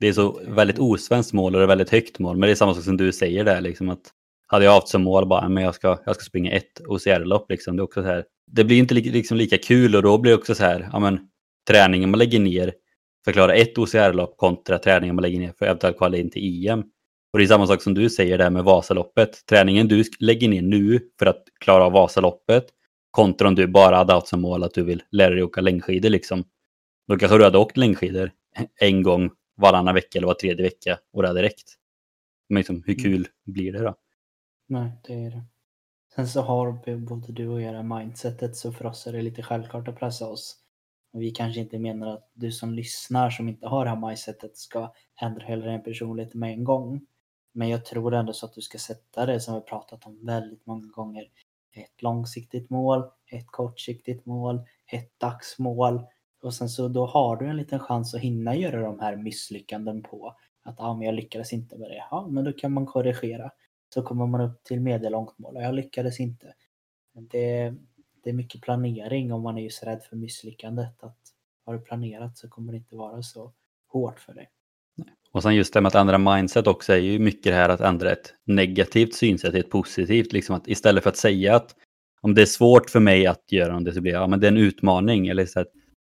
det 0.00 0.08
är 0.08 0.12
så 0.12 0.40
väldigt 0.48 0.78
osvenskt 0.78 1.32
mål 1.32 1.54
och 1.54 1.60
det 1.60 1.64
är 1.64 1.68
väldigt 1.68 1.90
högt 1.90 2.18
mål. 2.18 2.36
Men 2.36 2.46
det 2.46 2.52
är 2.52 2.54
samma 2.54 2.74
sak 2.74 2.84
som 2.84 2.96
du 2.96 3.12
säger 3.12 3.44
där, 3.44 3.60
liksom 3.60 3.88
att 3.88 4.12
hade 4.46 4.64
jag 4.64 4.72
haft 4.72 4.88
som 4.88 5.02
mål 5.02 5.26
bara, 5.26 5.48
men 5.48 5.64
jag 5.64 5.74
ska, 5.74 5.98
jag 6.06 6.14
ska 6.14 6.24
springa 6.24 6.50
ett 6.50 6.80
OCR-lopp 6.86 7.50
liksom. 7.50 7.76
Det, 7.76 7.80
är 7.80 7.84
också 7.84 8.02
så 8.02 8.08
här, 8.08 8.24
det 8.50 8.64
blir 8.64 8.78
inte 8.78 8.94
liksom 8.94 9.36
lika 9.36 9.58
kul 9.58 9.96
och 9.96 10.02
då 10.02 10.18
blir 10.18 10.32
det 10.32 10.38
också 10.38 10.54
så 10.54 10.64
här, 10.64 10.88
ja 10.92 10.98
men 10.98 11.20
träningen 11.68 12.10
man 12.10 12.18
lägger 12.18 12.40
ner 12.40 12.72
för 13.24 13.30
att 13.30 13.34
klara 13.34 13.54
ett 13.54 13.78
OCR-lopp 13.78 14.36
kontra 14.36 14.78
träningen 14.78 15.14
man 15.14 15.22
lägger 15.22 15.38
ner 15.38 15.52
för 15.58 15.66
att 15.66 15.96
kvala 15.96 16.16
in 16.16 16.30
till 16.30 16.66
EM. 16.68 16.80
Och 17.32 17.38
det 17.38 17.44
är 17.44 17.46
samma 17.46 17.66
sak 17.66 17.82
som 17.82 17.94
du 17.94 18.10
säger 18.10 18.38
där 18.38 18.50
med 18.50 18.64
Vasaloppet. 18.64 19.46
Träningen 19.46 19.88
du 19.88 20.04
lägger 20.20 20.48
ner 20.48 20.62
nu 20.62 21.00
för 21.18 21.26
att 21.26 21.42
klara 21.60 21.84
av 21.84 21.92
Vasaloppet 21.92 22.64
kontra 23.10 23.48
om 23.48 23.54
du 23.54 23.66
bara 23.66 23.96
hade 23.96 24.12
haft 24.12 24.28
som 24.28 24.40
mål 24.40 24.62
att 24.62 24.74
du 24.74 24.82
vill 24.84 25.02
lära 25.10 25.34
dig 25.34 25.42
åka 25.42 25.60
längdskidor 25.60 26.10
liksom. 26.10 26.44
Då 27.08 27.18
kanske 27.18 27.38
du 27.38 27.44
hade 27.44 27.58
åkt 27.58 27.76
längdskidor 27.76 28.30
en 28.80 29.02
gång 29.02 29.30
varannan 29.56 29.94
vecka 29.94 30.18
eller 30.18 30.26
var 30.26 30.34
tredje 30.34 30.64
vecka 30.64 30.98
och 31.12 31.22
det 31.22 31.28
hade 31.28 31.42
räckt. 31.42 31.74
Men 32.48 32.56
liksom, 32.56 32.82
hur 32.86 32.98
mm. 32.98 33.02
kul 33.02 33.28
blir 33.44 33.72
det 33.72 33.82
då? 33.82 33.94
Nej, 34.68 34.92
det 35.02 35.14
är 35.14 35.30
det. 35.30 35.44
Sen 36.14 36.28
så 36.28 36.40
har 36.40 36.96
både 36.98 37.32
du 37.32 37.48
och 37.48 37.62
jag 37.62 37.74
det 37.74 37.82
mindsetet 37.82 38.56
så 38.56 38.72
för 38.72 38.86
oss 38.86 39.06
är 39.06 39.12
det 39.12 39.22
lite 39.22 39.42
självklart 39.42 39.88
att 39.88 39.98
pressa 39.98 40.28
oss. 40.28 40.56
Vi 41.12 41.30
kanske 41.30 41.60
inte 41.60 41.78
menar 41.78 42.06
att 42.06 42.30
du 42.34 42.52
som 42.52 42.74
lyssnar 42.74 43.30
som 43.30 43.48
inte 43.48 43.66
har 43.66 43.84
det 43.84 43.90
här 43.90 44.06
mindsetet 44.06 44.56
ska 44.56 44.92
ändra 45.20 45.46
hela 45.46 45.66
din 45.66 45.82
personlighet 45.82 46.34
med 46.34 46.52
en 46.52 46.64
gång. 46.64 47.06
Men 47.52 47.68
jag 47.68 47.84
tror 47.84 48.14
ändå 48.14 48.32
så 48.32 48.46
att 48.46 48.54
du 48.54 48.60
ska 48.60 48.78
sätta 48.78 49.26
det 49.26 49.40
som 49.40 49.54
vi 49.54 49.60
pratat 49.60 50.06
om 50.06 50.26
väldigt 50.26 50.66
många 50.66 50.86
gånger. 50.86 51.28
Ett 51.72 52.02
långsiktigt 52.02 52.70
mål, 52.70 53.04
ett 53.26 53.46
kortsiktigt 53.46 54.26
mål, 54.26 54.60
ett 54.92 55.20
dagsmål. 55.20 56.02
Och 56.42 56.54
sen 56.54 56.68
så 56.68 56.88
då 56.88 57.06
har 57.06 57.36
du 57.36 57.46
en 57.46 57.56
liten 57.56 57.78
chans 57.78 58.14
att 58.14 58.20
hinna 58.20 58.56
göra 58.56 58.80
de 58.80 59.00
här 59.00 59.16
misslyckanden 59.16 60.02
på 60.02 60.36
att 60.62 60.80
ah, 60.80 60.94
men 60.94 61.06
jag 61.06 61.14
lyckades 61.14 61.52
inte 61.52 61.78
med 61.78 61.90
det. 61.90 62.04
Ja, 62.10 62.26
men 62.30 62.44
då 62.44 62.52
kan 62.52 62.72
man 62.72 62.86
korrigera. 62.86 63.50
Så 63.94 64.02
kommer 64.02 64.26
man 64.26 64.40
upp 64.40 64.64
till 64.64 64.80
medellångt 64.80 65.38
mål 65.38 65.56
och 65.56 65.62
jag 65.62 65.74
lyckades 65.74 66.20
inte. 66.20 66.54
Det, 67.14 67.74
det 68.24 68.30
är 68.30 68.34
mycket 68.34 68.60
planering 68.60 69.32
om 69.32 69.42
man 69.42 69.58
är 69.58 69.62
just 69.62 69.82
rädd 69.82 70.02
för 70.02 70.16
misslyckandet. 70.16 71.02
Att 71.02 71.18
har 71.66 71.74
du 71.74 71.80
planerat 71.80 72.38
så 72.38 72.48
kommer 72.48 72.72
det 72.72 72.76
inte 72.76 72.96
vara 72.96 73.22
så 73.22 73.52
hårt 73.88 74.20
för 74.20 74.34
dig. 74.34 74.50
Och 75.32 75.42
sen 75.42 75.54
just 75.54 75.74
det 75.74 75.80
med 75.80 75.88
att 75.88 75.94
ändra 75.94 76.18
mindset 76.18 76.66
också 76.66 76.92
är 76.92 76.98
ju 76.98 77.18
mycket 77.18 77.44
det 77.44 77.54
här 77.54 77.68
att 77.68 77.80
ändra 77.80 78.12
ett 78.12 78.34
negativt 78.44 79.14
synsätt 79.14 79.50
till 79.50 79.60
ett 79.60 79.70
positivt. 79.70 80.32
Liksom 80.32 80.56
att 80.56 80.68
istället 80.68 81.02
för 81.02 81.10
att 81.10 81.16
säga 81.16 81.56
att 81.56 81.76
om 82.20 82.34
det 82.34 82.42
är 82.42 82.46
svårt 82.46 82.90
för 82.90 83.00
mig 83.00 83.26
att 83.26 83.52
göra 83.52 83.80
det 83.80 83.92
så 83.92 84.00
blir 84.00 84.12
det, 84.12 84.18
ja, 84.18 84.26
men 84.26 84.40
det 84.40 84.46
är 84.46 84.52
en 84.52 84.56
utmaning. 84.56 85.28
Eller 85.28 85.46
så 85.46 85.60
att 85.60 85.72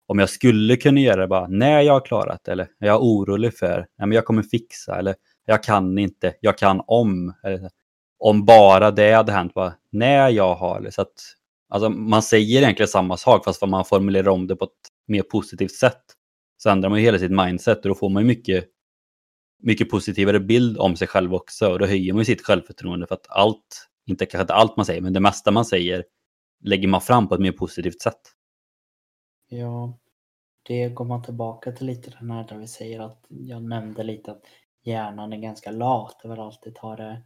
om 0.06 0.18
jag 0.18 0.30
skulle 0.30 0.76
kunna 0.76 1.00
göra 1.00 1.20
det 1.20 1.28
bara 1.28 1.48
när 1.48 1.80
jag 1.80 1.92
har 1.92 2.06
klarat 2.06 2.48
eller 2.48 2.68
jag 2.78 2.94
är 2.94 2.98
orolig 2.98 3.54
för, 3.58 3.76
nej 3.76 4.08
men 4.08 4.12
jag 4.12 4.24
kommer 4.24 4.42
fixa 4.42 4.98
eller 4.98 5.14
jag 5.46 5.62
kan 5.62 5.98
inte, 5.98 6.34
jag 6.40 6.58
kan 6.58 6.82
om. 6.86 7.34
Eller, 7.44 7.70
om 8.18 8.44
bara 8.44 8.90
det 8.90 9.12
hade 9.12 9.32
hänt, 9.32 9.54
bara, 9.54 9.74
när 9.92 10.28
jag 10.28 10.54
har. 10.54 10.78
Eller, 10.78 10.90
så 10.90 11.02
att, 11.02 11.14
alltså, 11.68 11.88
man 11.88 12.22
säger 12.22 12.58
egentligen 12.62 12.88
samma 12.88 13.16
sak 13.16 13.44
fast 13.44 13.66
man 13.66 13.84
formulerar 13.84 14.28
om 14.28 14.46
det 14.46 14.56
på 14.56 14.64
ett 14.64 14.70
mer 15.08 15.22
positivt 15.22 15.72
sätt. 15.72 16.02
Så 16.56 16.70
ändrar 16.70 16.90
man 16.90 16.98
ju 16.98 17.04
hela 17.04 17.18
sitt 17.18 17.30
mindset 17.30 17.78
och 17.78 17.88
då 17.88 17.94
får 17.94 18.08
man 18.08 18.22
ju 18.22 18.26
mycket 18.26 18.64
mycket 19.62 19.90
positivare 19.90 20.40
bild 20.40 20.78
om 20.78 20.96
sig 20.96 21.08
själv 21.08 21.34
också 21.34 21.68
och 21.68 21.78
då 21.78 21.86
höjer 21.86 22.12
man 22.12 22.20
ju 22.20 22.24
sitt 22.24 22.42
självförtroende 22.42 23.06
för 23.06 23.14
att 23.14 23.26
allt, 23.28 23.88
inte 24.06 24.26
kanske 24.26 24.42
inte 24.42 24.54
allt 24.54 24.76
man 24.76 24.86
säger, 24.86 25.00
men 25.00 25.12
det 25.12 25.20
mesta 25.20 25.50
man 25.50 25.64
säger 25.64 26.04
lägger 26.64 26.88
man 26.88 27.00
fram 27.00 27.28
på 27.28 27.34
ett 27.34 27.40
mer 27.40 27.52
positivt 27.52 28.00
sätt. 28.00 28.20
Ja, 29.48 29.98
det 30.62 30.88
går 30.88 31.04
man 31.04 31.22
tillbaka 31.22 31.72
till 31.72 31.86
lite 31.86 32.10
den 32.10 32.30
här 32.30 32.44
där 32.48 32.56
vi 32.56 32.66
säger 32.66 33.00
att 33.00 33.26
jag 33.28 33.62
nämnde 33.62 34.02
lite 34.02 34.32
att 34.32 34.42
hjärnan 34.82 35.32
är 35.32 35.36
ganska 35.36 35.70
lat 35.70 36.24
och 36.24 36.32
vill 36.32 36.40
alltid 36.40 36.74
ta 36.74 36.96
det, 36.96 37.22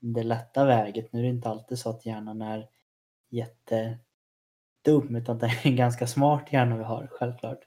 det 0.00 0.22
lätta 0.22 0.64
väget. 0.64 1.12
Nu 1.12 1.18
är 1.18 1.22
det 1.22 1.28
inte 1.28 1.48
alltid 1.48 1.78
så 1.78 1.90
att 1.90 2.06
hjärnan 2.06 2.42
är 2.42 2.68
jättedum 3.30 5.16
utan 5.16 5.38
det 5.38 5.46
är 5.46 5.66
en 5.66 5.76
ganska 5.76 6.06
smart 6.06 6.52
hjärna 6.52 6.76
vi 6.76 6.84
har, 6.84 7.06
självklart. 7.10 7.60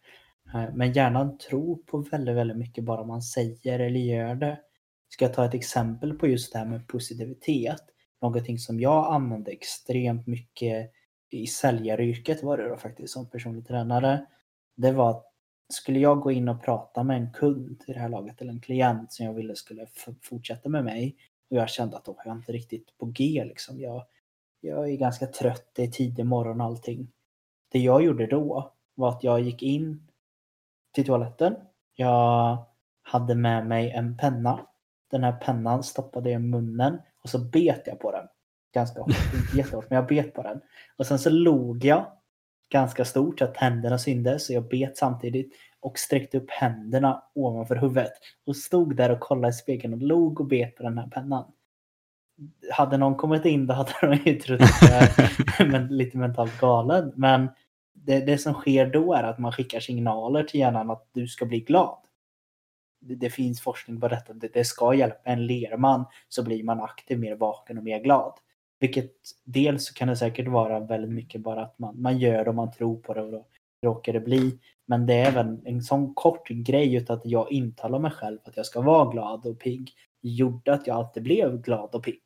Eh, 0.53 0.73
men 0.73 0.93
hjärnan 0.93 1.37
tror 1.37 1.75
på 1.75 1.97
väldigt, 1.97 2.35
väldigt 2.35 2.57
mycket 2.57 2.83
bara 2.83 3.03
man 3.03 3.21
säger 3.21 3.79
eller 3.79 3.99
gör 3.99 4.35
det. 4.35 4.59
Ska 5.09 5.25
jag 5.25 5.33
ta 5.33 5.45
ett 5.45 5.53
exempel 5.53 6.13
på 6.13 6.27
just 6.27 6.53
det 6.53 6.59
här 6.59 6.65
med 6.65 6.87
positivitet? 6.87 7.83
Någonting 8.21 8.59
som 8.59 8.79
jag 8.79 9.13
använde 9.13 9.51
extremt 9.51 10.27
mycket 10.27 10.91
i 11.35 11.47
säljaryrket 11.47 12.43
var 12.43 12.57
det 12.57 12.69
då 12.69 12.77
faktiskt 12.77 13.13
som 13.13 13.29
personlig 13.29 13.67
tränare. 13.67 14.25
Det 14.75 14.91
var 14.91 15.09
att 15.09 15.31
skulle 15.69 15.99
jag 15.99 16.19
gå 16.19 16.31
in 16.31 16.49
och 16.49 16.63
prata 16.63 17.03
med 17.03 17.17
en 17.17 17.33
kund 17.33 17.83
i 17.87 17.93
det 17.93 17.99
här 17.99 18.09
laget 18.09 18.41
eller 18.41 18.51
en 18.51 18.61
klient 18.61 19.13
som 19.13 19.25
jag 19.25 19.33
ville 19.33 19.55
skulle 19.55 19.87
fortsätta 20.21 20.69
med 20.69 20.83
mig 20.83 21.15
och 21.49 21.57
jag 21.57 21.69
kände 21.69 21.97
att 21.97 22.05
då 22.05 22.13
var 22.13 22.23
jag 22.25 22.35
inte 22.35 22.51
riktigt 22.51 22.97
på 22.97 23.05
G 23.05 23.43
liksom. 23.45 23.79
Jag, 23.79 24.05
jag 24.61 24.89
är 24.89 24.95
ganska 24.95 25.27
trött, 25.27 25.69
det 25.73 25.83
är 25.83 25.87
tidig 25.87 26.25
morgon 26.25 26.61
och 26.61 26.67
allting. 26.67 27.11
Det 27.69 27.79
jag 27.79 28.03
gjorde 28.03 28.27
då 28.27 28.73
var 28.95 29.09
att 29.09 29.23
jag 29.23 29.41
gick 29.41 29.63
in 29.63 30.07
till 30.91 31.05
toaletten. 31.05 31.55
Jag 31.95 32.57
hade 33.01 33.35
med 33.35 33.67
mig 33.67 33.91
en 33.91 34.17
penna. 34.17 34.67
Den 35.11 35.23
här 35.23 35.31
pennan 35.31 35.83
stoppade 35.83 36.29
jag 36.29 36.41
i 36.41 36.43
munnen 36.43 37.01
och 37.23 37.29
så 37.29 37.39
bet 37.39 37.81
jag 37.85 37.99
på 37.99 38.11
den. 38.11 38.27
Ganska 38.75 39.01
hårt, 39.01 39.33
inte 39.33 39.57
jättehårt, 39.57 39.89
men 39.89 39.95
jag 39.95 40.07
bet 40.07 40.33
på 40.33 40.43
den. 40.43 40.61
Och 40.97 41.07
sen 41.07 41.19
så 41.19 41.29
log 41.29 41.85
jag 41.85 42.05
ganska 42.69 43.05
stort 43.05 43.39
så 43.39 43.45
att 43.45 43.57
händerna 43.57 43.97
syndes. 43.97 44.45
Så 44.45 44.53
jag 44.53 44.67
bet 44.67 44.97
samtidigt 44.97 45.53
och 45.79 45.99
sträckte 45.99 46.37
upp 46.37 46.49
händerna 46.49 47.23
ovanför 47.35 47.75
huvudet. 47.75 48.11
Och 48.45 48.55
stod 48.55 48.95
där 48.95 49.11
och 49.11 49.19
kollade 49.19 49.49
i 49.49 49.53
spegeln 49.53 49.93
och 49.93 50.01
log 50.01 50.39
och 50.39 50.47
bet 50.47 50.75
på 50.75 50.83
den 50.83 50.97
här 50.97 51.07
pennan. 51.07 51.51
Hade 52.71 52.97
någon 52.97 53.15
kommit 53.15 53.45
in 53.45 53.67
då 53.67 53.73
hade 53.73 53.91
de 54.01 54.29
ju 54.29 54.39
trott 54.39 54.61
att 54.61 54.89
jag 54.89 55.69
är 55.69 55.89
lite 55.89 56.17
mentalt 56.17 56.59
galen. 56.59 57.13
Men 57.15 57.49
det, 57.93 58.19
det 58.19 58.37
som 58.37 58.53
sker 58.53 58.85
då 58.85 59.13
är 59.13 59.23
att 59.23 59.39
man 59.39 59.51
skickar 59.51 59.79
signaler 59.79 60.43
till 60.43 60.59
hjärnan 60.59 60.91
att 60.91 61.09
du 61.11 61.27
ska 61.27 61.45
bli 61.45 61.59
glad. 61.59 61.97
Det, 62.99 63.15
det 63.15 63.29
finns 63.29 63.61
forskning 63.61 64.01
på 64.01 64.07
detta. 64.07 64.33
Det, 64.33 64.53
det 64.53 64.65
ska 64.65 64.93
hjälpa 64.93 65.29
en 65.29 65.47
lerman 65.47 66.05
så 66.29 66.43
blir 66.43 66.63
man 66.63 66.81
aktiv, 66.81 67.19
mer 67.19 67.35
vaken 67.35 67.77
och 67.77 67.83
mer 67.83 67.99
glad. 67.99 68.33
Vilket 68.79 69.11
dels 69.43 69.89
kan 69.89 70.07
det 70.07 70.15
säkert 70.15 70.47
vara 70.47 70.79
väldigt 70.79 71.11
mycket 71.11 71.41
bara 71.41 71.63
att 71.63 71.79
man, 71.79 72.01
man 72.01 72.17
gör 72.17 72.43
det 72.43 72.49
och 72.49 72.55
man 72.55 72.71
tror 72.71 72.97
på 72.97 73.13
det 73.13 73.21
och 73.21 73.31
då 73.31 73.45
råkar 73.83 74.13
det 74.13 74.19
bli. 74.19 74.59
Men 74.85 75.05
det 75.05 75.13
är 75.13 75.25
även 75.25 75.61
en 75.65 75.81
sån 75.81 76.13
kort 76.13 76.47
grej 76.47 76.95
utav 76.95 77.17
att 77.17 77.25
jag 77.25 77.51
intalar 77.51 77.99
mig 77.99 78.11
själv 78.11 78.39
att 78.43 78.57
jag 78.57 78.65
ska 78.65 78.81
vara 78.81 79.11
glad 79.11 79.45
och 79.45 79.59
pigg 79.59 79.91
gjorde 80.21 80.73
att 80.73 80.87
jag 80.87 80.97
alltid 80.97 81.23
blev 81.23 81.61
glad 81.61 81.95
och 81.95 82.03
pigg 82.03 82.21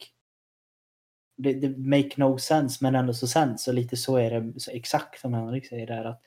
det, 1.40 1.54
det 1.54 1.78
make 1.78 2.12
no 2.16 2.38
sense 2.38 2.78
men 2.82 2.96
ändå 2.96 3.14
så 3.14 3.28
sense 3.28 3.72
och 3.72 3.76
lite 3.76 3.98
så 3.98 4.16
är 4.18 4.42
det 4.42 4.60
så 4.60 4.72
exakt 4.72 5.20
som 5.20 5.34
Henrik 5.34 5.68
säger 5.68 5.88
där 5.88 6.06
att 6.06 6.22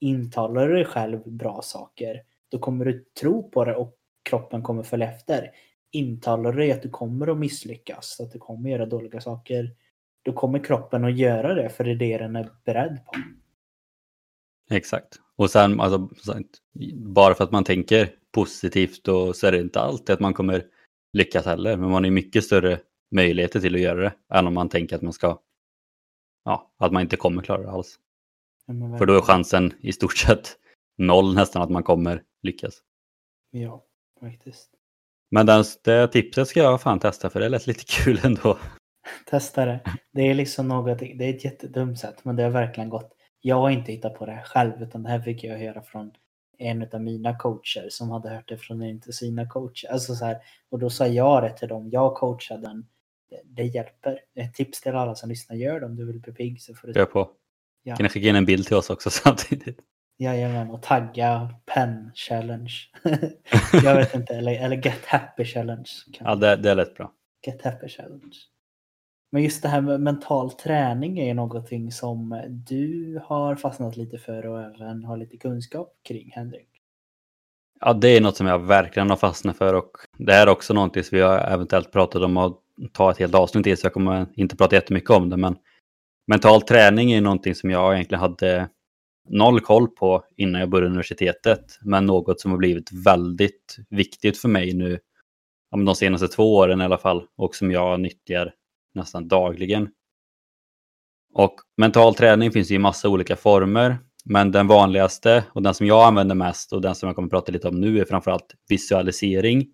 intalar 0.00 0.68
du 0.68 0.74
dig 0.74 0.84
själv 0.84 1.22
bra 1.24 1.62
saker 1.62 2.22
då 2.48 2.58
kommer 2.58 2.84
du 2.84 3.04
tro 3.20 3.50
på 3.50 3.64
det 3.64 3.76
och 3.76 3.96
kroppen 4.22 4.62
kommer 4.62 4.82
följa 4.82 5.12
efter. 5.12 5.50
Intalar 5.90 6.52
dig 6.52 6.72
att 6.72 6.82
du 6.82 6.90
kommer 6.90 7.26
att 7.26 7.38
misslyckas, 7.38 8.20
att 8.20 8.32
du 8.32 8.38
kommer 8.38 8.70
göra 8.70 8.86
dåliga 8.86 9.20
saker, 9.20 9.76
då 10.22 10.32
kommer 10.32 10.64
kroppen 10.64 11.04
att 11.04 11.16
göra 11.16 11.54
det 11.54 11.68
för 11.68 11.84
det 11.84 11.90
är 11.90 11.96
det 11.96 12.18
den 12.18 12.36
är 12.36 12.50
beredd 12.64 12.98
på. 13.06 13.12
Exakt. 14.70 15.20
Och 15.36 15.50
sen, 15.50 15.80
alltså, 15.80 16.08
bara 16.94 17.34
för 17.34 17.44
att 17.44 17.52
man 17.52 17.64
tänker 17.64 18.14
positivt 18.30 19.08
och 19.08 19.36
så 19.36 19.46
är 19.46 19.52
det 19.52 19.60
inte 19.60 19.80
alltid 19.80 20.14
att 20.14 20.20
man 20.20 20.34
kommer 20.34 20.64
lyckas 21.12 21.46
heller. 21.46 21.76
Men 21.76 21.90
man 21.90 22.04
är 22.04 22.10
mycket 22.10 22.44
större 22.44 22.80
möjligheter 23.10 23.60
till 23.60 23.74
att 23.74 23.80
göra 23.80 24.00
det 24.00 24.14
än 24.34 24.46
om 24.46 24.54
man 24.54 24.68
tänker 24.68 24.96
att 24.96 25.02
man 25.02 25.12
ska, 25.12 25.40
ja, 26.44 26.72
att 26.76 26.92
man 26.92 27.02
inte 27.02 27.16
kommer 27.16 27.42
klara 27.42 27.62
det 27.62 27.70
alls. 27.70 27.98
Ja, 28.66 28.98
För 28.98 29.06
då 29.06 29.14
är 29.14 29.20
chansen 29.20 29.72
i 29.80 29.92
stort 29.92 30.16
sett 30.16 30.58
noll 30.98 31.34
nästan 31.34 31.62
att 31.62 31.70
man 31.70 31.82
kommer 31.82 32.22
lyckas. 32.42 32.82
Ja, 33.50 33.84
faktiskt. 34.20 34.75
Men 35.30 35.46
den, 35.46 35.64
det 35.84 36.08
tipset 36.08 36.48
ska 36.48 36.60
jag 36.60 36.82
fan 36.82 37.00
testa 37.00 37.30
för 37.30 37.40
det 37.40 37.48
lät 37.48 37.66
lite 37.66 37.84
kul 37.88 38.20
ändå. 38.24 38.58
Testa 39.30 39.64
det. 39.64 39.80
Det 40.12 40.22
är 40.22 40.34
liksom 40.34 40.68
något, 40.68 40.98
det 40.98 41.24
är 41.24 41.34
ett 41.34 41.44
jättedumt 41.44 41.98
sätt 41.98 42.24
men 42.24 42.36
det 42.36 42.42
har 42.42 42.50
verkligen 42.50 42.90
gått. 42.90 43.12
Jag 43.40 43.56
har 43.56 43.70
inte 43.70 43.92
hittat 43.92 44.14
på 44.14 44.26
det 44.26 44.32
här 44.32 44.42
själv 44.42 44.82
utan 44.82 45.02
det 45.02 45.08
här 45.08 45.20
fick 45.20 45.44
jag 45.44 45.58
höra 45.58 45.82
från 45.82 46.10
en 46.58 46.88
av 46.92 47.00
mina 47.00 47.38
coacher 47.38 47.86
som 47.90 48.10
hade 48.10 48.28
hört 48.28 48.48
det 48.48 48.58
från 48.58 48.82
en 48.82 49.02
av 49.08 49.10
sina 49.10 49.48
coacher. 49.48 49.92
Alltså 49.92 50.14
så 50.14 50.24
här, 50.24 50.36
och 50.70 50.78
då 50.78 50.90
sa 50.90 51.06
jag 51.06 51.42
det 51.42 51.56
till 51.56 51.68
dem. 51.68 51.90
Jag 51.90 52.14
coachade 52.14 52.68
en 52.68 52.86
det, 53.30 53.42
det 53.44 53.62
hjälper. 53.62 54.20
Ett 54.34 54.54
tips 54.54 54.80
till 54.80 54.94
alla 54.94 55.14
som 55.14 55.28
lyssnar, 55.28 55.56
gör 55.56 55.80
det 55.80 55.86
om 55.86 55.96
du 55.96 56.06
vill 56.06 56.20
bli 56.20 56.32
pigg 56.32 56.62
så 56.62 56.74
får 56.74 56.88
du... 56.88 56.94
Kör 56.94 57.04
på. 57.04 57.30
Ja. 57.82 57.96
Kan 57.96 58.04
ni 58.04 58.10
skicka 58.10 58.28
in 58.28 58.36
en 58.36 58.44
bild 58.44 58.66
till 58.66 58.76
oss 58.76 58.90
också 58.90 59.10
samtidigt? 59.24 59.80
Jajamän, 60.18 60.70
och 60.70 60.82
tagga 60.82 61.54
pen 61.74 62.12
challenge. 62.14 62.72
jag 63.72 63.94
vet 63.94 64.14
inte, 64.14 64.34
eller, 64.34 64.52
eller 64.52 64.76
get 64.76 65.06
happy 65.06 65.44
challenge. 65.44 65.90
Ja, 66.20 66.34
det, 66.34 66.56
det 66.56 66.70
är 66.70 66.74
lätt 66.74 66.94
bra. 66.94 67.12
Get 67.46 67.62
happy 67.62 67.88
challenge. 67.88 68.36
Men 69.32 69.42
just 69.42 69.62
det 69.62 69.68
här 69.68 69.80
med 69.80 70.00
mental 70.00 70.50
träning 70.50 71.18
är 71.18 71.34
någonting 71.34 71.92
som 71.92 72.42
du 72.48 73.20
har 73.24 73.56
fastnat 73.56 73.96
lite 73.96 74.18
för 74.18 74.46
och 74.46 74.62
även 74.62 75.04
har 75.04 75.16
lite 75.16 75.36
kunskap 75.36 75.92
kring 76.02 76.30
Henrik. 76.34 76.68
Ja, 77.80 77.92
det 77.92 78.08
är 78.08 78.20
något 78.20 78.36
som 78.36 78.46
jag 78.46 78.58
verkligen 78.58 79.10
har 79.10 79.16
fastnat 79.16 79.56
för 79.56 79.74
och 79.74 79.90
det 80.18 80.34
är 80.34 80.48
också 80.48 80.74
någonting 80.74 81.04
som 81.04 81.16
vi 81.16 81.22
har 81.22 81.38
eventuellt 81.38 81.92
pratat 81.92 82.22
om 82.22 82.36
att 82.36 82.58
ta 82.92 83.10
ett 83.10 83.18
helt 83.18 83.34
avsnitt 83.34 83.64
till 83.64 83.76
så 83.76 83.86
jag 83.86 83.92
kommer 83.92 84.26
inte 84.34 84.56
prata 84.56 84.76
jättemycket 84.76 85.10
om 85.10 85.30
det 85.30 85.36
men 85.36 85.56
mental 86.26 86.62
träning 86.62 87.12
är 87.12 87.20
någonting 87.20 87.54
som 87.54 87.70
jag 87.70 87.94
egentligen 87.94 88.20
hade 88.20 88.68
noll 89.28 89.60
koll 89.60 89.88
på 89.88 90.24
innan 90.36 90.60
jag 90.60 90.70
började 90.70 90.86
universitetet 90.86 91.78
men 91.82 92.06
något 92.06 92.40
som 92.40 92.50
har 92.50 92.58
blivit 92.58 92.92
väldigt 92.92 93.76
viktigt 93.90 94.38
för 94.38 94.48
mig 94.48 94.74
nu 94.74 94.98
de 95.70 95.94
senaste 95.94 96.28
två 96.28 96.56
åren 96.56 96.80
i 96.80 96.84
alla 96.84 96.98
fall 96.98 97.26
och 97.36 97.54
som 97.54 97.70
jag 97.70 98.00
nyttjar 98.00 98.52
nästan 98.94 99.28
dagligen. 99.28 99.88
Och 101.34 101.54
mental 101.76 102.14
träning 102.14 102.52
finns 102.52 102.70
i 102.70 102.78
massa 102.78 103.08
olika 103.08 103.36
former 103.36 103.98
men 104.24 104.52
den 104.52 104.66
vanligaste 104.66 105.44
och 105.52 105.62
den 105.62 105.74
som 105.74 105.86
jag 105.86 106.06
använder 106.06 106.34
mest 106.34 106.72
och 106.72 106.80
den 106.80 106.94
som 106.94 107.06
jag 107.06 107.16
kommer 107.16 107.26
att 107.26 107.30
prata 107.30 107.52
lite 107.52 107.68
om 107.68 107.80
nu 107.80 108.00
är 108.00 108.04
framförallt 108.04 108.54
visualisering. 108.68 109.66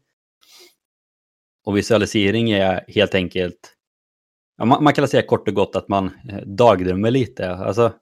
Och 1.64 1.76
visualisering 1.76 2.50
är 2.50 2.84
helt 2.88 3.14
enkelt, 3.14 3.74
ja, 4.58 4.64
man, 4.64 4.84
man 4.84 4.92
kan 4.92 5.08
säga 5.08 5.22
kort 5.22 5.48
och 5.48 5.54
gott 5.54 5.76
att 5.76 5.88
man 5.88 6.10
eh, 6.28 6.40
dagdrömmer 6.46 7.10
lite. 7.10 7.50
Alltså, 7.50 7.92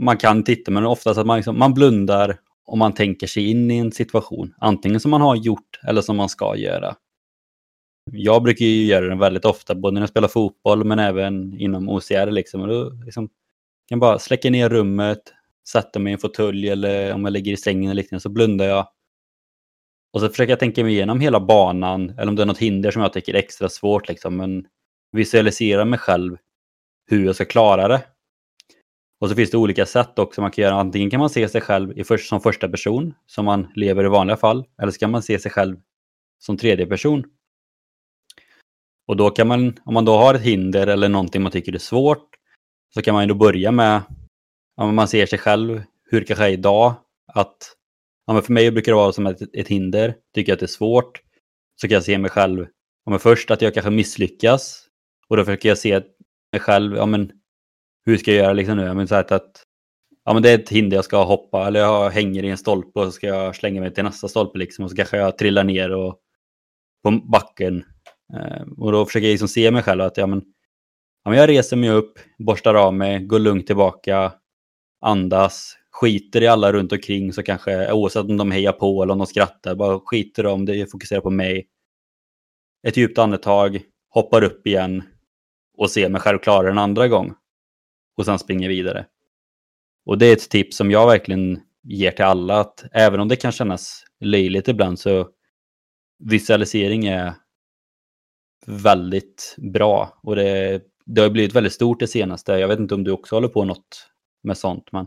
man 0.00 0.16
kan 0.16 0.44
titta 0.44 0.70
men 0.70 0.86
oftast 0.86 1.18
att 1.18 1.26
man, 1.26 1.36
liksom, 1.36 1.58
man 1.58 1.74
blundar 1.74 2.38
och 2.66 2.78
man 2.78 2.94
tänker 2.94 3.26
sig 3.26 3.50
in 3.50 3.70
i 3.70 3.76
en 3.76 3.92
situation. 3.92 4.54
Antingen 4.58 5.00
som 5.00 5.10
man 5.10 5.20
har 5.20 5.36
gjort 5.36 5.80
eller 5.88 6.02
som 6.02 6.16
man 6.16 6.28
ska 6.28 6.56
göra. 6.56 6.96
Jag 8.12 8.42
brukar 8.42 8.64
ju 8.64 8.84
göra 8.84 9.08
den 9.08 9.18
väldigt 9.18 9.44
ofta, 9.44 9.74
både 9.74 9.94
när 9.94 10.00
jag 10.00 10.08
spelar 10.08 10.28
fotboll 10.28 10.84
men 10.84 10.98
även 10.98 11.60
inom 11.60 11.88
OCR. 11.88 12.30
Liksom. 12.30 12.60
Och 12.60 12.68
då, 12.68 12.90
liksom, 13.04 13.28
kan 13.88 13.98
bara 13.98 14.18
släcka 14.18 14.50
ner 14.50 14.68
rummet, 14.68 15.32
sätta 15.68 15.98
mig 15.98 16.10
i 16.10 16.12
en 16.12 16.18
fåtölj 16.18 16.68
eller 16.68 17.12
om 17.12 17.24
jag 17.24 17.32
ligger 17.32 17.52
i 17.52 17.56
sängen 17.56 17.90
eller 17.90 18.02
liknande 18.02 18.20
så 18.20 18.28
blundar 18.28 18.64
jag. 18.64 18.88
Och 20.12 20.20
så 20.20 20.28
försöker 20.28 20.52
jag 20.52 20.60
tänka 20.60 20.84
mig 20.84 20.92
igenom 20.92 21.20
hela 21.20 21.40
banan 21.40 22.10
eller 22.10 22.28
om 22.28 22.36
det 22.36 22.42
är 22.42 22.46
något 22.46 22.58
hinder 22.58 22.90
som 22.90 23.02
jag 23.02 23.12
tycker 23.12 23.34
är 23.34 23.38
extra 23.38 23.68
svårt 23.68 24.08
liksom. 24.08 24.36
Men 24.36 24.66
visualisera 25.12 25.84
mig 25.84 25.98
själv 25.98 26.36
hur 27.10 27.26
jag 27.26 27.34
ska 27.34 27.44
klara 27.44 27.88
det. 27.88 28.02
Och 29.20 29.28
så 29.28 29.34
finns 29.34 29.50
det 29.50 29.56
olika 29.56 29.86
sätt 29.86 30.18
också 30.18 30.40
man 30.40 30.50
kan 30.50 30.62
göra. 30.62 30.74
Antingen 30.74 31.10
kan 31.10 31.20
man 31.20 31.30
se 31.30 31.48
sig 31.48 31.60
själv 31.60 31.98
i 31.98 32.04
först, 32.04 32.28
som 32.28 32.40
första 32.40 32.68
person 32.68 33.14
som 33.26 33.44
man 33.44 33.66
lever 33.74 34.04
i 34.04 34.08
vanliga 34.08 34.36
fall. 34.36 34.64
Eller 34.82 34.92
så 34.92 34.98
kan 34.98 35.10
man 35.10 35.22
se 35.22 35.38
sig 35.38 35.50
själv 35.50 35.76
som 36.38 36.56
tredje 36.56 36.86
person. 36.86 37.24
Och 39.06 39.16
då 39.16 39.30
kan 39.30 39.48
man, 39.48 39.78
om 39.84 39.94
man 39.94 40.04
då 40.04 40.16
har 40.16 40.34
ett 40.34 40.42
hinder 40.42 40.86
eller 40.86 41.08
någonting 41.08 41.42
man 41.42 41.52
tycker 41.52 41.74
är 41.74 41.78
svårt, 41.78 42.36
så 42.94 43.02
kan 43.02 43.14
man 43.14 43.22
ju 43.22 43.28
då 43.28 43.34
börja 43.34 43.72
med, 43.72 44.02
om 44.76 44.94
man 44.94 45.08
ser 45.08 45.26
sig 45.26 45.38
själv, 45.38 45.82
hur 46.10 46.20
det 46.20 46.26
kanske 46.26 46.44
är 46.44 46.50
idag, 46.50 46.94
att 47.26 47.76
ja, 48.26 48.32
men 48.32 48.42
för 48.42 48.52
mig 48.52 48.70
brukar 48.70 48.92
det 48.92 48.96
vara 48.96 49.12
som 49.12 49.26
ett, 49.26 49.54
ett 49.54 49.68
hinder, 49.68 50.14
tycker 50.34 50.52
jag 50.52 50.56
att 50.56 50.60
det 50.60 50.66
är 50.66 50.68
svårt, 50.68 51.22
så 51.80 51.88
kan 51.88 51.94
jag 51.94 52.04
se 52.04 52.18
mig 52.18 52.30
själv, 52.30 52.66
ja, 53.04 53.10
men 53.10 53.18
först 53.18 53.50
att 53.50 53.62
jag 53.62 53.74
kanske 53.74 53.90
misslyckas, 53.90 54.86
och 55.28 55.36
då 55.36 55.44
försöker 55.44 55.68
jag 55.68 55.78
se 55.78 56.02
mig 56.52 56.60
själv, 56.60 56.96
ja 56.96 57.06
men 57.06 57.32
hur 58.06 58.16
ska 58.16 58.32
jag 58.32 58.44
göra 58.44 58.52
liksom 58.52 58.76
nu? 58.76 58.82
Jag 58.82 58.96
men 58.96 59.08
så 59.08 59.14
här 59.14 59.32
att, 59.32 59.64
ja 60.24 60.32
men 60.32 60.42
det 60.42 60.50
är 60.50 60.58
ett 60.58 60.68
hinder 60.68 60.96
jag 60.96 61.04
ska 61.04 61.24
hoppa, 61.24 61.66
eller 61.66 61.80
jag 61.80 62.10
hänger 62.10 62.44
i 62.44 62.50
en 62.50 62.58
stolpe 62.58 63.00
och 63.00 63.04
så 63.04 63.12
ska 63.12 63.26
jag 63.26 63.56
slänga 63.56 63.80
mig 63.80 63.94
till 63.94 64.04
nästa 64.04 64.28
stolpe 64.28 64.58
liksom, 64.58 64.84
och 64.84 64.90
så 64.90 64.96
kanske 64.96 65.16
jag 65.16 65.38
trillar 65.38 65.64
ner 65.64 65.90
och, 65.90 66.18
på 67.02 67.10
backen. 67.10 67.84
Eh, 68.34 68.62
och 68.78 68.92
då 68.92 69.06
försöker 69.06 69.26
jag 69.26 69.32
liksom 69.32 69.48
se 69.48 69.70
mig 69.70 69.82
själv 69.82 70.00
att 70.00 70.16
ja, 70.16 70.26
men, 70.26 70.42
ja, 71.24 71.30
men 71.30 71.38
jag 71.38 71.48
reser 71.48 71.76
mig 71.76 71.90
upp, 71.90 72.18
borstar 72.38 72.74
av 72.74 72.94
mig, 72.94 73.20
går 73.20 73.38
lugnt 73.38 73.66
tillbaka, 73.66 74.32
andas, 75.00 75.76
skiter 75.90 76.42
i 76.42 76.46
alla 76.46 76.72
runt 76.72 76.92
omkring 76.92 77.32
så 77.32 77.42
kanske 77.42 77.92
oavsett 77.92 78.24
om 78.24 78.36
de 78.36 78.50
hejar 78.50 78.72
på 78.72 79.02
eller 79.02 79.12
om 79.12 79.18
de 79.18 79.26
skrattar, 79.26 79.74
bara 79.74 80.00
skiter 80.04 80.46
om 80.46 80.64
det, 80.64 80.90
fokuserar 80.90 81.20
på 81.20 81.30
mig. 81.30 81.66
Ett 82.86 82.96
djupt 82.96 83.18
andetag, 83.18 83.82
hoppar 84.10 84.44
upp 84.44 84.66
igen 84.66 85.02
och 85.78 85.90
ser 85.90 86.08
mig 86.08 86.20
själv 86.20 86.38
klara 86.38 86.70
en 86.70 86.78
andra 86.78 87.08
gång. 87.08 87.34
Och 88.16 88.24
sen 88.24 88.38
springer 88.38 88.68
vidare. 88.68 89.06
Och 90.04 90.18
det 90.18 90.26
är 90.26 90.32
ett 90.32 90.50
tips 90.50 90.76
som 90.76 90.90
jag 90.90 91.06
verkligen 91.06 91.60
ger 91.82 92.10
till 92.10 92.24
alla 92.24 92.60
att 92.60 92.84
även 92.92 93.20
om 93.20 93.28
det 93.28 93.36
kan 93.36 93.52
kännas 93.52 94.04
löjligt 94.20 94.68
ibland 94.68 94.98
så 94.98 95.30
visualisering 96.18 97.06
är 97.06 97.34
väldigt 98.66 99.56
bra 99.58 100.18
och 100.22 100.36
det, 100.36 100.82
det 101.04 101.20
har 101.20 101.30
blivit 101.30 101.54
väldigt 101.54 101.72
stort 101.72 102.00
det 102.00 102.06
senaste. 102.08 102.52
Jag 102.52 102.68
vet 102.68 102.78
inte 102.78 102.94
om 102.94 103.04
du 103.04 103.10
också 103.10 103.36
håller 103.36 103.48
på 103.48 103.64
något 103.64 104.10
med 104.42 104.58
sånt. 104.58 104.92
Men... 104.92 105.06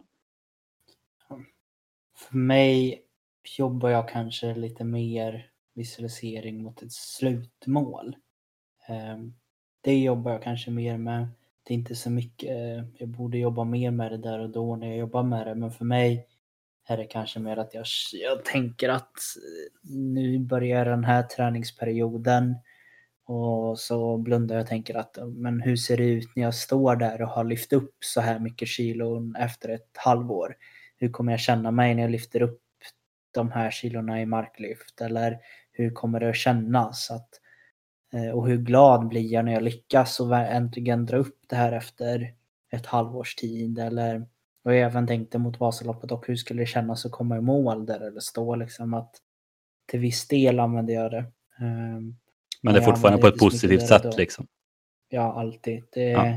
För 2.15 2.37
mig 2.37 3.03
jobbar 3.57 3.89
jag 3.89 4.09
kanske 4.09 4.55
lite 4.55 4.83
mer 4.83 5.51
visualisering 5.73 6.63
mot 6.63 6.81
ett 6.81 6.91
slutmål. 6.91 8.15
Ehm, 8.87 9.33
det 9.81 9.99
jobbar 9.99 10.31
jag 10.31 10.43
kanske 10.43 10.71
mer 10.71 10.97
med. 10.97 11.27
Det 11.69 11.73
är 11.73 11.77
inte 11.77 11.95
så 11.95 12.09
mycket, 12.09 12.57
jag 12.97 13.09
borde 13.09 13.37
jobba 13.37 13.63
mer 13.63 13.91
med 13.91 14.11
det 14.11 14.17
där 14.17 14.39
och 14.39 14.49
då 14.49 14.75
när 14.75 14.87
jag 14.87 14.97
jobbar 14.97 15.23
med 15.23 15.47
det, 15.47 15.55
men 15.55 15.71
för 15.71 15.85
mig 15.85 16.27
är 16.87 16.97
det 16.97 17.05
kanske 17.05 17.39
mer 17.39 17.57
att 17.57 17.73
jag, 17.73 17.85
jag 18.13 18.45
tänker 18.45 18.89
att 18.89 19.03
eh, 19.03 19.89
nu 19.91 20.39
börjar 20.39 20.85
den 20.85 21.03
här 21.03 21.23
träningsperioden 21.23 22.55
och 23.25 23.79
så 23.79 24.17
blundar 24.17 24.55
jag 24.55 24.61
och 24.61 24.69
tänker 24.69 24.95
att 24.95 25.17
men 25.27 25.61
hur 25.61 25.75
ser 25.75 25.97
det 25.97 26.03
ut 26.03 26.35
när 26.35 26.43
jag 26.43 26.55
står 26.55 26.95
där 26.95 27.21
och 27.21 27.29
har 27.29 27.43
lyft 27.43 27.73
upp 27.73 27.95
så 27.99 28.21
här 28.21 28.39
mycket 28.39 28.67
kilon 28.67 29.35
efter 29.35 29.69
ett 29.69 29.97
halvår? 29.97 30.55
Hur 30.97 31.09
kommer 31.09 31.31
jag 31.33 31.39
känna 31.39 31.71
mig 31.71 31.95
när 31.95 32.01
jag 32.01 32.11
lyfter 32.11 32.41
upp 32.41 32.61
de 33.31 33.51
här 33.51 33.71
kilorna 33.71 34.21
i 34.21 34.25
marklyft? 34.25 35.01
Eller 35.01 35.39
hur 35.71 35.89
kommer 35.89 36.19
det 36.19 36.29
att 36.29 36.35
kännas? 36.35 37.11
Att, 37.11 37.29
eh, 37.33 37.48
och 38.33 38.47
hur 38.47 38.57
glad 38.57 39.07
blir 39.07 39.33
jag 39.33 39.45
när 39.45 39.53
jag 39.53 39.63
lyckas 39.63 40.19
och 40.19 40.37
äntligen 40.37 41.05
dra 41.05 41.17
upp 41.17 41.39
det 41.47 41.55
här 41.55 41.71
efter 41.71 42.33
ett 42.71 42.85
halvårs 42.85 43.35
tid? 43.35 43.79
Eller, 43.79 44.25
och 44.63 44.73
jag 44.73 44.81
även 44.81 45.07
tänkte 45.07 45.37
mot 45.37 45.59
Vasaloppet 45.59 46.11
och 46.11 46.27
hur 46.27 46.35
skulle 46.35 46.61
det 46.61 46.65
kännas 46.65 47.05
att 47.05 47.11
komma 47.11 47.37
i 47.37 47.41
mål 47.41 47.85
där 47.85 47.99
eller 47.99 48.19
stå 48.19 48.55
liksom 48.55 48.93
att 48.93 49.15
till 49.91 49.99
viss 49.99 50.27
del 50.27 50.59
använder 50.59 50.93
jag 50.93 51.11
det. 51.11 51.25
Ehm, 51.59 52.15
Men 52.61 52.73
det 52.73 52.79
är 52.79 52.83
fortfarande 52.83 53.21
på 53.21 53.27
ett 53.27 53.37
positivt 53.39 53.87
sätt 53.87 54.03
då. 54.03 54.11
liksom. 54.17 54.47
Ja, 55.09 55.33
alltid. 55.33 55.83
Det, 55.91 56.09
Ja. 56.09 56.33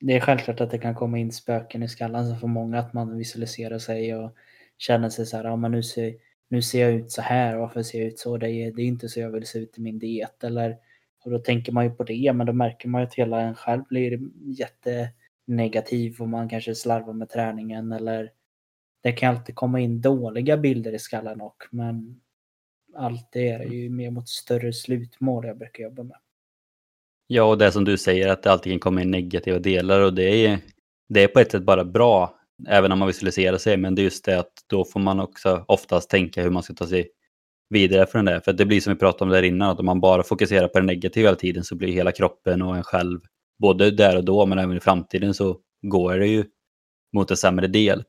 det 0.00 0.16
är 0.16 0.20
självklart 0.20 0.60
att 0.60 0.70
det 0.70 0.78
kan 0.78 0.94
komma 0.94 1.18
in 1.18 1.32
spöken 1.32 1.82
i 1.82 1.88
skallen 1.88 2.28
så 2.30 2.36
för 2.36 2.46
många 2.46 2.78
att 2.78 2.92
man 2.92 3.16
visualiserar 3.18 3.78
sig 3.78 4.14
och 4.14 4.36
känner 4.78 5.08
sig 5.10 5.26
så 5.26 5.36
här, 5.36 5.44
ja 5.44 5.56
men 5.56 5.70
nu 5.70 5.82
ser, 5.82 6.14
nu 6.50 6.62
ser 6.62 6.80
jag 6.80 6.92
ut 6.92 7.10
så 7.10 7.22
här, 7.22 7.56
varför 7.56 7.82
ser 7.82 7.98
jag 7.98 8.08
ut 8.08 8.18
så? 8.18 8.36
Det 8.36 8.50
är, 8.50 8.72
det 8.72 8.82
är 8.82 8.86
inte 8.86 9.08
så 9.08 9.20
jag 9.20 9.30
vill 9.30 9.46
se 9.46 9.58
ut 9.58 9.78
i 9.78 9.80
min 9.80 9.98
diet. 9.98 10.44
Eller, 10.44 10.76
och 11.24 11.30
då 11.30 11.38
tänker 11.38 11.72
man 11.72 11.84
ju 11.84 11.90
på 11.90 12.04
det, 12.04 12.32
men 12.32 12.46
då 12.46 12.52
märker 12.52 12.88
man 12.88 13.00
ju 13.00 13.06
att 13.06 13.14
hela 13.14 13.40
en 13.40 13.54
själv 13.54 13.82
blir 13.88 14.20
jättenegativ 14.44 16.16
och 16.20 16.28
man 16.28 16.48
kanske 16.48 16.74
slarvar 16.74 17.12
med 17.12 17.28
träningen 17.28 17.92
eller 17.92 18.30
det 19.02 19.12
kan 19.12 19.36
alltid 19.36 19.54
komma 19.54 19.80
in 19.80 20.00
dåliga 20.00 20.56
bilder 20.56 20.92
i 20.92 20.98
skallen 20.98 21.40
och 21.40 21.64
men 21.70 22.20
alltid 22.94 23.42
är 23.42 23.58
det 23.58 23.64
ju 23.64 23.90
mer 23.90 24.10
mot 24.10 24.28
större 24.28 24.72
slutmål 24.72 25.46
jag 25.46 25.58
brukar 25.58 25.84
jobba 25.84 26.02
med. 26.02 26.16
Ja, 27.26 27.44
och 27.44 27.58
det 27.58 27.72
som 27.72 27.84
du 27.84 27.98
säger 27.98 28.28
att 28.28 28.42
det 28.42 28.52
alltid 28.52 28.72
kan 28.72 28.80
komma 28.80 29.02
in 29.02 29.10
negativa 29.10 29.58
delar 29.58 30.00
och 30.00 30.14
det 30.14 30.46
är, 30.46 30.58
det 31.08 31.22
är 31.22 31.28
på 31.28 31.40
ett 31.40 31.50
sätt 31.50 31.62
bara 31.62 31.84
bra, 31.84 32.39
även 32.68 32.92
om 32.92 32.98
man 32.98 33.08
visualiserar 33.08 33.58
sig, 33.58 33.76
men 33.76 33.94
det 33.94 34.02
är 34.02 34.04
just 34.04 34.24
det 34.24 34.38
att 34.38 34.52
då 34.66 34.84
får 34.84 35.00
man 35.00 35.20
också 35.20 35.64
oftast 35.68 36.10
tänka 36.10 36.42
hur 36.42 36.50
man 36.50 36.62
ska 36.62 36.74
ta 36.74 36.86
sig 36.86 37.08
vidare 37.70 38.06
från 38.06 38.24
det. 38.24 38.40
För 38.44 38.52
det 38.52 38.66
blir 38.66 38.80
som 38.80 38.92
vi 38.92 38.98
pratade 38.98 39.24
om 39.24 39.30
där 39.30 39.42
innan, 39.42 39.70
att 39.70 39.80
om 39.80 39.86
man 39.86 40.00
bara 40.00 40.22
fokuserar 40.22 40.68
på 40.68 40.80
det 40.80 40.86
negativa 40.86 41.28
hela 41.28 41.36
tiden 41.36 41.64
så 41.64 41.76
blir 41.76 41.92
hela 41.92 42.12
kroppen 42.12 42.62
och 42.62 42.76
en 42.76 42.84
själv, 42.84 43.20
både 43.58 43.90
där 43.90 44.16
och 44.16 44.24
då 44.24 44.46
men 44.46 44.58
även 44.58 44.76
i 44.76 44.80
framtiden 44.80 45.34
så 45.34 45.56
går 45.82 46.18
det 46.18 46.26
ju 46.26 46.44
mot 47.12 47.30
en 47.30 47.36
sämre 47.36 47.66
del. 47.66 48.04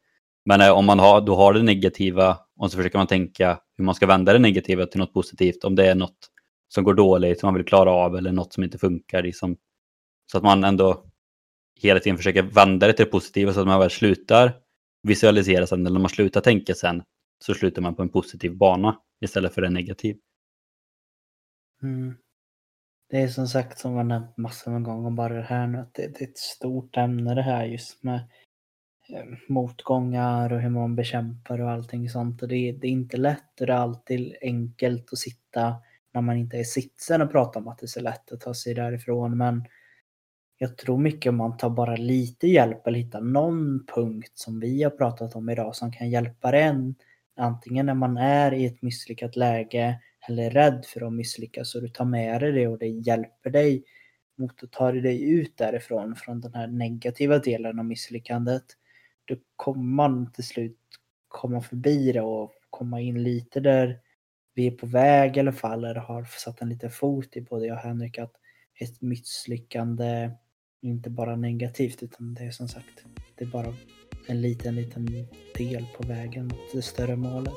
Men 0.45 0.62
eh, 0.62 0.72
om 0.72 0.86
man 0.86 0.99
har, 0.99 1.22
då 1.22 1.36
har 1.36 1.54
det 1.54 1.64
negativa 1.64 2.38
och 2.60 2.72
så 2.72 2.78
försöker 2.78 2.97
man 2.97 3.08
tänka 3.08 3.60
hur 3.78 3.86
man 3.86 3.95
ska 3.95 4.08
vända 4.08 4.34
det 4.34 4.39
negativa 4.39 4.86
till 4.86 4.99
något 4.99 5.14
positivt. 5.14 5.64
Om 5.64 5.76
det 5.76 5.86
är 5.86 5.95
något 5.95 6.18
som 6.68 6.84
går 6.84 6.93
dåligt, 6.93 7.39
som 7.39 7.47
man 7.47 7.54
vill 7.54 7.66
klara 7.66 7.91
av 7.91 8.16
eller 8.16 8.32
något 8.32 8.54
som 8.54 8.64
inte 8.64 8.78
funkar. 8.78 9.24
Liksom. 9.24 9.58
Så 10.32 10.38
att 10.38 10.43
man 10.43 10.64
ändå 10.64 11.11
hela 11.88 11.99
tiden 11.99 12.17
försöker 12.17 12.41
vända 12.41 12.88
det 12.88 12.93
till 12.93 13.05
det 13.05 13.11
positiva 13.11 13.53
så 13.53 13.61
att 13.61 13.67
man 13.67 13.79
väl 13.79 13.89
slutar 13.89 14.53
visualisera 15.03 15.67
sen 15.67 15.86
eller 15.86 15.93
när 15.93 15.99
man 16.01 16.09
slutar 16.09 16.41
tänka 16.41 16.73
sen 16.73 17.03
så 17.43 17.53
slutar 17.53 17.82
man 17.82 17.95
på 17.95 18.01
en 18.01 18.09
positiv 18.09 18.57
bana 18.57 18.99
istället 19.21 19.53
för 19.53 19.61
en 19.61 19.73
negativ. 19.73 20.17
Mm. 21.84 22.15
Det 23.09 23.21
är 23.21 23.27
som 23.27 23.47
sagt 23.47 23.79
som 23.79 23.93
man 23.93 24.07
nämnt 24.07 24.38
massor 24.38 24.71
med 24.71 24.84
gånger 24.84 25.11
bara 25.11 25.34
det 25.34 25.41
här 25.41 25.67
nu 25.67 25.77
att 25.77 25.93
det, 25.93 26.07
det 26.07 26.21
är 26.21 26.27
ett 26.27 26.38
stort 26.38 26.97
ämne 26.97 27.36
det 27.36 27.41
här 27.41 27.65
just 27.65 28.03
med 28.03 28.19
eh, 29.09 29.25
motgångar 29.47 30.53
och 30.53 30.61
hur 30.61 30.69
man 30.69 30.95
bekämpar 30.95 31.61
och 31.61 31.71
allting 31.71 32.09
sånt. 32.09 32.41
Och 32.41 32.47
det, 32.47 32.71
det 32.71 32.88
är 32.88 32.91
inte 32.91 33.17
lätt 33.17 33.61
och 33.61 33.67
det 33.67 33.73
är 33.73 33.77
alltid 33.77 34.36
enkelt 34.41 35.13
att 35.13 35.19
sitta 35.19 35.75
när 36.13 36.21
man 36.21 36.38
inte 36.38 36.57
är 36.57 36.63
sitsen 36.63 37.21
och 37.21 37.32
prata 37.32 37.59
om 37.59 37.67
att 37.67 37.77
det 37.77 37.86
är 37.86 37.88
så 37.88 38.01
lätt 38.01 38.32
att 38.32 38.41
ta 38.41 38.53
sig 38.53 38.73
därifrån. 38.73 39.38
Men 39.38 39.65
jag 40.62 40.78
tror 40.78 40.97
mycket 40.97 41.30
om 41.30 41.36
man 41.36 41.57
tar 41.57 41.70
bara 41.70 41.95
lite 41.95 42.47
hjälp 42.47 42.88
eller 42.88 42.99
hittar 42.99 43.22
någon 43.22 43.86
punkt 43.95 44.32
som 44.34 44.59
vi 44.59 44.84
har 44.84 44.89
pratat 44.89 45.36
om 45.36 45.49
idag 45.49 45.76
som 45.76 45.91
kan 45.91 46.09
hjälpa 46.09 46.57
en. 46.57 46.95
Antingen 47.36 47.86
när 47.86 47.93
man 47.93 48.18
är 48.18 48.53
i 48.53 48.66
ett 48.66 48.82
misslyckat 48.82 49.36
läge 49.36 50.01
eller 50.28 50.49
rädd 50.49 50.86
för 50.86 51.07
att 51.07 51.14
misslyckas 51.14 51.76
och 51.76 51.82
du 51.82 51.89
tar 51.89 52.05
med 52.05 52.41
dig 52.41 52.51
det 52.51 52.68
och 52.68 52.78
det 52.78 52.88
hjälper 52.88 53.49
dig 53.49 53.84
mot 54.38 54.64
att 54.64 54.72
ta 54.72 54.91
dig 54.91 55.32
ut 55.32 55.57
därifrån, 55.57 56.16
från 56.16 56.41
den 56.41 56.53
här 56.53 56.68
negativa 56.68 57.39
delen 57.39 57.80
av 57.80 57.86
misslyckandet. 57.86 58.66
Då 59.26 59.36
kommer 59.55 59.84
man 59.84 60.32
till 60.32 60.47
slut 60.47 60.80
komma 61.28 61.62
förbi 61.62 62.12
det 62.12 62.22
och 62.22 62.51
komma 62.70 63.01
in 63.01 63.24
lite 63.24 63.59
där 63.59 63.99
vi 64.53 64.68
är 64.68 64.72
på 64.72 64.86
väg 64.86 65.38
i 65.38 65.39
alla 65.39 65.53
fall, 65.53 65.84
eller 65.84 66.01
har 66.01 66.24
satt 66.24 66.62
en 66.62 66.70
liten 66.70 66.91
fot 66.91 67.38
i 67.38 67.41
både 67.41 67.66
jag 67.66 67.78
och 67.78 67.84
Henrik, 67.84 68.18
att 68.18 68.36
ett 68.80 69.01
misslyckande 69.01 70.32
inte 70.82 71.09
bara 71.09 71.36
negativt 71.36 72.03
utan 72.03 72.34
det 72.34 72.43
är 72.43 72.51
som 72.51 72.67
sagt, 72.67 73.05
det 73.36 73.43
är 73.43 73.49
bara 73.49 73.73
en 74.27 74.41
liten, 74.41 74.75
liten 74.75 75.27
del 75.57 75.86
på 75.97 76.03
vägen 76.03 76.47
mot 76.47 76.73
det 76.73 76.82
större 76.82 77.15
målet. 77.15 77.53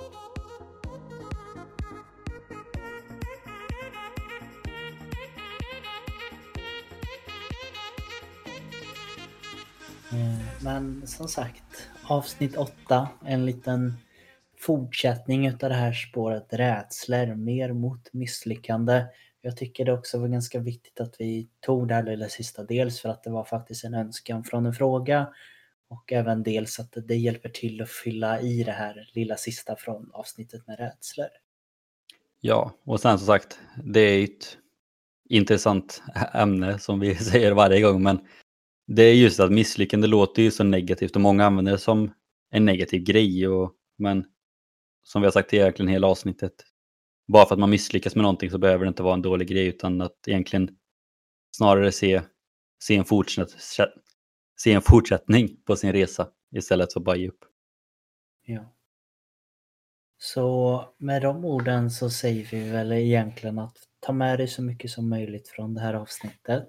Mm, 10.12 10.38
men 10.62 11.06
som 11.06 11.28
sagt, 11.28 11.90
avsnitt 12.02 12.56
8, 12.56 13.08
en 13.26 13.46
liten 13.46 13.92
fortsättning 14.58 15.46
utav 15.46 15.70
det 15.70 15.76
här 15.76 15.92
spåret 15.92 16.46
rädslor, 16.50 17.34
mer 17.34 17.72
mot 17.72 18.12
misslyckande. 18.12 19.04
Jag 19.45 19.57
tycker 19.57 19.84
det 19.84 19.92
också 19.92 20.18
var 20.18 20.28
ganska 20.28 20.59
viktigt 20.59 21.01
att 21.01 21.16
vi 21.18 21.49
tog 21.61 21.88
det 21.88 21.95
här 21.95 22.03
lilla 22.03 22.28
sista, 22.28 22.64
dels 22.64 23.01
för 23.01 23.09
att 23.09 23.22
det 23.22 23.30
var 23.30 23.45
faktiskt 23.45 23.84
en 23.84 23.95
önskan 23.95 24.45
från 24.45 24.66
en 24.66 24.72
fråga 24.74 25.28
och 25.88 26.12
även 26.12 26.42
dels 26.42 26.80
att 26.80 26.97
det 27.09 27.16
hjälper 27.16 27.49
till 27.49 27.82
att 27.82 27.90
fylla 27.90 28.40
i 28.40 28.62
det 28.62 28.72
här 28.72 29.11
lilla 29.14 29.36
sista 29.36 29.76
från 29.76 30.11
avsnittet 30.12 30.66
med 30.66 30.78
rädslor. 30.78 31.26
Ja, 32.40 32.72
och 32.84 33.01
sen 33.01 33.18
som 33.18 33.26
sagt, 33.26 33.59
det 33.84 34.01
är 34.01 34.24
ett 34.24 34.59
intressant 35.28 36.03
ämne 36.34 36.78
som 36.78 37.01
vi 37.01 37.14
säger 37.30 37.53
varje 37.53 37.80
gång, 37.80 38.03
men 38.03 38.18
det 38.86 39.03
är 39.03 39.14
just 39.14 39.40
att 39.40 39.53
misslyckande 39.53 40.07
låter 40.07 40.42
ju 40.42 40.51
så 40.51 40.64
negativt 40.64 41.16
och 41.16 41.22
många 41.22 41.47
använder 41.47 41.72
det 41.72 41.78
som 41.78 42.14
en 42.51 42.64
negativ 42.64 43.03
grej. 43.03 43.49
Och, 43.49 43.72
men 43.99 44.24
som 45.03 45.22
vi 45.22 45.26
har 45.26 45.32
sagt 45.32 45.55
i 45.55 45.57
egentligen 45.57 45.88
hela 45.88 46.07
avsnittet, 46.07 46.55
bara 47.26 47.46
för 47.46 47.54
att 47.54 47.60
man 47.60 47.70
misslyckas 47.70 48.14
med 48.14 48.22
någonting 48.22 48.50
så 48.50 48.58
behöver 48.58 48.84
det 48.84 48.88
inte 48.88 49.02
vara 49.02 49.14
en 49.14 49.22
dålig 49.22 49.48
grej 49.48 49.66
utan 49.66 50.00
att 50.00 50.28
egentligen 50.28 50.76
snarare 51.56 51.92
se, 51.92 52.22
se, 52.82 52.96
en, 52.96 53.04
fortsätt, 53.04 53.50
se 54.56 54.72
en 54.72 54.82
fortsättning 54.82 55.56
på 55.64 55.76
sin 55.76 55.92
resa 55.92 56.28
istället 56.56 56.92
för 56.92 57.00
att 57.00 57.04
bara 57.04 57.16
ge 57.16 57.28
upp. 57.28 57.44
Ja. 58.46 58.74
Så 60.18 60.84
med 60.98 61.22
de 61.22 61.44
orden 61.44 61.90
så 61.90 62.10
säger 62.10 62.44
vi 62.50 62.70
väl 62.70 62.92
egentligen 62.92 63.58
att 63.58 63.76
ta 64.00 64.12
med 64.12 64.38
dig 64.38 64.48
så 64.48 64.62
mycket 64.62 64.90
som 64.90 65.08
möjligt 65.08 65.48
från 65.48 65.74
det 65.74 65.80
här 65.80 65.94
avsnittet. 65.94 66.68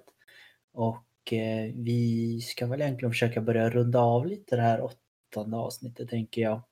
Och 0.72 1.32
eh, 1.32 1.72
vi 1.74 2.40
ska 2.40 2.66
väl 2.66 2.80
egentligen 2.80 3.12
försöka 3.12 3.40
börja 3.40 3.70
runda 3.70 4.00
av 4.00 4.26
lite 4.26 4.56
det 4.56 4.62
här 4.62 4.80
åttonde 4.80 5.56
avsnittet 5.56 6.08
tänker 6.08 6.42
jag. 6.42 6.62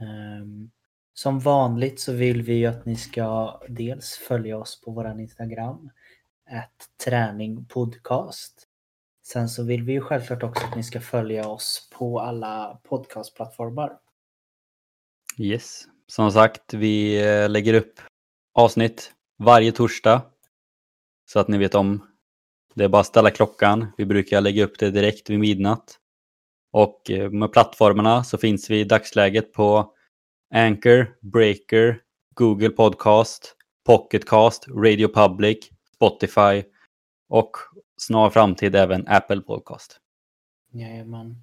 Um, 0.00 0.70
som 1.18 1.40
vanligt 1.40 2.00
så 2.00 2.12
vill 2.12 2.42
vi 2.42 2.54
ju 2.54 2.66
att 2.66 2.84
ni 2.84 2.96
ska 2.96 3.60
dels 3.68 4.16
följa 4.16 4.58
oss 4.58 4.80
på 4.80 4.90
våran 4.90 5.20
Instagram, 5.20 5.90
ett 6.50 7.04
träningpodcast. 7.04 8.68
Sen 9.22 9.48
så 9.48 9.64
vill 9.64 9.82
vi 9.82 9.92
ju 9.92 10.00
självklart 10.00 10.42
också 10.42 10.66
att 10.66 10.76
ni 10.76 10.82
ska 10.82 11.00
följa 11.00 11.48
oss 11.48 11.90
på 11.98 12.20
alla 12.20 12.80
podcastplattformar. 12.82 13.98
Yes, 15.38 15.84
som 16.06 16.32
sagt, 16.32 16.74
vi 16.74 17.24
eh, 17.26 17.48
lägger 17.48 17.74
upp 17.74 18.00
avsnitt 18.54 19.12
varje 19.38 19.72
torsdag 19.72 20.22
så 21.26 21.38
att 21.38 21.48
ni 21.48 21.58
vet 21.58 21.74
om. 21.74 22.06
Det 22.74 22.84
är 22.84 22.88
bara 22.88 23.00
att 23.00 23.06
ställa 23.06 23.30
klockan. 23.30 23.86
Vi 23.96 24.06
brukar 24.06 24.40
lägga 24.40 24.64
upp 24.64 24.78
det 24.78 24.90
direkt 24.90 25.30
vid 25.30 25.38
midnatt. 25.38 25.98
Och 26.72 27.10
eh, 27.10 27.30
med 27.30 27.52
plattformarna 27.52 28.24
så 28.24 28.38
finns 28.38 28.70
vi 28.70 28.80
i 28.80 28.84
dagsläget 28.84 29.52
på 29.52 29.95
Anchor, 30.50 31.16
Breaker, 31.20 32.02
Google 32.34 32.70
Podcast, 32.70 33.56
Pocketcast, 33.84 34.68
Radio 34.68 35.08
Public, 35.08 35.70
Spotify 35.94 36.62
och 37.28 37.56
snar 37.96 38.30
framtid 38.30 38.76
även 38.76 39.08
Apple 39.08 39.40
Podcast. 39.40 40.00
Jajamän. 40.72 41.36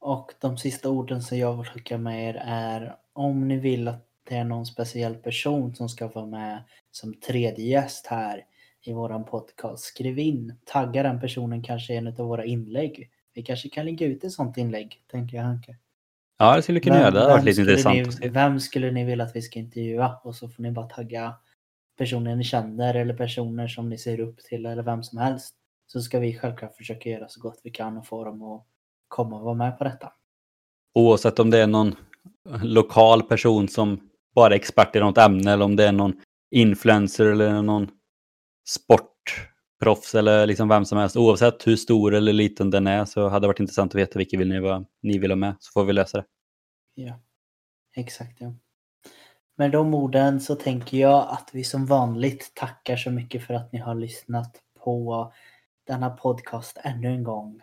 Och 0.00 0.32
de 0.40 0.58
sista 0.58 0.90
orden 0.90 1.22
som 1.22 1.38
jag 1.38 1.56
vill 1.56 1.66
skicka 1.66 1.98
med 1.98 2.28
er 2.28 2.42
är 2.44 2.96
om 3.12 3.48
ni 3.48 3.56
vill 3.56 3.88
att 3.88 4.06
det 4.28 4.36
är 4.36 4.44
någon 4.44 4.66
speciell 4.66 5.14
person 5.14 5.74
som 5.74 5.88
ska 5.88 6.08
vara 6.08 6.26
med 6.26 6.62
som 6.90 7.14
tredje 7.14 7.64
gäst 7.64 8.06
här 8.06 8.46
i 8.82 8.92
våran 8.92 9.24
podcast, 9.24 9.84
skriv 9.84 10.18
in. 10.18 10.54
Tagga 10.64 11.02
den 11.02 11.20
personen 11.20 11.62
kanske 11.62 11.92
i 11.94 11.96
en 11.96 12.06
av 12.06 12.14
våra 12.14 12.44
inlägg. 12.44 13.10
Vi 13.34 13.42
kanske 13.42 13.68
kan 13.68 13.86
lägga 13.86 14.06
ut 14.06 14.24
ett 14.24 14.32
sånt 14.32 14.56
inlägg, 14.56 15.04
tänker 15.10 15.36
jag 15.36 15.44
Hanke. 15.44 15.76
Ja, 16.38 16.56
det 16.56 16.62
skulle 16.62 16.80
kunna 16.80 16.96
göra. 16.96 17.10
Det 17.10 17.20
hade 17.20 17.32
varit 17.32 17.44
lite 17.44 17.60
intressant. 17.60 18.20
Ni, 18.20 18.28
vem 18.28 18.60
skulle 18.60 18.90
ni 18.90 19.04
vilja 19.04 19.24
att 19.24 19.36
vi 19.36 19.42
ska 19.42 19.58
intervjua? 19.58 20.20
Och 20.24 20.34
så 20.34 20.48
får 20.48 20.62
ni 20.62 20.70
bara 20.70 20.86
tagga 20.86 21.34
personer 21.98 22.36
ni 22.36 22.44
känner 22.44 22.94
eller 22.94 23.14
personer 23.14 23.68
som 23.68 23.88
ni 23.88 23.98
ser 23.98 24.20
upp 24.20 24.38
till 24.38 24.66
eller 24.66 24.82
vem 24.82 25.02
som 25.02 25.18
helst. 25.18 25.54
Så 25.86 26.00
ska 26.00 26.18
vi 26.18 26.38
självklart 26.38 26.76
försöka 26.76 27.08
göra 27.08 27.28
så 27.28 27.40
gott 27.40 27.60
vi 27.64 27.70
kan 27.70 27.96
och 27.96 28.06
få 28.06 28.24
dem 28.24 28.42
att 28.42 28.66
komma 29.08 29.36
och 29.36 29.44
vara 29.44 29.54
med 29.54 29.78
på 29.78 29.84
detta. 29.84 30.12
Oavsett 30.94 31.38
om 31.38 31.50
det 31.50 31.58
är 31.58 31.66
någon 31.66 31.94
lokal 32.62 33.22
person 33.22 33.68
som 33.68 34.10
bara 34.34 34.54
är 34.54 34.56
expert 34.56 34.96
i 34.96 35.00
något 35.00 35.18
ämne 35.18 35.52
eller 35.52 35.64
om 35.64 35.76
det 35.76 35.88
är 35.88 35.92
någon 35.92 36.20
influencer 36.50 37.26
eller 37.26 37.62
någon 37.62 37.90
sportproffs 39.84 40.14
eller 40.14 40.46
liksom 40.46 40.68
vem 40.68 40.84
som 40.84 40.98
helst. 40.98 41.16
Oavsett 41.16 41.66
hur 41.66 41.76
stor 41.76 42.14
eller 42.14 42.32
liten 42.32 42.70
den 42.70 42.86
är 42.86 43.04
så 43.04 43.28
hade 43.28 43.44
det 43.44 43.46
varit 43.46 43.60
intressant 43.60 43.92
att 43.92 44.00
veta 44.00 44.18
vilka 44.18 44.38
vill 44.38 44.48
ni, 44.48 44.60
var, 44.60 44.84
ni 45.02 45.18
vill 45.18 45.30
ha 45.30 45.36
med 45.36 45.56
så 45.60 45.72
får 45.72 45.84
vi 45.84 45.92
lösa 45.92 46.18
det. 46.18 46.24
Ja, 46.94 47.20
exakt 47.96 48.40
ja. 48.40 48.54
Med 49.56 49.70
de 49.70 49.94
orden 49.94 50.40
så 50.40 50.54
tänker 50.54 50.96
jag 50.96 51.28
att 51.30 51.50
vi 51.52 51.64
som 51.64 51.86
vanligt 51.86 52.52
tackar 52.54 52.96
så 52.96 53.10
mycket 53.10 53.46
för 53.46 53.54
att 53.54 53.72
ni 53.72 53.78
har 53.78 53.94
lyssnat 53.94 54.56
på 54.84 55.32
denna 55.86 56.10
podcast 56.10 56.78
ännu 56.82 57.08
en 57.08 57.24
gång. 57.24 57.60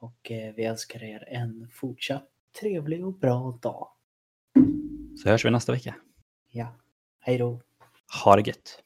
Och 0.00 0.30
eh, 0.30 0.54
vi 0.54 0.64
önskar 0.64 1.02
er 1.02 1.24
en 1.28 1.68
fortsatt 1.72 2.28
trevlig 2.60 3.06
och 3.06 3.18
bra 3.18 3.58
dag. 3.62 3.88
Så 5.22 5.28
hörs 5.28 5.44
vi 5.44 5.50
nästa 5.50 5.72
vecka. 5.72 5.94
Ja, 6.50 6.74
hej 7.20 7.38
då. 7.38 7.60
Ha 8.24 8.36
det 8.36 8.46
gött. 8.46 8.82